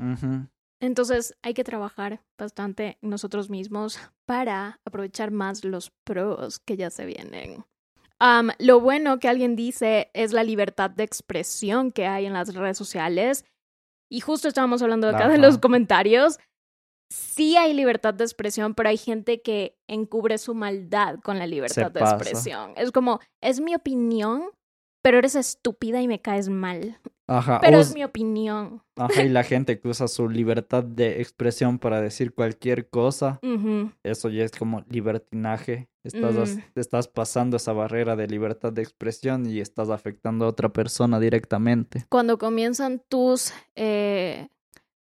Entonces 0.80 1.36
hay 1.42 1.54
que 1.54 1.64
trabajar 1.64 2.22
bastante 2.38 2.98
nosotros 3.02 3.50
mismos 3.50 4.00
para 4.26 4.80
aprovechar 4.86 5.32
más 5.32 5.64
los 5.64 5.92
pros 6.04 6.60
que 6.60 6.78
ya 6.78 6.90
se 6.90 7.06
vienen. 7.06 7.66
Lo 8.60 8.80
bueno 8.80 9.20
que 9.20 9.28
alguien 9.28 9.56
dice 9.56 10.10
es 10.14 10.34
la 10.34 10.44
libertad 10.44 10.90
de 10.90 11.04
expresión 11.04 11.92
que 11.92 12.08
hay 12.08 12.26
en 12.26 12.34
las 12.34 12.54
redes 12.56 12.78
sociales. 12.78 13.46
Y 14.10 14.22
justo 14.22 14.48
estábamos 14.48 14.82
hablando 14.82 15.10
acá 15.10 15.28
de 15.28 15.38
los 15.38 15.58
comentarios. 15.58 16.40
Sí 17.10 17.56
hay 17.58 17.74
libertad 17.74 18.14
de 18.14 18.24
expresión, 18.26 18.74
pero 18.76 18.90
hay 18.90 18.98
gente 18.98 19.42
que 19.42 19.78
encubre 19.88 20.38
su 20.38 20.54
maldad 20.54 21.20
con 21.24 21.40
la 21.40 21.48
libertad 21.48 21.92
de 21.92 22.00
expresión. 22.02 22.74
Es 22.76 22.92
como, 22.92 23.20
es 23.42 23.62
mi 23.62 23.76
opinión, 23.76 24.44
pero 25.02 25.18
eres 25.20 25.36
estúpida 25.36 26.02
y 26.02 26.08
me 26.08 26.22
caes 26.22 26.50
mal. 26.50 27.00
Ajá, 27.30 27.60
Pero 27.62 27.80
es 27.80 27.94
mi 27.94 28.06
opinión. 28.06 28.82
ajá, 28.96 29.22
y 29.24 29.28
la 29.30 29.44
gente 29.44 29.80
que 29.82 29.88
usa 29.90 30.08
su 30.08 30.30
libertad 30.30 30.82
de 30.84 31.20
expresión 31.22 31.78
para 31.78 32.00
decir 32.02 32.34
cualquier 32.34 32.90
cosa, 32.90 33.40
eso 34.04 34.30
ya 34.30 34.44
es 34.46 34.52
como 34.54 34.84
libertinaje. 34.90 35.90
Estás, 36.06 36.56
Mm. 36.56 36.62
estás 36.76 37.08
pasando 37.10 37.58
esa 37.58 37.74
barrera 37.74 38.16
de 38.16 38.28
libertad 38.28 38.72
de 38.72 38.82
expresión 38.82 39.46
y 39.46 39.60
estás 39.60 39.90
afectando 39.90 40.46
a 40.46 40.48
otra 40.50 40.70
persona 40.70 41.20
directamente. 41.20 42.06
cuando 42.10 42.38
comienzan 42.38 43.02
tus, 43.10 43.54
eh, 43.76 44.48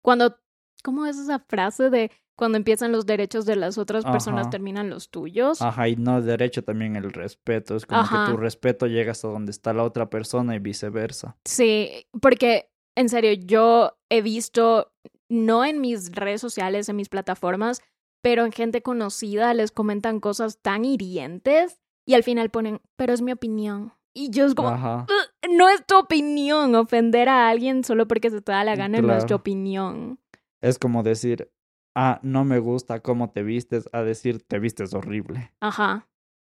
cuando, 0.03 0.39
¿cómo 0.85 1.07
es 1.07 1.18
esa 1.18 1.41
frase 1.41 1.91
de 1.91 2.11
cuando 2.37 2.59
empiezan 2.59 2.93
los 2.93 3.07
derechos 3.07 3.47
de 3.47 3.57
las 3.57 3.78
otras 3.78 4.05
personas 4.05 4.43
Ajá. 4.43 4.51
terminan 4.51 4.91
los 4.91 5.11
tuyos? 5.11 5.62
Ajá, 5.62 5.89
y 5.89 5.97
no 5.97 6.20
derecho 6.20 6.62
también 6.62 6.97
el 6.97 7.12
respeto. 7.12 7.74
Es 7.76 7.87
como 7.87 8.01
Ajá. 8.03 8.24
que 8.26 8.32
tu 8.32 8.37
respeto 8.37 8.87
llega 8.87 9.12
hasta 9.12 9.28
donde 9.28 9.51
está 9.53 9.72
la 9.72 9.82
otra 9.85 10.11
persona 10.11 10.55
y 10.55 10.59
viceversa. 10.59 11.37
Sí, 11.45 12.07
porque 12.20 12.70
en 12.97 13.09
serio, 13.09 13.32
yo 13.32 13.97
he 14.11 14.20
visto, 14.22 14.93
no 15.28 15.64
en 15.64 15.80
mis 15.80 16.12
redes 16.12 16.41
sociales, 16.41 16.89
en 16.89 16.97
mis 16.97 17.09
plataformas, 17.09 17.82
pero 18.22 18.45
en 18.45 18.53
gente 18.53 18.82
conocida 18.82 19.53
les 19.55 19.70
comentan 19.72 20.20
cosas 20.20 20.59
tan 20.62 20.85
hirientes 20.85 21.80
y 22.07 22.14
al 22.14 22.22
final 22.22 22.51
ponen, 22.51 22.80
pero 22.97 23.12
es 23.12 23.22
mi 23.22 23.32
opinión. 23.32 23.93
Y 24.16 24.30
yo 24.30 24.47
es 24.47 24.55
como, 24.55 24.68
Ajá. 24.68 25.07
"Ugh, 25.09 25.51
no 25.57 25.68
es 25.68 25.85
tu 25.87 25.97
opinión, 25.99 26.74
ofender 26.76 27.28
a 27.28 27.49
alguien 27.49 27.82
solo 27.85 28.07
porque 28.07 28.30
se 28.30 28.41
te 28.41 28.53
da 28.53 28.62
la 28.64 28.76
gana 28.76 29.01
no 29.03 29.12
es 29.12 29.24
tu 29.24 29.28
Claro. 29.28 29.37
opinión. 29.41 30.18
Es 30.65 30.79
como 30.79 31.03
decir, 31.03 31.53
ah, 31.95 32.21
no 32.23 32.47
me 32.47 32.59
gusta 32.59 33.01
cómo 33.01 33.31
te 33.31 33.43
vistes, 33.43 33.87
a 33.93 34.03
decir, 34.03 34.43
te 34.43 34.59
vistes 34.59 34.95
horrible. 34.95 35.53
Ajá. 35.61 36.09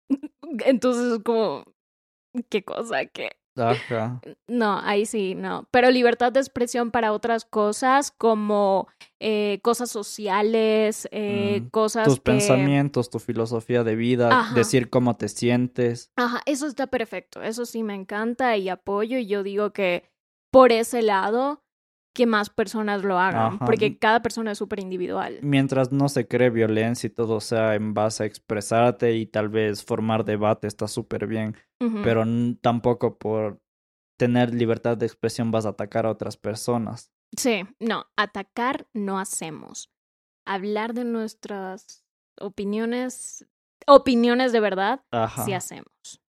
Entonces 0.66 1.14
es 1.14 1.20
como, 1.24 1.64
¿qué 2.49 2.64
cosa? 2.64 3.05
¿Qué? 3.05 3.30
Ajá. 3.55 4.20
No, 4.47 4.80
ahí 4.80 5.05
sí, 5.05 5.36
no. 5.36 5.68
Pero 5.70 5.91
libertad 5.91 6.32
de 6.32 6.39
expresión 6.39 6.89
para 6.89 7.14
otras 7.14 7.45
cosas, 7.45 8.10
como 8.10 8.88
eh, 9.20 9.60
cosas 9.62 9.91
sociales, 9.91 11.07
eh, 11.12 11.62
Mm, 11.66 11.70
cosas 11.70 12.07
Tus 12.07 12.18
que... 12.18 12.32
pensamientos, 12.32 13.12
tu 13.12 13.20
filosofía 13.20 13.84
de 13.84 13.95
vida, 13.95 14.39
Ajá. 14.39 14.55
decir 14.55 14.89
cómo 14.89 15.18
te 15.18 15.28
sientes. 15.28 16.12
Ajá, 16.16 16.41
eso 16.47 16.66
está 16.66 16.88
perfecto. 16.88 17.43
Eso 17.43 17.68
sí 17.68 17.84
me 17.84 17.93
encanta 17.93 18.57
y 18.57 18.70
apoyo. 18.70 19.20
Y 19.20 19.28
yo 19.28 19.43
digo 19.43 19.72
que 19.72 20.10
por 20.51 20.72
ese 20.72 21.03
lado, 21.03 21.62
que 22.14 22.26
más 22.26 22.49
personas 22.49 23.03
lo 23.03 23.20
hagan, 23.20 23.53
Ajá. 23.55 23.66
porque 23.66 23.97
cada 23.97 24.22
persona 24.22 24.51
es 24.51 24.57
súper 24.57 24.80
individual. 24.80 25.39
Mientras 25.41 25.91
no 25.91 26.10
se 26.10 26.28
cree 26.28 26.49
violencia 26.49 27.07
y 27.07 27.12
todo 27.12 27.39
sea 27.39 27.76
en 27.76 27.93
base 27.93 28.24
a 28.24 28.26
expresarte 28.26 29.16
y 29.16 29.26
tal 29.26 29.49
vez 29.49 29.84
formar 29.84 30.26
debate 30.26 30.68
está 30.68 30.88
súper 30.88 31.28
bien, 31.28 31.55
pero 32.03 32.24
tampoco 32.62 33.18
por 33.18 33.62
tener 34.18 34.53
libertad 34.53 34.97
de 34.97 35.05
expresión 35.05 35.51
vas 35.51 35.66
a 35.66 35.70
atacar 35.70 36.05
a 36.05 36.12
otras 36.12 36.36
personas. 36.36 37.12
Sí, 37.38 37.62
no, 37.80 38.05
atacar 38.18 38.88
no 38.93 39.20
hacemos. 39.20 39.91
Hablar 40.45 40.93
de 40.93 41.05
nuestras 41.05 42.05
opiniones, 42.39 43.47
opiniones 43.88 44.51
de 44.51 44.60
verdad, 44.60 45.03
Ajá. 45.12 45.45
sí 45.45 45.53
hacemos. 45.53 46.22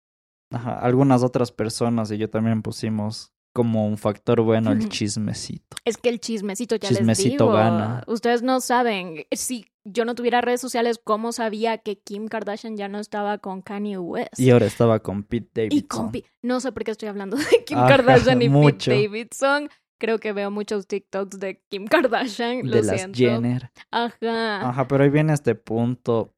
Ajá. 0.53 0.79
Algunas 0.81 1.23
otras 1.23 1.53
personas 1.53 2.11
y 2.11 2.19
yo 2.19 2.29
también 2.29 2.63
pusimos 2.63 3.33
como 3.53 3.87
un 3.87 3.99
factor 3.99 4.41
bueno 4.43 4.73
el 4.73 4.89
chismecito. 4.89 5.77
Es 5.85 5.97
que 5.97 6.09
el 6.09 6.21
chismecito 6.21 6.77
ya 6.77 6.89
les 6.91 6.99
Chismecito 6.99 7.45
digo. 7.45 7.53
gana. 7.57 8.05
Ustedes 8.07 8.43
no 8.43 8.61
saben. 8.61 9.25
Si 9.33 9.67
yo 9.85 10.05
no 10.05 10.15
tuviera 10.15 10.41
redes 10.41 10.61
sociales, 10.61 11.01
¿cómo 11.03 11.33
sabía 11.33 11.79
que 11.79 11.99
Kim 11.99 12.29
Kardashian 12.29 12.77
ya 12.77 12.89
no 12.89 12.99
estaba 13.01 13.39
con 13.39 13.63
Kanye 13.63 13.99
West? 13.99 14.39
Y 14.39 14.51
ahora 14.51 14.67
estaba 14.67 15.01
con 15.01 15.25
Pete 15.25 15.51
Davidson. 15.63 15.79
Y 15.79 15.83
con 15.83 16.13
Pi- 16.13 16.25
No 16.43 16.61
sé 16.61 16.71
por 16.73 16.85
qué 16.85 16.91
estoy 16.93 17.09
hablando 17.09 17.37
de 17.37 17.45
Kim 17.67 17.79
Ajá, 17.79 17.89
Kardashian 17.89 18.41
y 18.43 18.49
mucho. 18.51 18.91
Pete 18.91 19.05
Davidson. 19.09 19.69
Creo 19.99 20.19
que 20.19 20.33
veo 20.33 20.51
muchos 20.51 20.87
TikToks 20.87 21.39
de 21.41 21.63
Kim 21.69 21.87
Kardashian. 21.87 22.67
Lo 22.67 22.77
de 22.77 22.83
las 22.85 22.97
siento. 22.97 23.19
Jenner. 23.19 23.71
Ajá. 23.91 24.69
Ajá, 24.69 24.89
pero 24.89 25.05
ahí 25.05 25.11
viene 25.11 25.33
este 25.35 25.55
punto 25.55 26.35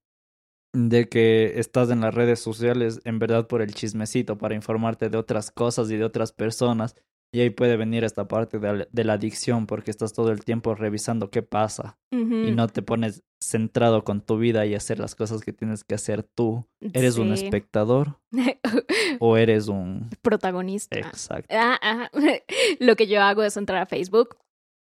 de 0.74 1.08
que 1.08 1.58
estás 1.60 1.90
en 1.90 2.00
las 2.00 2.14
redes 2.14 2.40
sociales 2.40 3.00
en 3.04 3.18
verdad 3.18 3.46
por 3.46 3.60
el 3.62 3.74
chismecito, 3.74 4.38
para 4.38 4.54
informarte 4.54 5.08
de 5.10 5.18
otras 5.18 5.50
cosas 5.50 5.90
y 5.90 5.96
de 5.96 6.04
otras 6.04 6.32
personas. 6.32 6.94
Y 7.34 7.40
ahí 7.40 7.48
puede 7.50 7.78
venir 7.78 8.04
esta 8.04 8.28
parte 8.28 8.58
de, 8.58 8.72
la- 8.74 8.88
de 8.90 9.04
la 9.04 9.14
adicción 9.14 9.66
porque 9.66 9.90
estás 9.90 10.12
todo 10.12 10.30
el 10.32 10.44
tiempo 10.44 10.74
revisando 10.74 11.30
qué 11.30 11.42
pasa 11.42 11.98
y 12.10 12.52
no 12.52 12.68
te 12.68 12.82
pones 12.82 13.22
centrado 13.42 14.04
con 14.04 14.20
tu 14.20 14.36
vida 14.36 14.66
y 14.66 14.74
hacer 14.74 14.98
las 14.98 15.14
cosas 15.14 15.40
que 15.40 15.52
tienes 15.54 15.82
que 15.82 15.94
hacer 15.94 16.22
tú. 16.22 16.68
¿Eres 16.92 17.16
un 17.16 17.28
espectador 17.32 18.18
o 19.18 19.36
eres 19.38 19.68
un... 19.68 20.10
Protagonista. 20.20 20.98
Exacto. 20.98 21.54
Ah, 21.56 21.78
ajá. 21.80 22.10
Lo 22.80 22.96
que 22.96 23.06
yo 23.06 23.20
hago 23.22 23.42
es 23.42 23.56
entrar 23.56 23.80
a 23.82 23.86
Facebook 23.86 24.36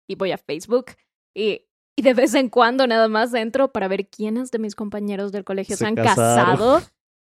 y 0.07 0.15
voy 0.15 0.32
a 0.32 0.38
Facebook 0.38 0.86
y, 1.36 1.65
y 1.98 2.04
de 2.04 2.14
vez 2.14 2.34
en 2.36 2.48
cuando 2.50 2.88
nada 2.88 3.08
más 3.10 3.34
entro 3.34 3.72
para 3.74 3.88
ver 3.89 4.08
quiénes 4.08 4.52
de 4.52 4.60
mis 4.60 4.76
compañeros 4.76 5.32
del 5.34 5.43
colegio 5.43 5.76
se, 5.76 5.84
Se 5.84 5.88
han 5.88 5.95
casado, 5.95 6.82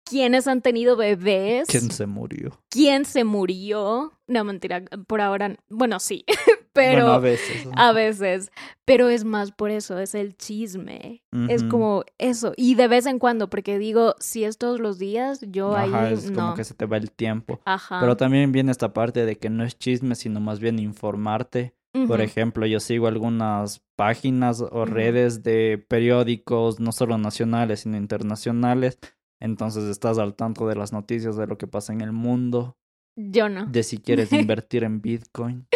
quiénes 0.05 0.47
han 0.47 0.61
tenido 0.61 0.95
bebés, 0.95 1.67
¿Quién 1.67 1.91
se 1.91 2.05
murió? 2.07 2.59
quién 2.69 3.05
se 3.05 3.23
murió. 3.23 4.13
No, 4.27 4.43
mentira, 4.45 4.81
por 5.07 5.19
ahora, 5.21 5.55
bueno, 5.69 5.99
sí, 5.99 6.23
pero 6.73 7.03
Bueno, 7.03 7.13
a 7.13 7.19
veces. 7.19 7.67
a 7.75 7.91
veces, 7.91 8.51
pero 8.85 9.09
es 9.09 9.25
más 9.25 9.51
por 9.51 9.69
eso, 9.69 9.99
es 9.99 10.15
el 10.15 10.35
chisme. 10.37 11.23
Es 11.49 11.63
como 11.65 12.03
eso. 12.17 12.53
Y 12.55 12.75
de 12.75 12.87
vez 12.87 13.05
en 13.05 13.19
cuando, 13.19 13.49
porque 13.49 13.77
digo, 13.77 14.15
si 14.19 14.43
es 14.45 14.57
todos 14.57 14.79
los 14.79 14.97
días, 14.97 15.41
yo 15.41 15.75
Ajá, 15.75 16.05
ahí 16.07 16.13
es 16.13 16.31
como 16.31 16.53
que 16.55 16.63
se 16.63 16.73
te 16.73 16.85
va 16.85 16.97
el 16.97 17.11
tiempo. 17.11 17.59
Ajá. 17.65 17.99
Pero 17.99 18.15
también 18.17 18.51
viene 18.53 18.71
esta 18.71 18.93
parte 18.93 19.25
de 19.25 19.37
que 19.37 19.49
no 19.49 19.63
es 19.65 19.77
chisme, 19.77 20.15
sino 20.15 20.39
más 20.39 20.59
bien 20.59 20.79
informarte. 20.79 21.73
Por 22.07 22.21
ejemplo, 22.21 22.65
yo 22.65 22.79
sigo 22.79 23.07
algunas 23.07 23.83
páginas 23.95 24.61
o 24.61 24.85
redes 24.85 25.43
de 25.43 25.77
periódicos, 25.87 26.79
no 26.79 26.91
solo 26.91 27.17
nacionales, 27.19 27.81
sino 27.81 27.97
internacionales. 27.97 28.97
Entonces 29.39 29.83
estás 29.83 30.17
al 30.17 30.35
tanto 30.35 30.67
de 30.67 30.75
las 30.75 30.91
noticias 30.91 31.37
de 31.37 31.45
lo 31.47 31.57
que 31.57 31.67
pasa 31.67 31.93
en 31.93 32.01
el 32.01 32.11
mundo, 32.11 32.77
Yo 33.15 33.47
no. 33.49 33.65
de 33.67 33.83
si 33.83 33.99
quieres 33.99 34.31
invertir 34.33 34.83
en 34.83 35.01
Bitcoin. 35.01 35.67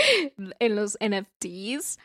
en 0.60 0.76
los 0.76 0.98
NFTs. 1.02 2.00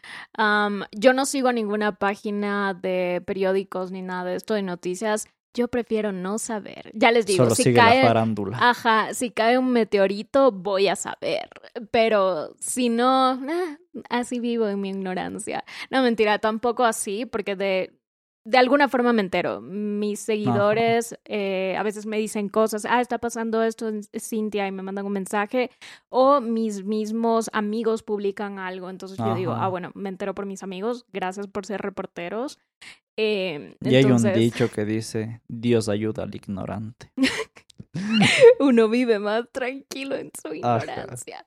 Yo 0.92 1.12
no 1.14 1.24
sigo 1.26 1.52
ninguna 1.52 1.92
página 1.96 2.74
de 2.74 3.22
periódicos 3.24 3.92
ni 3.92 4.02
nada 4.02 4.24
de 4.24 4.36
esto 4.36 4.54
de 4.54 4.62
noticias. 4.62 5.26
Yo 5.54 5.68
prefiero 5.68 6.12
no 6.12 6.38
saber. 6.38 6.90
Ya 6.94 7.10
les 7.12 7.26
digo, 7.26 7.44
Solo 7.44 7.54
si 7.54 7.64
sigue 7.64 7.76
cae, 7.76 8.02
la 8.02 8.08
farándula. 8.08 8.58
ajá, 8.60 9.12
si 9.12 9.30
cae 9.30 9.58
un 9.58 9.70
meteorito, 9.70 10.50
voy 10.50 10.88
a 10.88 10.96
saber. 10.96 11.50
Pero 11.90 12.54
si 12.58 12.88
no, 12.88 13.32
ah, 13.32 13.76
así 14.08 14.40
vivo 14.40 14.66
en 14.68 14.80
mi 14.80 14.90
ignorancia. 14.90 15.64
No, 15.90 16.02
mentira, 16.02 16.38
tampoco 16.38 16.84
así, 16.84 17.26
porque 17.26 17.54
de, 17.54 17.92
de 18.44 18.58
alguna 18.58 18.88
forma 18.88 19.12
me 19.12 19.20
entero. 19.20 19.60
Mis 19.60 20.20
seguidores 20.20 21.18
eh, 21.26 21.76
a 21.78 21.82
veces 21.82 22.06
me 22.06 22.16
dicen 22.18 22.48
cosas, 22.48 22.86
ah, 22.88 23.02
está 23.02 23.18
pasando 23.18 23.62
esto 23.62 23.88
en 23.88 24.02
Cintia 24.18 24.66
y 24.66 24.72
me 24.72 24.82
mandan 24.82 25.04
un 25.04 25.12
mensaje, 25.12 25.70
o 26.08 26.40
mis 26.40 26.82
mismos 26.82 27.50
amigos 27.52 28.02
publican 28.02 28.58
algo. 28.58 28.88
Entonces 28.88 29.18
yo 29.18 29.34
digo, 29.34 29.52
ah, 29.52 29.68
bueno, 29.68 29.92
me 29.94 30.08
entero 30.08 30.34
por 30.34 30.46
mis 30.46 30.62
amigos, 30.62 31.04
gracias 31.12 31.46
por 31.46 31.66
ser 31.66 31.82
reporteros. 31.82 32.58
Eh, 33.16 33.76
Y 33.80 33.94
hay 33.94 34.04
un 34.04 34.32
dicho 34.32 34.70
que 34.70 34.84
dice, 34.84 35.40
Dios 35.48 35.88
ayuda 35.88 36.22
al 36.22 36.34
ignorante. 36.34 37.12
uno 38.60 38.88
vive 38.88 39.18
más 39.18 39.44
tranquilo 39.52 40.16
en 40.16 40.30
su 40.40 40.48
Ajá. 40.48 40.82
ignorancia. 40.82 41.44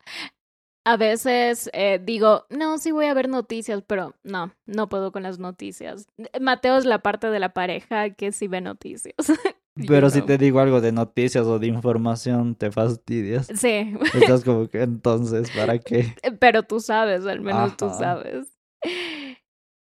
A 0.88 0.98
veces 0.98 1.70
eh, 1.74 2.00
digo, 2.04 2.46
no, 2.52 2.78
sí 2.78 2.92
voy 2.92 3.08
a 3.08 3.14
ver 3.16 3.28
noticias, 3.28 3.82
pero 3.88 4.14
no, 4.24 4.54
no 4.68 4.88
puedo 4.88 5.12
con 5.12 5.24
las 5.24 5.40
noticias. 5.40 6.08
Mateo 6.40 6.78
es 6.78 6.86
la 6.86 7.00
parte 7.00 7.28
de 7.32 7.40
la 7.40 7.54
pareja 7.54 8.12
que 8.12 8.32
sí 8.32 8.48
ve 8.48 8.62
noticias. 8.62 9.16
Pero 9.88 10.10
si 10.10 10.20
know. 10.20 10.28
te 10.28 10.38
digo 10.38 10.62
algo 10.62 10.80
de 10.80 10.94
noticias 10.94 11.46
o 11.48 11.60
de 11.60 11.68
información, 11.68 12.56
te 12.56 12.72
fastidias. 12.72 13.48
Sí, 13.48 13.94
Estás 14.14 14.46
como 14.46 14.70
que 14.70 14.82
entonces, 14.82 15.52
¿para 15.52 15.78
qué? 15.80 16.16
pero 16.40 16.64
tú 16.64 16.80
sabes, 16.80 17.26
al 17.26 17.42
menos 17.42 17.76
tú 17.76 17.88
Ajá. 17.88 17.98
sabes. 17.98 18.48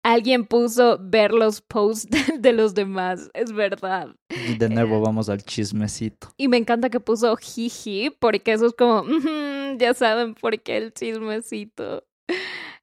Alguien 0.04 0.44
puso 0.44 0.98
ver 1.00 1.32
los 1.32 1.62
posts 1.62 2.08
de 2.38 2.52
los 2.52 2.74
demás, 2.74 3.30
es 3.32 3.52
verdad. 3.52 4.14
De 4.58 4.68
nuevo 4.68 5.00
vamos 5.00 5.30
al 5.30 5.42
chismecito. 5.42 6.28
Y 6.36 6.48
me 6.48 6.58
encanta 6.58 6.90
que 6.90 7.00
puso 7.00 7.34
jiji, 7.36 8.10
porque 8.10 8.52
eso 8.52 8.66
es 8.66 8.74
como, 8.74 9.00
"Ujú, 9.00 9.78
ya 9.78 9.94
saben 9.94 10.34
por 10.34 10.60
qué 10.60 10.76
el 10.76 10.92
chismecito. 10.92 12.04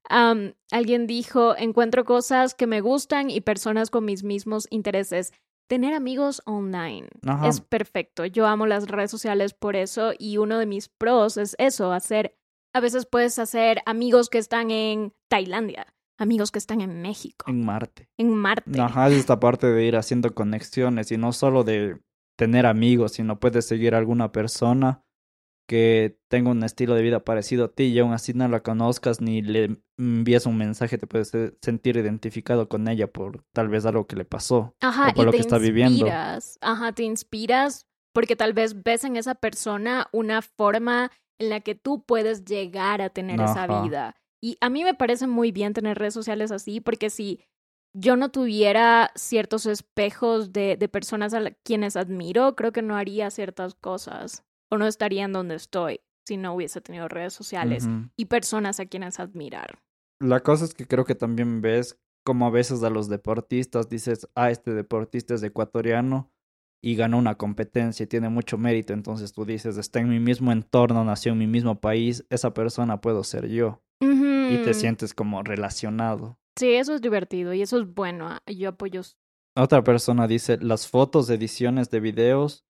Am, 0.10 0.56
alguien 0.72 1.08
dijo, 1.08 1.56
encuentro 1.58 2.06
cosas 2.06 2.54
que 2.56 2.68
me 2.68 2.82
gustan 2.82 3.30
y 3.30 3.40
personas 3.42 3.90
con 3.92 4.04
mis 4.04 4.24
mismos 4.24 4.68
intereses. 4.72 5.32
Tener 5.70 5.94
amigos 5.94 6.42
online 6.46 7.08
Ajá. 7.26 7.48
es 7.48 7.62
perfecto. 7.62 8.26
Yo 8.26 8.46
amo 8.48 8.66
las 8.66 8.88
redes 8.88 9.10
sociales 9.12 9.54
por 9.54 9.76
eso 9.76 10.12
y 10.18 10.38
uno 10.38 10.58
de 10.58 10.66
mis 10.66 10.90
pros 10.90 11.38
es 11.38 11.56
eso, 11.60 11.94
hacer, 11.94 12.36
a 12.74 12.82
veces 12.82 13.06
puedes 13.06 13.40
hacer 13.40 13.82
amigos 13.86 14.30
que 14.30 14.38
están 14.40 14.70
en 14.70 15.14
Tailandia, 15.30 15.88
amigos 16.18 16.52
que 16.52 16.60
están 16.60 16.82
en 16.82 17.02
México, 17.02 17.46
En 17.50 17.64
Marte. 17.66 18.10
en 18.18 18.34
Marte. 18.34 18.80
Ajá, 18.80 19.08
es 19.10 19.16
esta 19.16 19.40
parte 19.40 19.68
de 19.68 19.86
ir 19.86 19.96
haciendo 19.96 20.34
conexiones 20.34 21.12
y 21.12 21.18
no 21.18 21.34
solo 21.34 21.64
de 21.64 22.00
tener 22.38 22.66
amigos, 22.66 23.14
sino 23.14 23.40
puedes 23.40 23.68
seguir 23.68 23.96
a 23.96 23.98
alguna 23.98 24.32
persona 24.32 25.04
que 25.68 26.18
tenga 26.30 26.52
un 26.52 26.64
estilo 26.64 26.96
de 26.96 27.02
vida 27.02 27.24
parecido 27.24 27.66
a 27.66 27.68
ti 27.72 27.84
y 27.86 28.00
aún 28.00 28.14
así 28.14 28.34
no 28.34 28.48
la 28.48 28.62
conozcas 28.62 29.22
ni 29.22 29.42
le 29.42 29.78
envías 29.98 30.46
un 30.46 30.58
mensaje, 30.58 30.98
te 30.98 31.08
puedes 31.08 31.32
sentir 31.62 31.96
identificado 31.98 32.68
con 32.68 32.88
ella 32.88 33.08
por 33.08 33.44
tal 33.54 33.70
vez 33.70 33.86
algo 33.86 34.06
que 34.06 34.16
le 34.18 34.26
pasó 34.26 34.76
Ajá, 34.82 35.10
o 35.10 35.14
por 35.14 35.24
y 35.24 35.26
lo 35.26 35.32
te 35.32 35.38
que 35.38 35.42
está 35.42 35.60
viviendo. 35.60 35.94
inspiras. 35.94 36.58
Ajá, 36.62 36.92
te 36.92 37.04
inspiras 37.04 37.86
porque 38.14 38.36
tal 38.36 38.54
vez 38.54 38.84
ves 38.84 39.06
en 39.06 39.16
esa 39.16 39.36
persona 39.36 40.08
una 40.12 40.42
forma 40.42 41.12
en 41.40 41.50
la 41.50 41.62
que 41.62 41.76
tú 41.76 42.04
puedes 42.06 42.44
llegar 42.44 43.02
a 43.02 43.10
tener 43.10 43.40
esa 43.40 43.84
vida. 43.84 44.16
Y 44.42 44.58
a 44.60 44.70
mí 44.70 44.84
me 44.84 44.96
parece 44.96 45.28
muy 45.28 45.52
bien 45.52 45.74
tener 45.74 45.98
redes 45.98 46.16
sociales 46.16 46.52
así 46.52 46.82
porque 46.82 47.10
si 47.10 47.46
yo 47.94 48.16
no 48.16 48.30
tuviera 48.30 49.12
ciertos 49.16 49.66
espejos 49.66 50.52
de, 50.52 50.78
de 50.78 50.88
personas 50.88 51.34
a 51.34 51.52
quienes 51.64 51.96
admiro, 51.96 52.56
creo 52.56 52.72
que 52.72 52.82
no 52.82 52.96
haría 52.96 53.30
ciertas 53.30 53.76
cosas 53.76 54.44
o 54.72 54.78
no 54.78 54.88
estaría 54.88 55.26
en 55.26 55.34
donde 55.34 55.56
estoy 55.56 56.00
si 56.26 56.38
no 56.38 56.56
hubiese 56.56 56.82
tenido 56.82 57.08
redes 57.08 57.34
sociales 57.34 57.88
y 58.16 58.26
personas 58.26 58.80
a 58.80 58.86
quienes 58.86 59.20
admirar. 59.20 59.80
La 60.20 60.40
cosa 60.40 60.66
es 60.66 60.74
que 60.74 60.88
creo 60.88 61.04
que 61.04 61.16
también 61.16 61.62
ves 61.62 62.00
como 62.24 62.46
a 62.46 62.52
veces 62.52 62.84
a 62.84 62.92
los 62.92 63.10
deportistas 63.10 63.90
dices, 63.90 64.30
ah, 64.36 64.52
este 64.52 64.74
deportista 64.74 65.34
es 65.34 65.42
ecuatoriano 65.42 66.32
y 66.84 66.96
ganó 66.96 67.18
una 67.18 67.36
competencia 67.36 68.04
y 68.04 68.08
tiene 68.08 68.30
mucho 68.30 68.58
mérito, 68.58 68.94
entonces 68.94 69.34
tú 69.34 69.46
dices, 69.46 69.78
está 69.78 70.00
en 70.00 70.10
mi 70.10 70.20
mismo 70.20 70.52
entorno, 70.52 71.04
nació 71.04 71.32
en 71.32 71.40
mi 71.40 71.48
mismo 71.48 71.82
país, 71.82 72.26
esa 72.30 72.54
persona 72.54 73.02
puedo 73.02 73.24
ser 73.24 73.48
yo 73.48 73.82
y 74.54 74.64
te 74.64 74.72
Ujú. 74.72 74.80
sientes 74.80 75.14
como 75.14 75.44
relacionado. 75.44 76.38
Sí, 76.58 76.74
eso 76.74 76.94
es 76.94 77.02
divertido 77.02 77.54
y 77.54 77.62
eso 77.62 77.80
es 77.80 77.94
bueno. 77.94 78.28
ah, 78.30 78.42
Yo 78.52 78.70
apoyo 78.70 79.02
Otra 79.56 79.84
persona 79.84 80.28
dice, 80.28 80.58
las 80.62 80.88
fotos, 80.88 81.30
ediciones 81.30 81.90
de 81.90 82.00
videos, 82.00 82.66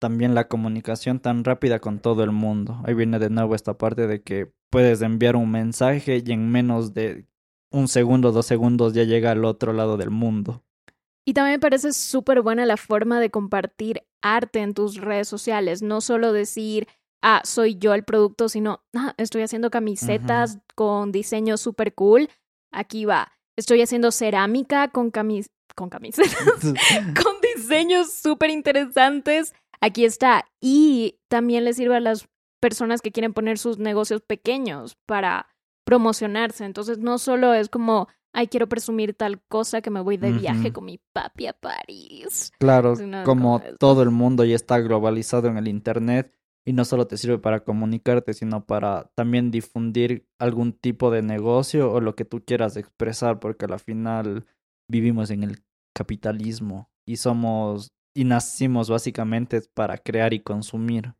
también 0.00 0.34
la 0.34 0.48
comunicación 0.48 1.20
tan 1.20 1.44
rápida 1.44 1.78
con 1.78 1.98
todo 2.00 2.24
el 2.24 2.32
mundo. 2.32 2.80
Ahí 2.84 2.94
viene 2.94 3.18
de 3.18 3.30
nuevo 3.30 3.54
esta 3.54 3.76
parte 3.76 4.06
de 4.06 4.22
que 4.22 4.52
puedes 4.70 5.02
enviar 5.02 5.36
un 5.36 5.50
mensaje 5.50 6.22
y 6.24 6.32
en 6.32 6.50
menos 6.50 6.94
de 6.94 7.26
un 7.70 7.86
segundo, 7.88 8.32
dos 8.32 8.46
segundos 8.46 8.94
ya 8.94 9.04
llega 9.04 9.30
al 9.30 9.44
otro 9.44 9.72
lado 9.72 9.96
del 9.96 10.10
mundo. 10.10 10.64
Y 11.26 11.34
también 11.34 11.56
me 11.56 11.60
parece 11.60 11.92
súper 11.92 12.40
buena 12.42 12.64
la 12.66 12.76
forma 12.76 13.20
de 13.20 13.30
compartir 13.30 14.02
arte 14.22 14.60
en 14.60 14.74
tus 14.74 14.96
redes 14.96 15.28
sociales. 15.28 15.82
No 15.82 16.00
solo 16.00 16.32
decir, 16.32 16.88
ah, 17.22 17.42
soy 17.44 17.76
yo 17.76 17.94
el 17.94 18.04
producto, 18.04 18.48
sino, 18.48 18.82
ah, 18.94 19.14
estoy 19.16 19.42
haciendo 19.42 19.70
camisetas 19.70 20.58
con 20.74 21.12
diseño 21.12 21.56
súper 21.56 21.94
cool. 21.94 22.28
Aquí 22.72 23.04
va. 23.04 23.32
Estoy 23.56 23.82
haciendo 23.82 24.10
cerámica 24.10 24.88
con, 24.88 25.10
camis 25.10 25.50
con 25.74 25.90
camisetas, 25.90 26.34
con 27.22 27.34
diseños 27.56 28.12
súper 28.12 28.50
interesantes. 28.50 29.54
Aquí 29.80 30.04
está. 30.04 30.46
Y 30.60 31.18
también 31.28 31.64
le 31.64 31.72
sirve 31.72 31.96
a 31.96 32.00
las 32.00 32.28
personas 32.60 33.00
que 33.00 33.12
quieren 33.12 33.32
poner 33.32 33.58
sus 33.58 33.78
negocios 33.78 34.20
pequeños 34.22 34.96
para 35.06 35.48
promocionarse. 35.84 36.64
Entonces, 36.64 36.98
no 36.98 37.18
solo 37.18 37.54
es 37.54 37.68
como, 37.68 38.08
ay, 38.32 38.48
quiero 38.48 38.68
presumir 38.68 39.14
tal 39.14 39.40
cosa 39.48 39.80
que 39.80 39.90
me 39.90 40.00
voy 40.00 40.16
de 40.16 40.32
viaje 40.32 40.72
con 40.72 40.84
mi 40.84 41.00
papi 41.12 41.46
a 41.46 41.52
París. 41.52 42.52
Claro, 42.58 42.94
como 43.24 43.24
como 43.24 43.62
todo 43.78 44.02
el 44.02 44.10
mundo 44.10 44.44
ya 44.44 44.54
está 44.54 44.78
globalizado 44.78 45.48
en 45.48 45.56
el 45.56 45.68
Internet 45.68 46.39
y 46.64 46.72
no 46.72 46.84
solo 46.84 47.06
te 47.06 47.16
sirve 47.16 47.38
para 47.38 47.64
comunicarte, 47.64 48.34
sino 48.34 48.64
para 48.64 49.10
también 49.14 49.50
difundir 49.50 50.26
algún 50.38 50.72
tipo 50.72 51.10
de 51.10 51.22
negocio 51.22 51.92
o 51.92 52.00
lo 52.00 52.14
que 52.14 52.24
tú 52.24 52.44
quieras 52.44 52.76
expresar, 52.76 53.40
porque 53.40 53.64
al 53.64 53.78
final 53.80 54.46
vivimos 54.88 55.30
en 55.30 55.44
el 55.44 55.62
capitalismo 55.94 56.90
y 57.06 57.16
somos 57.16 57.92
y 58.14 58.24
nacimos 58.24 58.90
básicamente 58.90 59.62
para 59.74 59.96
crear 59.96 60.34
y 60.34 60.40
consumir. 60.40 61.14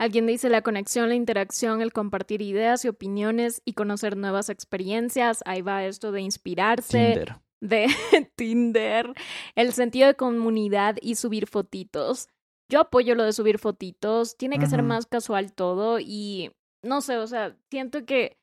Alguien 0.00 0.26
dice 0.26 0.48
la 0.48 0.62
conexión, 0.62 1.08
la 1.08 1.16
interacción, 1.16 1.82
el 1.82 1.92
compartir 1.92 2.40
ideas 2.40 2.84
y 2.84 2.88
opiniones 2.88 3.62
y 3.64 3.72
conocer 3.72 4.16
nuevas 4.16 4.48
experiencias. 4.48 5.42
Ahí 5.44 5.60
va 5.60 5.84
esto 5.84 6.12
de 6.12 6.20
inspirarse, 6.20 7.14
Tinder. 7.14 7.36
de 7.60 7.86
Tinder, 8.36 9.12
el 9.56 9.72
sentido 9.72 10.06
de 10.06 10.14
comunidad 10.14 10.96
y 11.02 11.16
subir 11.16 11.48
fotitos. 11.48 12.28
Yo 12.70 12.80
apoyo 12.80 13.14
lo 13.14 13.24
de 13.24 13.32
subir 13.32 13.58
fotitos, 13.58 14.36
tiene 14.36 14.58
que 14.58 14.66
ser 14.66 14.82
más 14.82 15.06
casual 15.06 15.52
todo 15.52 15.98
y 16.00 16.52
no 16.84 17.00
sé, 17.00 17.16
o 17.16 17.26
sea, 17.26 17.56
siento 17.70 18.04
que 18.04 18.38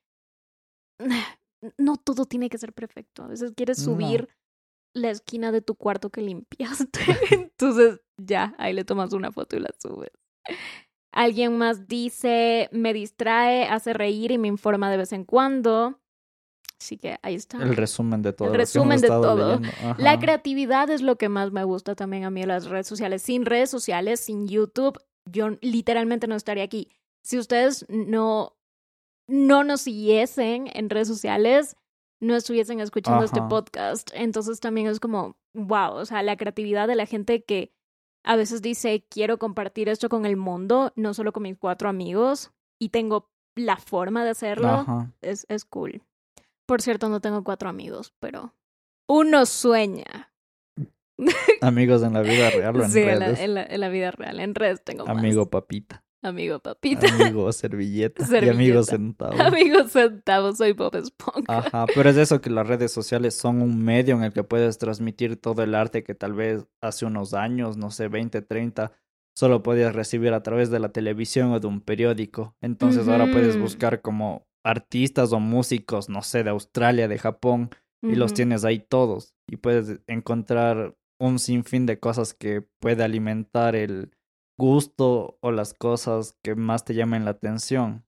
no 1.78 1.97
todo 1.97 2.26
tiene 2.26 2.49
que 2.49 2.57
ser 2.57 2.73
perfecto. 2.73 3.23
A 3.23 3.28
veces 3.28 3.53
quieres 3.55 3.78
No. 3.80 3.86
subir 3.86 4.30
la 4.95 5.09
esquina 5.09 5.51
de 5.51 5.61
tu 5.61 5.76
cuarto 5.76 6.09
que 6.09 6.21
limpiaste. 6.21 6.99
Entonces, 7.51 8.01
ya, 8.17 8.55
ahí 8.57 8.73
le 8.73 8.84
tomas 8.86 9.13
una 9.13 9.32
foto 9.32 9.57
y 9.57 9.59
la 9.59 9.69
subes. 9.80 10.11
Alguien 11.11 11.57
más 11.57 11.88
dice, 11.88 12.69
me 12.71 12.93
distrae, 12.93 13.65
hace 13.65 13.93
reír 13.93 14.32
y 14.32 14.38
me 14.38 14.47
informa 14.47 14.91
de 14.91 14.97
vez 14.97 15.13
en 15.13 15.23
cuando. 15.23 16.01
Así 16.80 16.97
que 16.97 17.17
ahí 17.21 17.36
está. 17.36 17.57
El 17.57 17.76
resumen 17.76 18.21
de 18.21 18.34
todo. 18.34 18.49
El 18.49 18.55
resumen 18.55 18.99
de 18.99 19.07
todo. 19.07 19.61
La 19.97 20.19
creatividad 20.19 20.89
es 20.89 21.01
lo 21.01 21.17
que 21.17 21.30
más 21.30 21.51
me 21.51 21.63
gusta 21.63 21.95
también 21.95 22.26
a 22.26 22.30
mí 22.30 22.41
en 22.41 22.49
las 22.49 22.65
redes 22.65 22.88
sociales. 22.88 23.21
Sin 23.21 23.45
redes 23.45 23.69
sociales, 23.69 24.19
sin 24.19 24.47
YouTube, 24.47 24.99
yo 25.26 25.49
literalmente 25.61 26.28
no 26.28 26.36
estaría 26.36 26.63
aquí. 26.63 26.89
Si 27.23 27.38
ustedes 27.38 27.86
no 27.89 28.55
no 29.28 29.63
nos 29.63 29.82
siguiesen 29.82 30.69
en 30.73 30.89
redes 30.89 31.07
sociales, 31.07 31.76
no 32.21 32.36
estuviesen 32.36 32.80
escuchando 32.80 33.23
este 33.23 33.39
Ajá. 33.39 33.49
podcast. 33.49 34.11
Entonces 34.13 34.59
también 34.59 34.88
es 34.88 34.99
como, 34.99 35.38
wow, 35.53 35.93
o 35.93 36.05
sea, 36.05 36.23
la 36.23 36.38
creatividad 36.38 36.88
de 36.88 36.95
la 36.95 37.05
gente 37.05 37.43
que 37.43 37.71
a 38.23 38.36
veces 38.36 38.61
dice, 38.61 39.05
quiero 39.09 39.38
compartir 39.38 39.89
esto 39.89 40.09
con 40.09 40.26
el 40.26 40.36
mundo, 40.36 40.91
no 40.95 41.13
solo 41.13 41.32
con 41.32 41.43
mis 41.43 41.57
cuatro 41.57 41.89
amigos, 41.89 42.51
y 42.80 42.89
tengo 42.89 43.30
la 43.55 43.78
forma 43.78 44.23
de 44.23 44.32
hacerlo, 44.32 44.67
Ajá. 44.67 45.11
es, 45.21 45.45
es 45.49 45.63
cool. 45.65 46.01
Por 46.66 46.82
cierto, 46.82 47.09
no 47.09 47.20
tengo 47.22 47.43
cuatro 47.43 47.70
amigos, 47.70 48.13
pero 48.20 48.55
uno 49.07 49.45
sueña. 49.45 50.32
Amigos 51.61 52.03
en 52.03 52.13
la 52.13 52.22
vida 52.22 52.49
real 52.49 52.76
o 52.80 52.84
en 52.84 52.91
sí, 52.91 52.99
en 53.01 53.20
la, 53.20 53.26
redes. 53.28 53.39
en 53.39 53.53
la- 53.53 53.63
en 53.66 53.80
la 53.80 53.89
vida 53.89 54.11
real. 54.11 54.39
En 54.39 54.53
redes 54.55 54.84
tengo 54.84 55.05
más. 55.05 55.18
Amigo 55.18 55.49
papita. 55.49 56.03
Amigo 56.22 56.59
papita. 56.59 57.07
Amigo 57.13 57.51
servilleta. 57.53 58.24
y 58.24 58.26
Servilleta. 58.26 58.55
amigo 58.55 58.84
centavo. 58.84 59.41
Amigo 59.41 59.84
centavo, 59.88 60.53
soy 60.55 60.74
Bob 60.74 60.95
Esponja. 60.95 61.43
Ajá, 61.59 61.86
pero 61.93 62.09
es 62.09 62.18
eso 62.18 62.41
que 62.41 62.49
las 62.49 62.68
redes 62.68 62.91
sociales 62.91 63.36
son 63.36 63.61
un 63.61 63.82
medio 63.84 64.16
en 64.16 64.24
el 64.24 64.34
que 64.34 64.43
puedes 64.43 64.78
transmitir 64.80 65.38
todo 65.39 65.61
el 65.63 65.76
arte 65.76 66.03
que 66.03 66.16
tal 66.16 66.34
vez 66.34 66.66
hace 66.82 67.05
unos 67.05 67.34
años, 67.36 67.78
no 67.78 67.91
sé, 67.91 68.07
20, 68.07 68.41
30, 68.41 68.91
solo 69.38 69.61
podías 69.63 69.93
recibir 69.95 70.34
a 70.34 70.41
través 70.43 70.70
de 70.72 70.80
la 70.80 70.89
televisión 70.89 71.51
o 71.51 71.59
de 71.59 71.68
un 71.68 71.80
periódico. 71.80 72.55
Entonces 72.59 73.07
ahora 73.07 73.32
puedes 73.32 73.57
buscar 73.59 74.01
como 74.01 74.47
artistas 74.66 75.32
o 75.32 75.39
músicos, 75.39 76.09
no 76.09 76.22
sé, 76.22 76.43
de 76.43 76.49
Australia, 76.49 77.07
de 77.07 77.18
Japón, 77.20 77.70
y 78.01 78.16
los 78.16 78.34
tienes 78.34 78.66
ahí 78.66 78.80
todos. 78.80 79.34
Y 79.47 79.57
puedes 79.57 79.99
encontrar 80.07 80.95
un 81.20 81.39
sinfín 81.39 81.86
de 81.86 81.99
cosas 81.99 82.34
que 82.34 82.61
puede 82.82 83.03
alimentar 83.03 83.76
el 83.76 84.11
gusto 84.59 85.38
o 85.41 85.51
las 85.51 85.74
cosas 85.74 86.38
que 86.43 86.55
más 86.55 86.84
te 86.86 86.93
llamen 86.93 87.26
la 87.26 87.32
atención. 87.32 88.05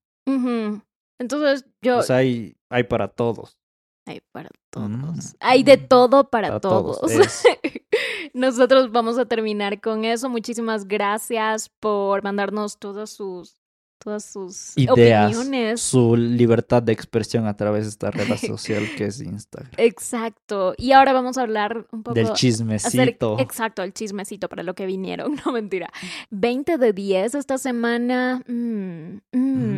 Entonces, 1.20 1.66
yo. 1.82 2.00
O 2.00 2.02
sea, 2.04 2.18
hay, 2.18 2.58
hay 2.70 2.84
para 2.84 3.08
todos. 3.08 3.58
Hay 4.06 4.22
para 4.32 4.50
Mm. 4.76 5.02
todos. 5.02 5.36
Hay 5.40 5.64
de 5.64 5.78
todo 5.78 6.30
para, 6.30 6.50
Para 6.50 6.60
todos. 6.60 7.02
Nosotros 8.34 8.92
vamos 8.92 9.18
a 9.18 9.26
terminar 9.26 9.82
con 9.82 10.06
eso. 10.06 10.30
Muchísimas 10.30 10.88
gracias 10.88 11.70
por 11.80 12.24
mandarnos 12.24 12.78
todas 12.78 13.10
sus, 13.10 13.58
todas 13.98 14.24
sus 14.26 14.78
Ideas, 14.78 15.36
opiniones. 15.36 15.82
su 15.82 16.16
libertad 16.16 16.84
de 16.84 16.94
expresión 16.94 17.46
a 17.48 17.56
través 17.58 17.84
de 17.86 17.90
esta 17.90 18.12
red 18.12 18.28
social 18.38 18.84
que 18.98 19.06
es 19.06 19.22
Instagram. 19.22 19.72
Exacto. 19.78 20.74
Y 20.78 20.92
ahora 20.92 21.14
vamos 21.14 21.38
a 21.38 21.42
hablar 21.42 21.88
un 21.92 22.04
poco 22.04 22.14
Del 22.16 22.26
hacer- 22.28 22.36
chismecito. 22.38 23.40
exacto, 23.40 23.84
el 23.84 23.94
chismecito 23.94 24.48
para 24.50 24.64
lo 24.64 24.74
que 24.76 24.86
vinieron. 24.86 25.36
No 25.46 25.52
mentira. 25.52 25.90
20 26.30 26.78
de 26.78 26.94
10 26.94 27.36
esta 27.36 27.58
semana. 27.58 28.42
Mm, 28.48 29.20
mm, 29.32 29.78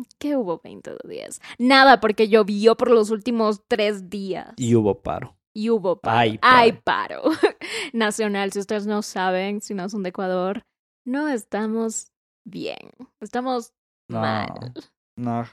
Mm. 0.00 0.04
¿Qué 0.18 0.36
hubo 0.36 0.60
20 0.62 0.90
de 0.90 0.96
10? 1.08 1.40
Nada, 1.58 2.00
porque 2.00 2.28
llovió 2.28 2.76
por 2.76 2.90
los 2.90 3.10
últimos 3.10 3.62
tres 3.68 4.08
días. 4.10 4.52
Y 4.56 4.74
hubo 4.74 5.02
paro. 5.02 5.36
Y 5.52 5.70
hubo 5.70 6.00
paro. 6.00 6.16
Ay, 6.18 6.38
Ay, 6.42 6.72
paro. 6.72 7.22
paro. 7.22 7.32
Nacional, 7.92 8.52
si 8.52 8.60
ustedes 8.60 8.86
no 8.86 9.02
saben, 9.02 9.60
si 9.60 9.74
no 9.74 9.88
son 9.88 10.02
de 10.02 10.10
Ecuador, 10.10 10.62
no 11.04 11.28
estamos 11.28 12.12
bien. 12.50 12.90
Estamos 13.20 13.72
No. 14.08 14.20
mal. 14.20 14.72
No, 15.16 15.44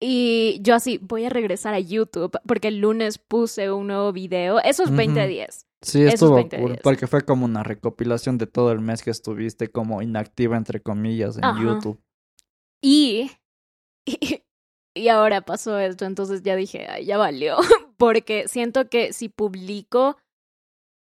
y 0.00 0.60
yo 0.62 0.74
así, 0.76 0.98
voy 0.98 1.24
a 1.24 1.30
regresar 1.30 1.74
a 1.74 1.80
YouTube 1.80 2.38
porque 2.46 2.68
el 2.68 2.78
lunes 2.78 3.18
puse 3.18 3.72
un 3.72 3.88
nuevo 3.88 4.12
video. 4.12 4.60
Eso 4.60 4.84
es 4.84 4.94
20 4.94 5.18
de 5.20 5.26
Ujú. 5.26 5.32
10. 5.34 5.66
sí, 5.82 6.00
esos 6.02 6.14
estuvo 6.14 6.34
20 6.36 6.58
cool, 6.58 6.68
días. 6.72 6.80
porque 6.84 7.06
fue 7.08 7.22
como 7.22 7.44
una 7.44 7.62
recopilación 7.64 8.38
de 8.38 8.46
todo 8.46 8.70
el 8.72 8.80
mes 8.80 9.02
que 9.02 9.10
estuviste 9.10 9.68
como 9.68 10.00
inactiva, 10.02 10.56
entre 10.56 10.80
comillas, 10.80 11.36
en 11.38 11.44
Ajá. 11.44 11.60
YouTube. 11.62 12.00
Y, 12.82 13.30
y, 14.06 14.08
y 14.96 15.08
ahora 15.08 15.40
pasó 15.42 15.78
esto, 15.78 16.04
entonces 16.04 16.42
ya 16.42 16.54
dije, 16.54 16.86
"Ay, 16.88 17.04
ya 17.06 17.18
valió. 17.18 17.56
Porque 17.96 18.46
siento 18.46 18.88
que 18.88 19.12
si 19.12 19.28
publico, 19.28 20.16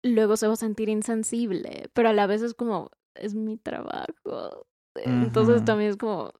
luego 0.05 0.37
se 0.37 0.49
va 0.49 0.55
a 0.55 0.57
sentir 0.57 0.89
insensible, 0.89 1.89
pero 1.93 2.09
a 2.09 2.13
la 2.13 2.27
vez 2.27 2.43
es 2.43 2.55
como, 2.55 2.91
es 3.15 3.35
mi 3.35 3.57
trabajo. 3.57 4.67
Entonces 4.95 5.65
también 5.65 5.91
es 5.91 5.97
como, 5.97 6.33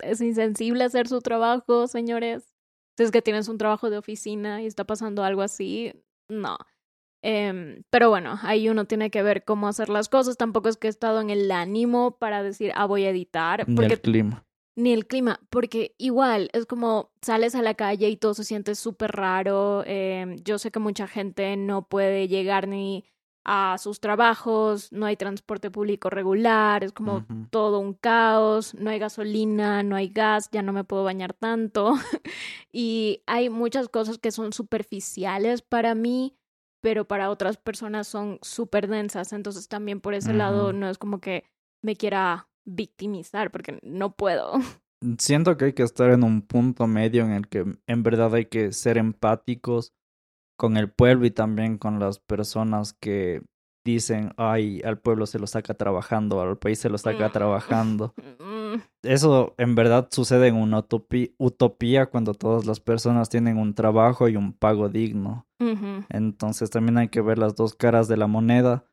es 0.00 0.20
insensible 0.20 0.84
hacer 0.84 1.08
su 1.08 1.20
trabajo, 1.20 1.86
señores. 1.86 2.52
Si 2.96 3.04
es 3.04 3.10
que 3.10 3.22
tienes 3.22 3.48
un 3.48 3.58
trabajo 3.58 3.88
de 3.90 3.98
oficina 3.98 4.62
y 4.62 4.66
está 4.66 4.84
pasando 4.84 5.24
algo 5.24 5.42
así, 5.42 5.92
no. 6.28 6.58
Em, 7.24 7.84
pero 7.90 8.10
bueno, 8.10 8.38
ahí 8.42 8.68
uno 8.68 8.84
tiene 8.84 9.10
que 9.10 9.22
ver 9.22 9.44
cómo 9.44 9.68
hacer 9.68 9.88
las 9.88 10.08
cosas. 10.08 10.36
Tampoco 10.36 10.68
es 10.68 10.76
que 10.76 10.88
he 10.88 10.90
estado 10.90 11.20
en 11.20 11.30
el 11.30 11.50
ánimo 11.52 12.18
para 12.18 12.42
decir, 12.42 12.72
ah, 12.74 12.86
voy 12.86 13.04
a 13.04 13.10
editar. 13.10 13.66
Ni 13.68 13.76
Porque 13.76 13.94
el 13.94 14.00
clima. 14.00 14.44
ni 14.76 14.92
el 14.92 15.06
clima, 15.06 15.38
porque 15.48 15.94
igual 15.98 16.50
es 16.52 16.66
como 16.66 17.12
sales 17.22 17.54
a 17.54 17.62
la 17.62 17.74
calle 17.74 18.08
y 18.08 18.16
todo 18.16 18.34
se 18.34 18.44
siente 18.44 18.74
súper 18.74 19.12
raro. 19.12 19.84
eh, 19.86 20.36
yo 20.44 20.58
sé 20.58 20.70
que 20.70 20.80
mucha 20.80 21.06
gente 21.06 21.56
no 21.56 21.86
puede 21.88 22.26
llegar 22.26 22.66
ni 22.68 23.04
a 23.44 23.76
sus 23.78 24.00
trabajos, 24.00 24.92
no 24.92 25.06
hay 25.06 25.16
transporte 25.16 25.70
público 25.70 26.10
regular, 26.10 26.84
es 26.84 26.92
como 26.92 27.26
todo 27.50 27.80
un 27.80 27.94
caos, 27.94 28.74
no 28.74 28.90
hay 28.90 28.98
gasolina, 28.98 29.82
no 29.82 29.96
hay 29.96 30.08
gas, 30.08 30.48
ya 30.52 30.62
no 30.62 30.72
me 30.72 30.84
puedo 30.84 31.04
bañar 31.04 31.34
tanto. 31.34 31.94
y 32.72 33.22
hay 33.26 33.50
muchas 33.50 33.88
cosas 33.88 34.18
que 34.18 34.30
son 34.30 34.52
superficiales 34.52 35.62
para 35.62 35.94
mí, 35.94 36.36
pero 36.80 37.06
para 37.06 37.30
otras 37.30 37.56
personas 37.56 38.06
son 38.06 38.38
súper 38.42 38.88
densas. 38.88 39.32
Entonces 39.32 39.68
también 39.68 40.00
por 40.00 40.14
ese 40.14 40.32
lado 40.32 40.72
no 40.72 40.88
es 40.88 40.98
como 40.98 41.20
que 41.20 41.44
me 41.82 41.96
quiera 41.96 42.48
victimizar, 42.64 43.50
porque 43.50 43.78
no 43.82 44.14
puedo. 44.14 44.52
Siento 45.18 45.56
que 45.56 45.64
hay 45.66 45.72
que 45.72 45.82
estar 45.82 46.10
en 46.10 46.22
un 46.22 46.42
punto 46.42 46.86
medio 46.86 47.24
en 47.24 47.32
el 47.32 47.48
que 47.48 47.64
en 47.86 48.02
verdad 48.04 48.34
hay 48.34 48.46
que 48.46 48.72
ser 48.72 48.98
empáticos 48.98 49.92
con 50.56 50.76
el 50.76 50.90
pueblo 50.90 51.26
y 51.26 51.30
también 51.30 51.78
con 51.78 51.98
las 51.98 52.18
personas 52.18 52.92
que 52.92 53.42
dicen, 53.84 54.32
ay, 54.36 54.80
al 54.84 54.98
pueblo 54.98 55.26
se 55.26 55.38
lo 55.40 55.46
saca 55.48 55.74
trabajando, 55.74 56.40
al 56.40 56.56
país 56.56 56.78
se 56.78 56.88
lo 56.88 56.98
saca 56.98 57.30
trabajando. 57.30 58.14
Mm, 58.72 58.80
Eso 59.02 59.54
en 59.58 59.74
verdad 59.74 60.08
sucede 60.10 60.48
en 60.48 60.54
una 60.56 60.84
utopía 61.38 62.06
cuando 62.06 62.32
todas 62.34 62.64
las 62.64 62.80
personas 62.80 63.28
tienen 63.28 63.58
un 63.58 63.74
trabajo 63.74 64.28
y 64.28 64.36
un 64.36 64.52
pago 64.52 64.88
digno. 64.88 65.46
Entonces 66.08 66.70
también 66.70 66.96
hay 66.98 67.08
que 67.08 67.20
ver 67.20 67.38
las 67.38 67.54
dos 67.54 67.74
caras 67.74 68.08
de 68.08 68.16
la 68.16 68.26
moneda. 68.26 68.84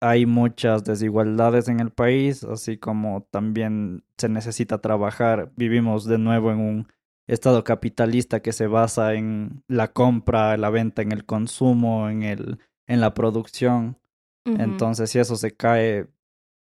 Hay 0.00 0.24
muchas 0.26 0.82
desigualdades 0.84 1.68
en 1.68 1.78
el 1.80 1.90
país, 1.90 2.42
así 2.44 2.78
como 2.78 3.26
también 3.30 4.02
se 4.16 4.28
necesita 4.28 4.78
trabajar. 4.78 5.52
Vivimos 5.56 6.06
de 6.06 6.18
nuevo 6.18 6.50
en 6.50 6.58
un 6.58 6.88
estado 7.34 7.64
capitalista 7.64 8.40
que 8.40 8.52
se 8.52 8.66
basa 8.66 9.14
en 9.14 9.62
la 9.68 9.92
compra, 9.92 10.56
la 10.56 10.70
venta, 10.70 11.02
en 11.02 11.12
el 11.12 11.24
consumo, 11.24 12.08
en 12.08 12.22
el 12.22 12.58
en 12.86 13.00
la 13.00 13.14
producción. 13.14 13.98
Entonces, 14.44 15.10
si 15.10 15.20
eso 15.20 15.36
se 15.36 15.52
cae, 15.52 16.08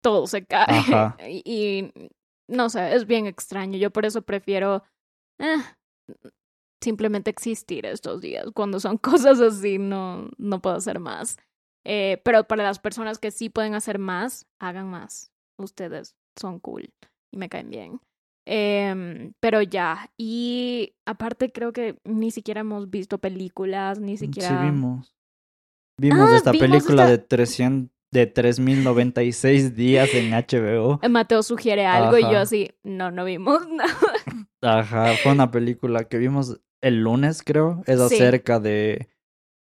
todo 0.01 0.27
se 0.27 0.45
cae. 0.45 0.65
Ajá. 0.67 1.17
Y, 1.27 1.41
y, 1.43 2.09
no 2.47 2.69
sé, 2.69 2.95
es 2.95 3.05
bien 3.05 3.25
extraño. 3.25 3.77
Yo 3.77 3.91
por 3.91 4.05
eso 4.05 4.21
prefiero 4.21 4.83
eh, 5.39 5.57
simplemente 6.81 7.31
existir 7.31 7.85
estos 7.85 8.21
días. 8.21 8.45
Cuando 8.53 8.79
son 8.79 8.97
cosas 8.99 9.41
así, 9.41 9.77
no, 9.77 10.29
no 10.37 10.61
puedo 10.61 10.75
hacer 10.75 10.99
más. 10.99 11.37
Eh, 11.85 12.21
pero 12.23 12.45
para 12.45 12.63
las 12.63 12.79
personas 12.79 13.19
que 13.19 13.31
sí 13.31 13.49
pueden 13.49 13.75
hacer 13.75 13.99
más, 13.99 14.47
hagan 14.59 14.89
más. 14.89 15.31
Ustedes 15.57 16.15
son 16.39 16.59
cool 16.59 16.93
y 17.31 17.37
me 17.37 17.49
caen 17.49 17.69
bien. 17.69 17.99
Em, 18.45 19.33
pero 19.39 19.61
ya, 19.61 20.11
y 20.17 20.93
aparte 21.05 21.51
creo 21.51 21.73
que 21.73 21.97
ni 22.03 22.29
siquiera 22.31 22.61
hemos 22.61 22.89
visto 22.89 23.17
películas, 23.17 23.99
ni 23.99 24.17
siquiera... 24.17 24.49
sí 24.49 24.55
vimos. 24.65 25.15
Vimos 25.99 26.29
Ah, 26.31 26.37
esta 26.37 26.51
vimos 26.51 26.67
película 26.69 27.03
esta- 27.03 27.11
de 27.11 27.17
300 27.17 27.91
de 28.11 28.27
3096 28.27 29.75
días 29.75 30.13
en 30.13 30.31
HBO. 30.33 30.99
Mateo 31.09 31.43
sugiere 31.43 31.85
algo 31.85 32.17
y 32.17 32.21
yo 32.21 32.39
así, 32.39 32.71
no, 32.83 33.11
no 33.11 33.25
vimos 33.25 33.67
nada. 33.69 33.97
Ajá, 34.61 35.15
fue 35.21 35.31
una 35.33 35.51
película 35.51 36.05
que 36.05 36.17
vimos 36.17 36.61
el 36.81 37.01
lunes, 37.01 37.41
creo. 37.43 37.81
Es 37.87 37.99
Sí. 37.99 38.15
acerca 38.15 38.59
de, 38.59 39.09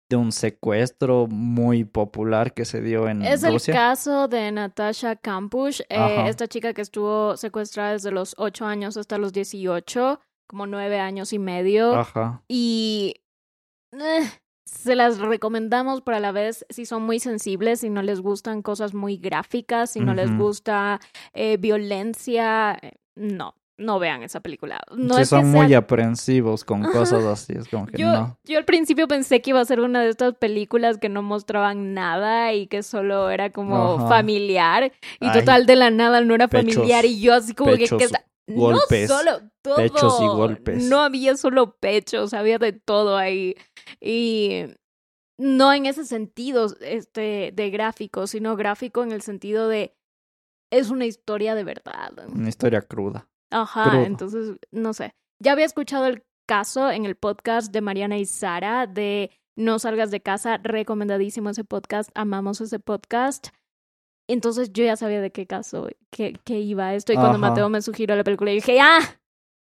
de 0.10 0.16
un 0.16 0.32
secuestro 0.32 1.28
muy 1.28 1.86
popular 1.86 2.54
que 2.54 2.66
se 2.66 2.82
dio 2.82 3.08
en 3.08 3.22
Es 3.22 3.44
el 3.44 3.54
Rusia. 3.54 3.74
caso 3.74 4.28
de 4.28 4.52
Natasha 4.52 5.16
Kampusch, 5.16 5.82
eh, 5.90 6.24
esta 6.28 6.48
chica 6.48 6.74
que 6.74 6.82
estuvo 6.82 7.38
secuestrada 7.38 7.94
desde 7.94 8.12
los 8.12 8.34
8 8.38 8.66
años 8.66 8.98
hasta 8.98 9.20
los 9.20 9.32
18, 9.34 10.20
como 10.48 10.66
9 10.66 11.00
años 11.00 11.32
y 11.32 11.38
medio. 11.40 11.94
Ajá. 11.96 12.44
Y 12.48 13.22
eh, 13.92 14.28
se 14.66 14.96
las 14.96 15.20
recomendamos, 15.20 16.02
pero 16.02 16.18
a 16.18 16.20
la 16.20 16.32
vez 16.32 16.66
si 16.70 16.86
son 16.88 17.04
muy 17.04 17.20
sensibles, 17.20 17.82
si 17.82 17.90
no 17.92 18.02
les 18.02 18.20
gustan 18.22 18.64
cosas 18.64 18.96
muy 18.96 19.18
gráficas, 19.18 19.92
si 19.92 20.00
no 20.00 20.16
les 20.16 20.36
gusta 20.36 21.00
eh, 21.34 21.58
violencia, 21.58 22.78
eh, 22.82 22.94
no, 23.16 23.54
no 23.80 23.98
vean 23.98 24.22
esa 24.24 24.40
película. 24.42 24.82
No 24.96 25.16
sí, 25.16 25.22
es 25.22 25.30
que 25.30 25.36
son 25.36 25.52
sea- 25.52 25.62
muy 25.64 25.74
aprensivos 25.74 26.64
con 26.64 26.84
Ajá. 26.84 26.92
cosas 26.92 27.24
así. 27.24 27.54
Es 27.54 27.68
como 27.70 27.88
que 27.88 27.98
Yo, 27.98 28.12
no. 28.12 28.38
yo 28.44 28.58
al 28.58 28.66
principio 28.66 29.08
pensé 29.08 29.42
que 29.42 29.50
iba 29.52 29.62
a 29.62 29.66
ser 29.66 29.80
una 29.80 30.02
de 30.02 30.10
estas 30.10 30.36
películas 30.36 30.98
que 30.98 31.10
no 31.10 31.22
mostraban 31.24 31.94
nada 31.94 32.54
y 32.54 32.68
que 32.68 32.84
solo 32.84 33.30
era 33.30 33.52
como 33.52 33.96
Ajá. 33.96 34.08
familiar. 34.10 34.92
Y 35.20 35.26
Ay, 35.28 35.40
total, 35.40 35.66
de 35.66 35.76
la 35.76 35.90
nada 35.92 36.22
no 36.22 36.36
era 36.36 36.48
pechos, 36.48 36.76
familiar. 36.76 37.06
Y 37.06 37.20
yo 37.22 37.34
así 37.34 37.54
como 37.54 37.72
que, 37.72 37.78
pechos 37.80 37.98
¿qué 37.98 38.04
está, 38.06 38.26
golpes. 38.48 39.10
No 39.10 39.18
solo 39.18 39.32
todo. 39.62 39.76
pechos 39.78 40.22
y 40.22 40.28
golpes. 40.28 40.84
No 40.90 41.00
había 41.02 41.36
solo 41.38 41.76
pechos, 41.80 42.34
había 42.34 42.58
de 42.60 42.74
todo 42.74 43.18
ahí. 43.18 43.56
Y 44.02 44.66
no 45.38 45.72
en 45.74 45.86
ese 45.86 46.06
sentido 46.06 46.68
este, 46.82 47.52
de 47.56 47.70
gráfico, 47.70 48.28
sino 48.28 48.56
gráfico 48.58 49.04
en 49.04 49.12
el 49.14 49.22
sentido 49.22 49.68
de 49.70 49.96
es 50.72 50.90
una 50.92 51.06
historia 51.06 51.56
de 51.56 51.64
verdad. 51.64 52.12
Una 52.32 52.50
historia 52.50 52.82
cruda. 52.82 53.28
Ajá, 53.52 54.06
entonces, 54.06 54.58
no 54.72 54.94
sé. 54.94 55.14
Ya 55.40 55.54
había 55.54 55.66
escuchado 55.66 56.06
el 56.06 56.24
caso 56.48 56.92
en 56.92 57.06
el 57.06 57.16
podcast 57.16 57.72
de 57.72 57.82
Mariana 57.82 58.18
y 58.18 58.26
Sara 58.26 58.88
de 58.88 59.32
No 59.56 59.80
salgas 59.80 60.12
de 60.12 60.22
casa, 60.22 60.58
recomendadísimo 60.58 61.50
ese 61.50 61.64
podcast, 61.64 62.10
amamos 62.16 62.62
ese 62.62 62.80
podcast. 62.80 63.50
Entonces 64.28 64.72
yo 64.74 64.84
ya 64.84 64.96
sabía 64.96 65.22
de 65.22 65.32
qué 65.32 65.48
caso, 65.48 65.90
qué, 66.12 66.40
qué 66.44 66.60
iba 66.60 66.94
esto. 66.94 67.14
Y 67.14 67.16
cuando 67.16 67.38
Ajá. 67.38 67.50
Mateo 67.50 67.70
me 67.70 67.82
sugirió 67.82 68.16
la 68.16 68.24
película, 68.24 68.52
yo 68.52 68.56
dije, 68.56 68.80
ah, 68.80 69.00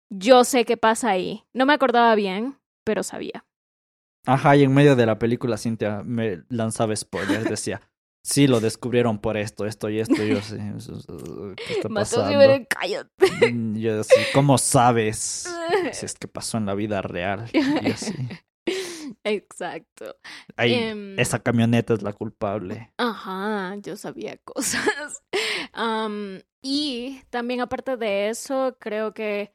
yo 0.09 0.43
sé 0.43 0.65
qué 0.65 0.77
pasa 0.77 1.09
ahí. 1.09 1.43
No 1.53 1.65
me 1.65 1.73
acordaba 1.73 2.13
bien, 2.15 2.57
pero 2.83 3.03
sabía. 3.03 3.45
Ajá, 4.25 4.57
y 4.57 4.63
en 4.63 4.73
medio 4.73 4.97
de 4.97 5.05
la 5.05 5.19
película 5.19 5.57
Cintia 5.57 6.03
me 6.03 6.43
lanzaba 6.49 6.95
spoilers, 6.95 7.49
decía, 7.49 7.81
sí, 8.27 8.45
lo 8.47 8.59
descubrieron 8.59 9.19
por 9.19 9.37
esto, 9.37 9.65
esto 9.65 9.89
y 9.89 9.99
esto. 9.99 10.21
Y 10.23 10.29
yo 10.29 10.39
así, 10.39 10.55
¿qué 11.67 11.73
está 11.73 11.89
pasando? 11.89 12.65
Cállate. 12.69 13.51
Mm, 13.53 13.77
Yo 13.77 14.01
así, 14.01 14.15
¿cómo 14.33 14.57
sabes? 14.57 15.47
Si 15.93 16.05
es 16.05 16.15
que 16.15 16.27
pasó 16.27 16.57
en 16.57 16.65
la 16.65 16.75
vida 16.75 17.01
real. 17.01 17.49
Y 17.53 17.91
así, 17.91 18.13
Exacto. 19.23 20.15
ahí, 20.57 20.73
Em, 20.73 21.19
esa 21.19 21.39
camioneta 21.39 21.93
es 21.93 22.01
la 22.01 22.13
culpable. 22.13 22.91
Ajá, 22.97 23.75
yo 23.77 23.95
sabía 23.95 24.37
cosas. 24.43 25.23
Am, 25.73 26.41
y 26.61 27.21
también 27.29 27.61
aparte 27.61 27.95
de 27.97 28.29
eso, 28.29 28.75
creo 28.79 29.13
que, 29.13 29.53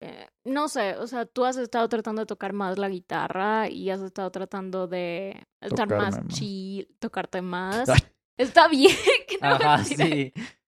eh, 0.00 0.28
no 0.44 0.68
sé, 0.68 0.96
o 0.96 1.06
sea, 1.06 1.26
tú 1.26 1.44
has 1.44 1.56
estado 1.56 1.88
tratando 1.88 2.20
de 2.22 2.26
tocar 2.26 2.52
más 2.52 2.78
la 2.78 2.88
guitarra 2.88 3.68
y 3.68 3.90
has 3.90 4.00
estado 4.00 4.30
tratando 4.30 4.86
de 4.86 5.30
estar 5.60 5.88
Tocarme 5.88 5.96
más. 6.22 6.28
chill, 6.28 6.88
tocarte 6.98 7.42
más. 7.42 7.88
Ay. 7.88 8.00
Está 8.36 8.68
bien. 8.68 8.96
que 9.28 9.38
no 9.40 9.48
Ajá, 9.48 9.84
sí. 9.84 10.32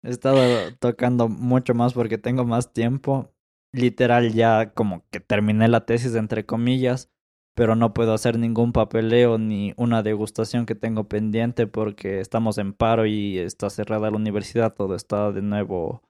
He 0.03 0.11
estado 0.11 0.73
tocando 0.81 1.29
mucho 1.29 1.75
más 1.75 1.95
porque 1.95 2.19
tengo 2.19 2.45
más 2.45 2.73
tiempo. 2.73 3.33
Literal, 3.73 4.33
ya 4.33 4.73
como 4.73 5.05
que 5.11 5.19
terminé 5.19 5.67
la 5.69 5.85
tesis, 5.87 6.15
entre 6.15 6.47
comillas, 6.47 7.11
pero 7.55 7.75
no 7.75 7.95
puedo 7.95 8.13
hacer 8.13 8.39
ningún 8.39 8.73
papeleo 8.73 9.39
ni 9.39 9.73
una 9.77 10.03
degustación 10.03 10.67
que 10.67 10.75
tengo 10.75 11.09
pendiente 11.09 11.67
porque 11.67 12.21
estamos 12.21 12.59
en 12.59 12.73
paro 12.73 13.07
y 13.07 13.39
está 13.39 13.71
cerrada 13.71 14.11
la 14.11 14.17
universidad. 14.17 14.75
Todo 14.75 14.95
está 14.95 15.33
de 15.33 15.43
nuevo 15.43 16.03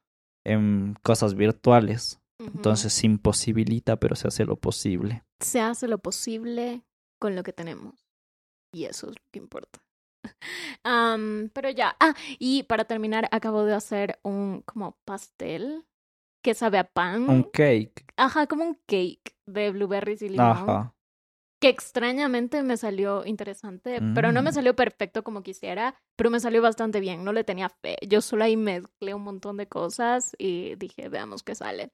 en 0.45 0.97
cosas 1.03 1.35
virtuales. 1.35 2.21
Ujú. 2.41 2.51
Entonces 2.57 2.93
se 2.93 3.07
imposibilita, 3.07 3.97
pero 3.97 4.17
se 4.17 4.29
hace 4.29 4.45
lo 4.45 4.57
posible. 4.57 5.23
se 5.41 5.61
hace 5.61 5.89
lo 5.89 5.99
posible 5.99 6.85
con 7.21 7.37
lo 7.37 7.43
que 7.43 7.53
tenemos. 7.53 7.95
Y 8.73 8.87
eso 8.87 9.09
es 9.09 9.15
lo 9.15 9.25
que 9.31 9.39
importa. 9.39 9.84
Pero 11.55 11.71
ya. 11.71 11.97
Ah, 12.01 12.15
y 12.39 12.65
para 12.65 12.85
terminar, 12.85 13.29
acabo 13.31 13.65
de 13.65 13.75
hacer 13.75 14.19
un 14.23 14.63
como 14.63 14.97
pastel 15.05 15.85
que 16.43 16.55
sabe 16.55 16.79
a 16.79 16.85
pan. 16.85 17.29
Un 17.29 17.43
cake. 17.45 18.05
Ajá, 18.17 18.47
como 18.47 18.65
un 18.65 18.75
cake 18.87 19.35
de 19.47 19.71
blueberries 19.71 20.23
y 20.23 20.29
limón. 20.29 20.47
Ajá. 20.47 20.95
Que 21.61 21.69
extrañamente 21.71 22.63
me 22.63 22.77
salió 22.77 23.25
interesante, 23.25 23.99
pero 24.15 24.33
no 24.33 24.43
me 24.43 24.51
Mm. 24.51 24.55
salió 24.55 24.77
perfecto 24.77 25.25
como 25.25 25.43
quisiera, 25.43 25.95
pero 26.15 26.29
me 26.29 26.39
salió 26.39 26.61
bastante 26.61 27.01
bien, 27.01 27.25
no 27.25 27.33
le 27.33 27.43
tenía 27.45 27.71
fe. 27.71 27.97
Yo 28.07 28.21
solo 28.21 28.45
ahí 28.45 28.55
mezclé 28.57 29.15
un 29.15 29.23
montón 29.23 29.57
de 29.57 29.67
cosas 29.67 30.35
y 30.37 30.75
dije, 30.75 31.09
veamos 31.09 31.43
qué 31.43 31.55
sale. 31.55 31.91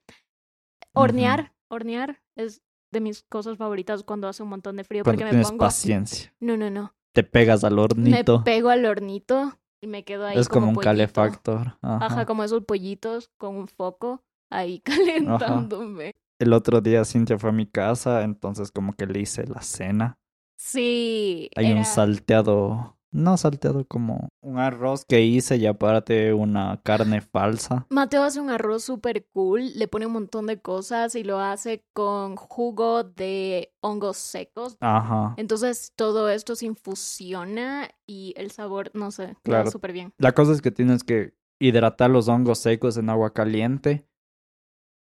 Hornear, 0.93 1.53
hornear 1.69 2.21
es 2.35 2.61
de 2.91 2.99
mis 2.99 3.23
cosas 3.23 3.57
favoritas 3.57 4.03
cuando 4.03 4.27
hace 4.27 4.43
un 4.43 4.49
montón 4.49 4.75
de 4.75 4.83
frío 4.83 5.03
Cuando 5.05 5.21
porque 5.23 5.37
me 5.37 5.43
pongo... 5.43 5.59
paciencia. 5.59 6.33
No, 6.41 6.57
no, 6.57 6.69
no. 6.69 6.93
Te 7.13 7.23
pegas 7.23 7.63
al 7.63 7.75
Me 7.75 7.81
hornito. 7.81 8.43
pego 8.43 8.69
al 8.69 8.85
hornito 8.85 9.57
y 9.81 9.87
me 9.87 10.03
quedo 10.03 10.27
ahí 10.27 10.37
Es 10.37 10.47
como, 10.47 10.67
un 10.67 10.75
pollito. 10.75 10.89
calefactor. 10.89 11.77
Ajá. 11.81 12.05
Ajá. 12.05 12.25
como 12.25 12.43
esos 12.43 12.63
pollitos 12.63 13.29
con 13.37 13.55
un 13.55 13.67
foco 13.67 14.23
ahí 14.49 14.79
calentándome. 14.85 16.13
El 16.39 16.53
otro 16.53 16.81
día 16.81 17.05
Cintia 17.05 17.37
fue 17.37 17.49
a 17.49 17.53
mi 17.53 17.67
casa, 17.67 18.23
entonces 18.23 18.71
como 18.71 18.93
que 18.93 19.05
le 19.05 19.19
hice 19.19 19.45
la 19.45 19.61
cena. 19.61 20.17
Sí. 20.57 21.49
Hay 21.55 21.71
un 21.73 21.85
salteado, 21.85 22.97
no 23.11 23.37
salteado 23.37 23.85
como 23.85 24.29
un 24.41 24.57
arroz 24.57 25.05
que 25.05 25.21
hice 25.21 25.57
y 25.57 25.65
aparte 25.65 26.33
una 26.33 26.81
carne 26.83 27.21
falsa. 27.21 27.85
Mateo 27.89 28.23
hace 28.23 28.39
un 28.39 28.49
arroz 28.49 28.83
súper 28.83 29.25
cool, 29.33 29.71
le 29.75 29.87
pone 29.87 30.05
un 30.05 30.13
montón 30.13 30.47
de 30.47 30.61
cosas 30.61 31.15
y 31.15 31.23
lo 31.23 31.39
hace 31.39 31.83
con 31.93 32.35
jugo 32.35 33.03
de 33.03 33.73
hongos 33.81 34.17
secos. 34.17 34.77
Ajá. 34.79 35.33
Entonces 35.37 35.91
todo 35.95 36.29
esto 36.29 36.55
se 36.55 36.65
infusiona 36.67 37.89
y 38.07 38.33
el 38.37 38.51
sabor, 38.51 38.91
no 38.93 39.11
sé, 39.11 39.35
queda 39.43 39.57
Claro. 39.61 39.71
súper 39.71 39.91
bien. 39.93 40.13
La 40.17 40.31
cosa 40.33 40.53
es 40.53 40.61
que 40.61 40.71
tienes 40.71 41.03
que 41.03 41.33
hidratar 41.59 42.09
los 42.09 42.27
hongos 42.27 42.59
secos 42.59 42.97
en 42.97 43.09
agua 43.09 43.33
caliente. 43.33 44.07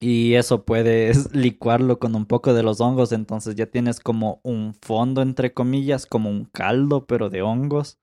Y 0.04 0.34
eso 0.34 0.66
puedes 0.66 1.32
licuarlo 1.36 2.00
con 2.00 2.16
un 2.16 2.26
poco 2.26 2.54
de 2.54 2.64
los 2.64 2.82
hongos, 2.82 3.12
entonces 3.12 3.56
ya 3.56 3.68
tienes 3.68 4.00
como 4.00 4.42
un 4.44 4.74
fondo, 4.74 5.22
entre 5.22 5.54
comillas, 5.54 6.06
como 6.08 6.30
un 6.30 6.46
caldo, 6.46 7.06
pero 7.06 7.30
de 7.30 7.44
hongos. 7.44 8.00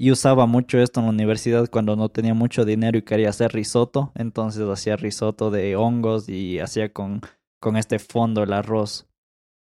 Y 0.00 0.12
usaba 0.12 0.46
mucho 0.46 0.78
esto 0.78 1.00
en 1.00 1.06
la 1.06 1.12
universidad 1.12 1.68
cuando 1.68 1.96
no 1.96 2.10
tenía 2.10 2.34
mucho 2.34 2.64
dinero 2.64 2.98
y 2.98 3.02
quería 3.02 3.30
hacer 3.30 3.52
risotto, 3.52 4.12
entonces 4.14 4.68
hacía 4.68 4.96
risotto 4.96 5.50
de 5.50 5.74
hongos 5.74 6.28
y 6.28 6.60
hacía 6.60 6.92
con, 6.92 7.22
con 7.60 7.76
este 7.76 7.98
fondo 7.98 8.44
el 8.44 8.52
arroz. 8.52 9.08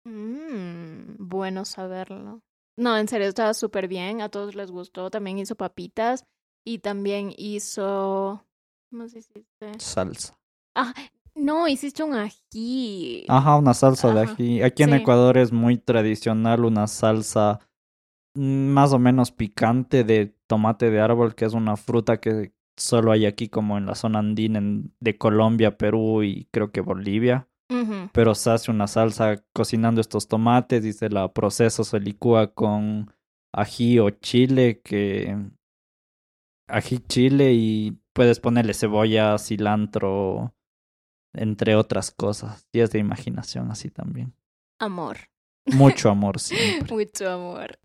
Mm, 0.05 1.15
bueno 1.19 1.65
saberlo. 1.65 2.43
No, 2.77 2.97
en 2.97 3.09
serio, 3.09 3.29
estaba 3.29 3.55
súper 3.55 3.89
bien, 3.89 4.21
a 4.23 4.29
todos 4.29 4.55
les 4.55 4.71
gustó. 4.71 5.11
También 5.11 5.39
hizo 5.39 5.55
papitas 5.55 6.25
y 6.67 6.79
también 6.79 7.33
hizo... 7.37 8.45
¿Cómo 8.91 9.09
se 9.09 9.21
hiciste? 9.21 9.79
Salsa. 9.79 10.35
Ah, 10.75 10.95
no, 11.35 11.69
hiciste 11.69 12.03
un 12.03 12.15
ají. 12.15 13.25
Ajá, 13.29 13.57
una 13.57 13.75
salsa 13.75 14.13
de 14.13 14.21
ají. 14.21 14.63
Aquí 14.63 14.83
en 14.83 14.91
sí. 14.91 14.97
Ecuador 14.97 15.39
es 15.39 15.53
muy 15.53 15.79
tradicional 15.79 16.65
una 16.65 16.87
salsa 16.87 17.61
mm, 18.37 18.67
más 18.69 18.93
o 18.93 18.99
menos 18.99 19.31
picante 19.33 20.05
de 20.05 20.35
tomate 20.47 20.91
de 20.91 21.01
árbol, 21.01 21.35
que 21.35 21.45
es 21.45 21.53
una 21.55 21.77
fruta 21.77 22.21
que 22.21 22.53
solo 22.77 23.13
hay 23.13 23.27
aquí 23.27 23.49
como 23.49 23.77
en 23.79 23.87
la 23.87 23.95
zona 23.95 24.19
andina 24.21 24.59
en- 24.59 24.95
de 25.01 25.19
Colombia, 25.19 25.77
Perú 25.77 26.23
y 26.23 26.47
creo 26.51 26.71
que 26.73 26.81
Bolivia. 26.81 27.47
Ujú. 27.71 28.09
Pero 28.13 28.35
se 28.35 28.51
hace 28.51 28.71
una 28.71 28.87
salsa 28.89 29.45
cocinando 29.53 30.01
estos 30.01 30.27
tomates 30.29 30.85
y 30.85 30.93
se 30.93 31.09
la 31.09 31.33
procesa, 31.33 31.85
se 31.85 32.01
licúa 32.01 32.53
con 32.53 33.13
ají 33.55 33.99
o 34.01 34.11
chile, 34.11 34.81
que 34.83 35.37
ají 36.69 36.99
chile 37.09 37.53
y 37.53 37.99
puedes 38.13 38.41
ponerle 38.41 38.75
cebolla, 38.75 39.39
cilantro, 39.39 40.55
entre 41.33 41.77
otras 41.77 42.11
cosas. 42.11 42.67
Y 42.73 42.81
es 42.81 42.91
de 42.91 42.99
imaginación 42.99 43.71
así 43.71 43.91
también. 43.91 44.35
Amor. 44.79 45.19
Mucho 45.67 46.11
amor 46.11 46.39
siempre. 46.39 46.95
Mucho 46.95 47.31
amor. 47.31 47.79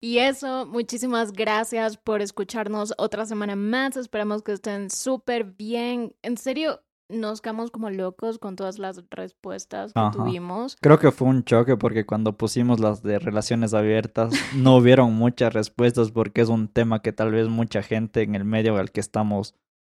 Y 0.00 0.18
eso, 0.18 0.66
muchísimas 0.66 1.32
gracias 1.32 1.96
por 1.96 2.20
escucharnos 2.20 2.94
otra 2.98 3.24
semana 3.26 3.56
más. 3.56 3.96
Esperamos 3.96 4.42
que 4.42 4.52
estén 4.52 4.90
súper 4.90 5.44
bien. 5.44 6.14
En 6.22 6.36
serio, 6.36 6.82
nos 7.08 7.40
quedamos 7.40 7.70
como 7.70 7.90
locos 7.90 8.38
con 8.38 8.56
todas 8.56 8.78
las 8.78 9.02
respuestas 9.10 9.92
que 9.92 10.00
Ajá. 10.00 10.10
tuvimos. 10.10 10.76
Creo 10.80 10.98
que 10.98 11.12
fue 11.12 11.28
un 11.28 11.44
choque 11.44 11.76
porque 11.76 12.06
cuando 12.06 12.36
pusimos 12.36 12.80
las 12.80 13.02
de 13.02 13.18
relaciones 13.18 13.74
abiertas 13.74 14.32
no 14.56 14.76
hubieron 14.76 15.12
muchas 15.14 15.52
respuestas 15.52 16.10
porque 16.10 16.40
es 16.40 16.48
un 16.48 16.68
tema 16.68 17.02
que 17.02 17.12
tal 17.12 17.30
vez 17.32 17.48
mucha 17.48 17.82
gente 17.82 18.22
en 18.22 18.34
el 18.34 18.44
medio 18.44 18.76
al 18.76 18.90
que 18.90 19.00
estamos 19.00 19.54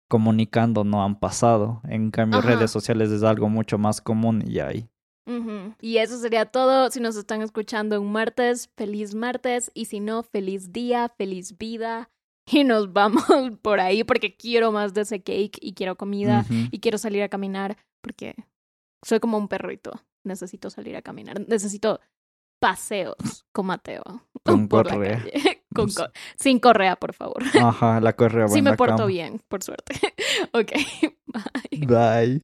comunicando 0.08 0.84
no 0.84 1.04
han 1.04 1.18
pasado. 1.18 1.80
En 1.88 2.10
cambio, 2.10 2.38
Ajá. 2.40 2.48
redes 2.50 2.70
sociales 2.70 3.10
es 3.10 3.22
algo 3.22 3.48
mucho 3.48 3.78
más 3.78 4.00
común 4.00 4.42
y 4.46 4.60
ahí. 4.60 4.88
Ujú. 5.26 5.74
Y 5.80 5.96
eso 5.98 6.18
sería 6.18 6.46
todo. 6.46 6.90
Si 6.90 7.00
nos 7.00 7.16
están 7.16 7.40
escuchando 7.42 8.00
un 8.00 8.12
martes, 8.12 8.70
feliz 8.76 9.14
martes. 9.14 9.70
Y 9.74 9.86
si 9.86 10.00
no, 10.00 10.22
feliz 10.22 10.72
día, 10.72 11.08
feliz 11.16 11.56
vida. 11.56 12.10
Y 12.50 12.64
nos 12.64 12.92
vamos 12.92 13.24
por 13.62 13.80
ahí 13.80 14.04
porque 14.04 14.36
quiero 14.36 14.70
más 14.70 14.92
de 14.92 15.00
ese 15.02 15.22
cake 15.22 15.58
y 15.62 15.72
quiero 15.72 15.96
comida 15.96 16.44
y 16.70 16.78
quiero 16.80 16.98
salir 16.98 17.22
a 17.22 17.30
caminar 17.30 17.78
porque 18.02 18.34
soy 19.02 19.18
como 19.18 19.38
un 19.38 19.48
perrito. 19.48 19.92
Necesito 20.24 20.68
salir 20.68 20.94
a 20.96 21.02
caminar. 21.02 21.40
Necesito 21.48 22.00
paseos 22.60 23.46
con 23.52 23.66
Mateo. 23.66 24.02
Con 24.44 24.68
por 24.68 24.86
la 24.86 24.92
correa. 24.92 25.18
calle. 25.18 25.62
Con 25.74 25.90
co- 25.90 26.06
Sin 26.36 26.60
correa, 26.60 26.94
por 26.96 27.14
favor. 27.14 27.42
Ajá, 27.60 28.00
la 28.00 28.12
correa 28.12 28.44
va 28.46 28.50
Sí 28.52 28.62
me 28.62 28.74
porto 28.76 29.06
bien, 29.06 29.40
por 29.48 29.62
suerte. 29.64 29.94
ok, 30.52 30.72
bye. 31.26 31.86
Bye. 31.86 32.42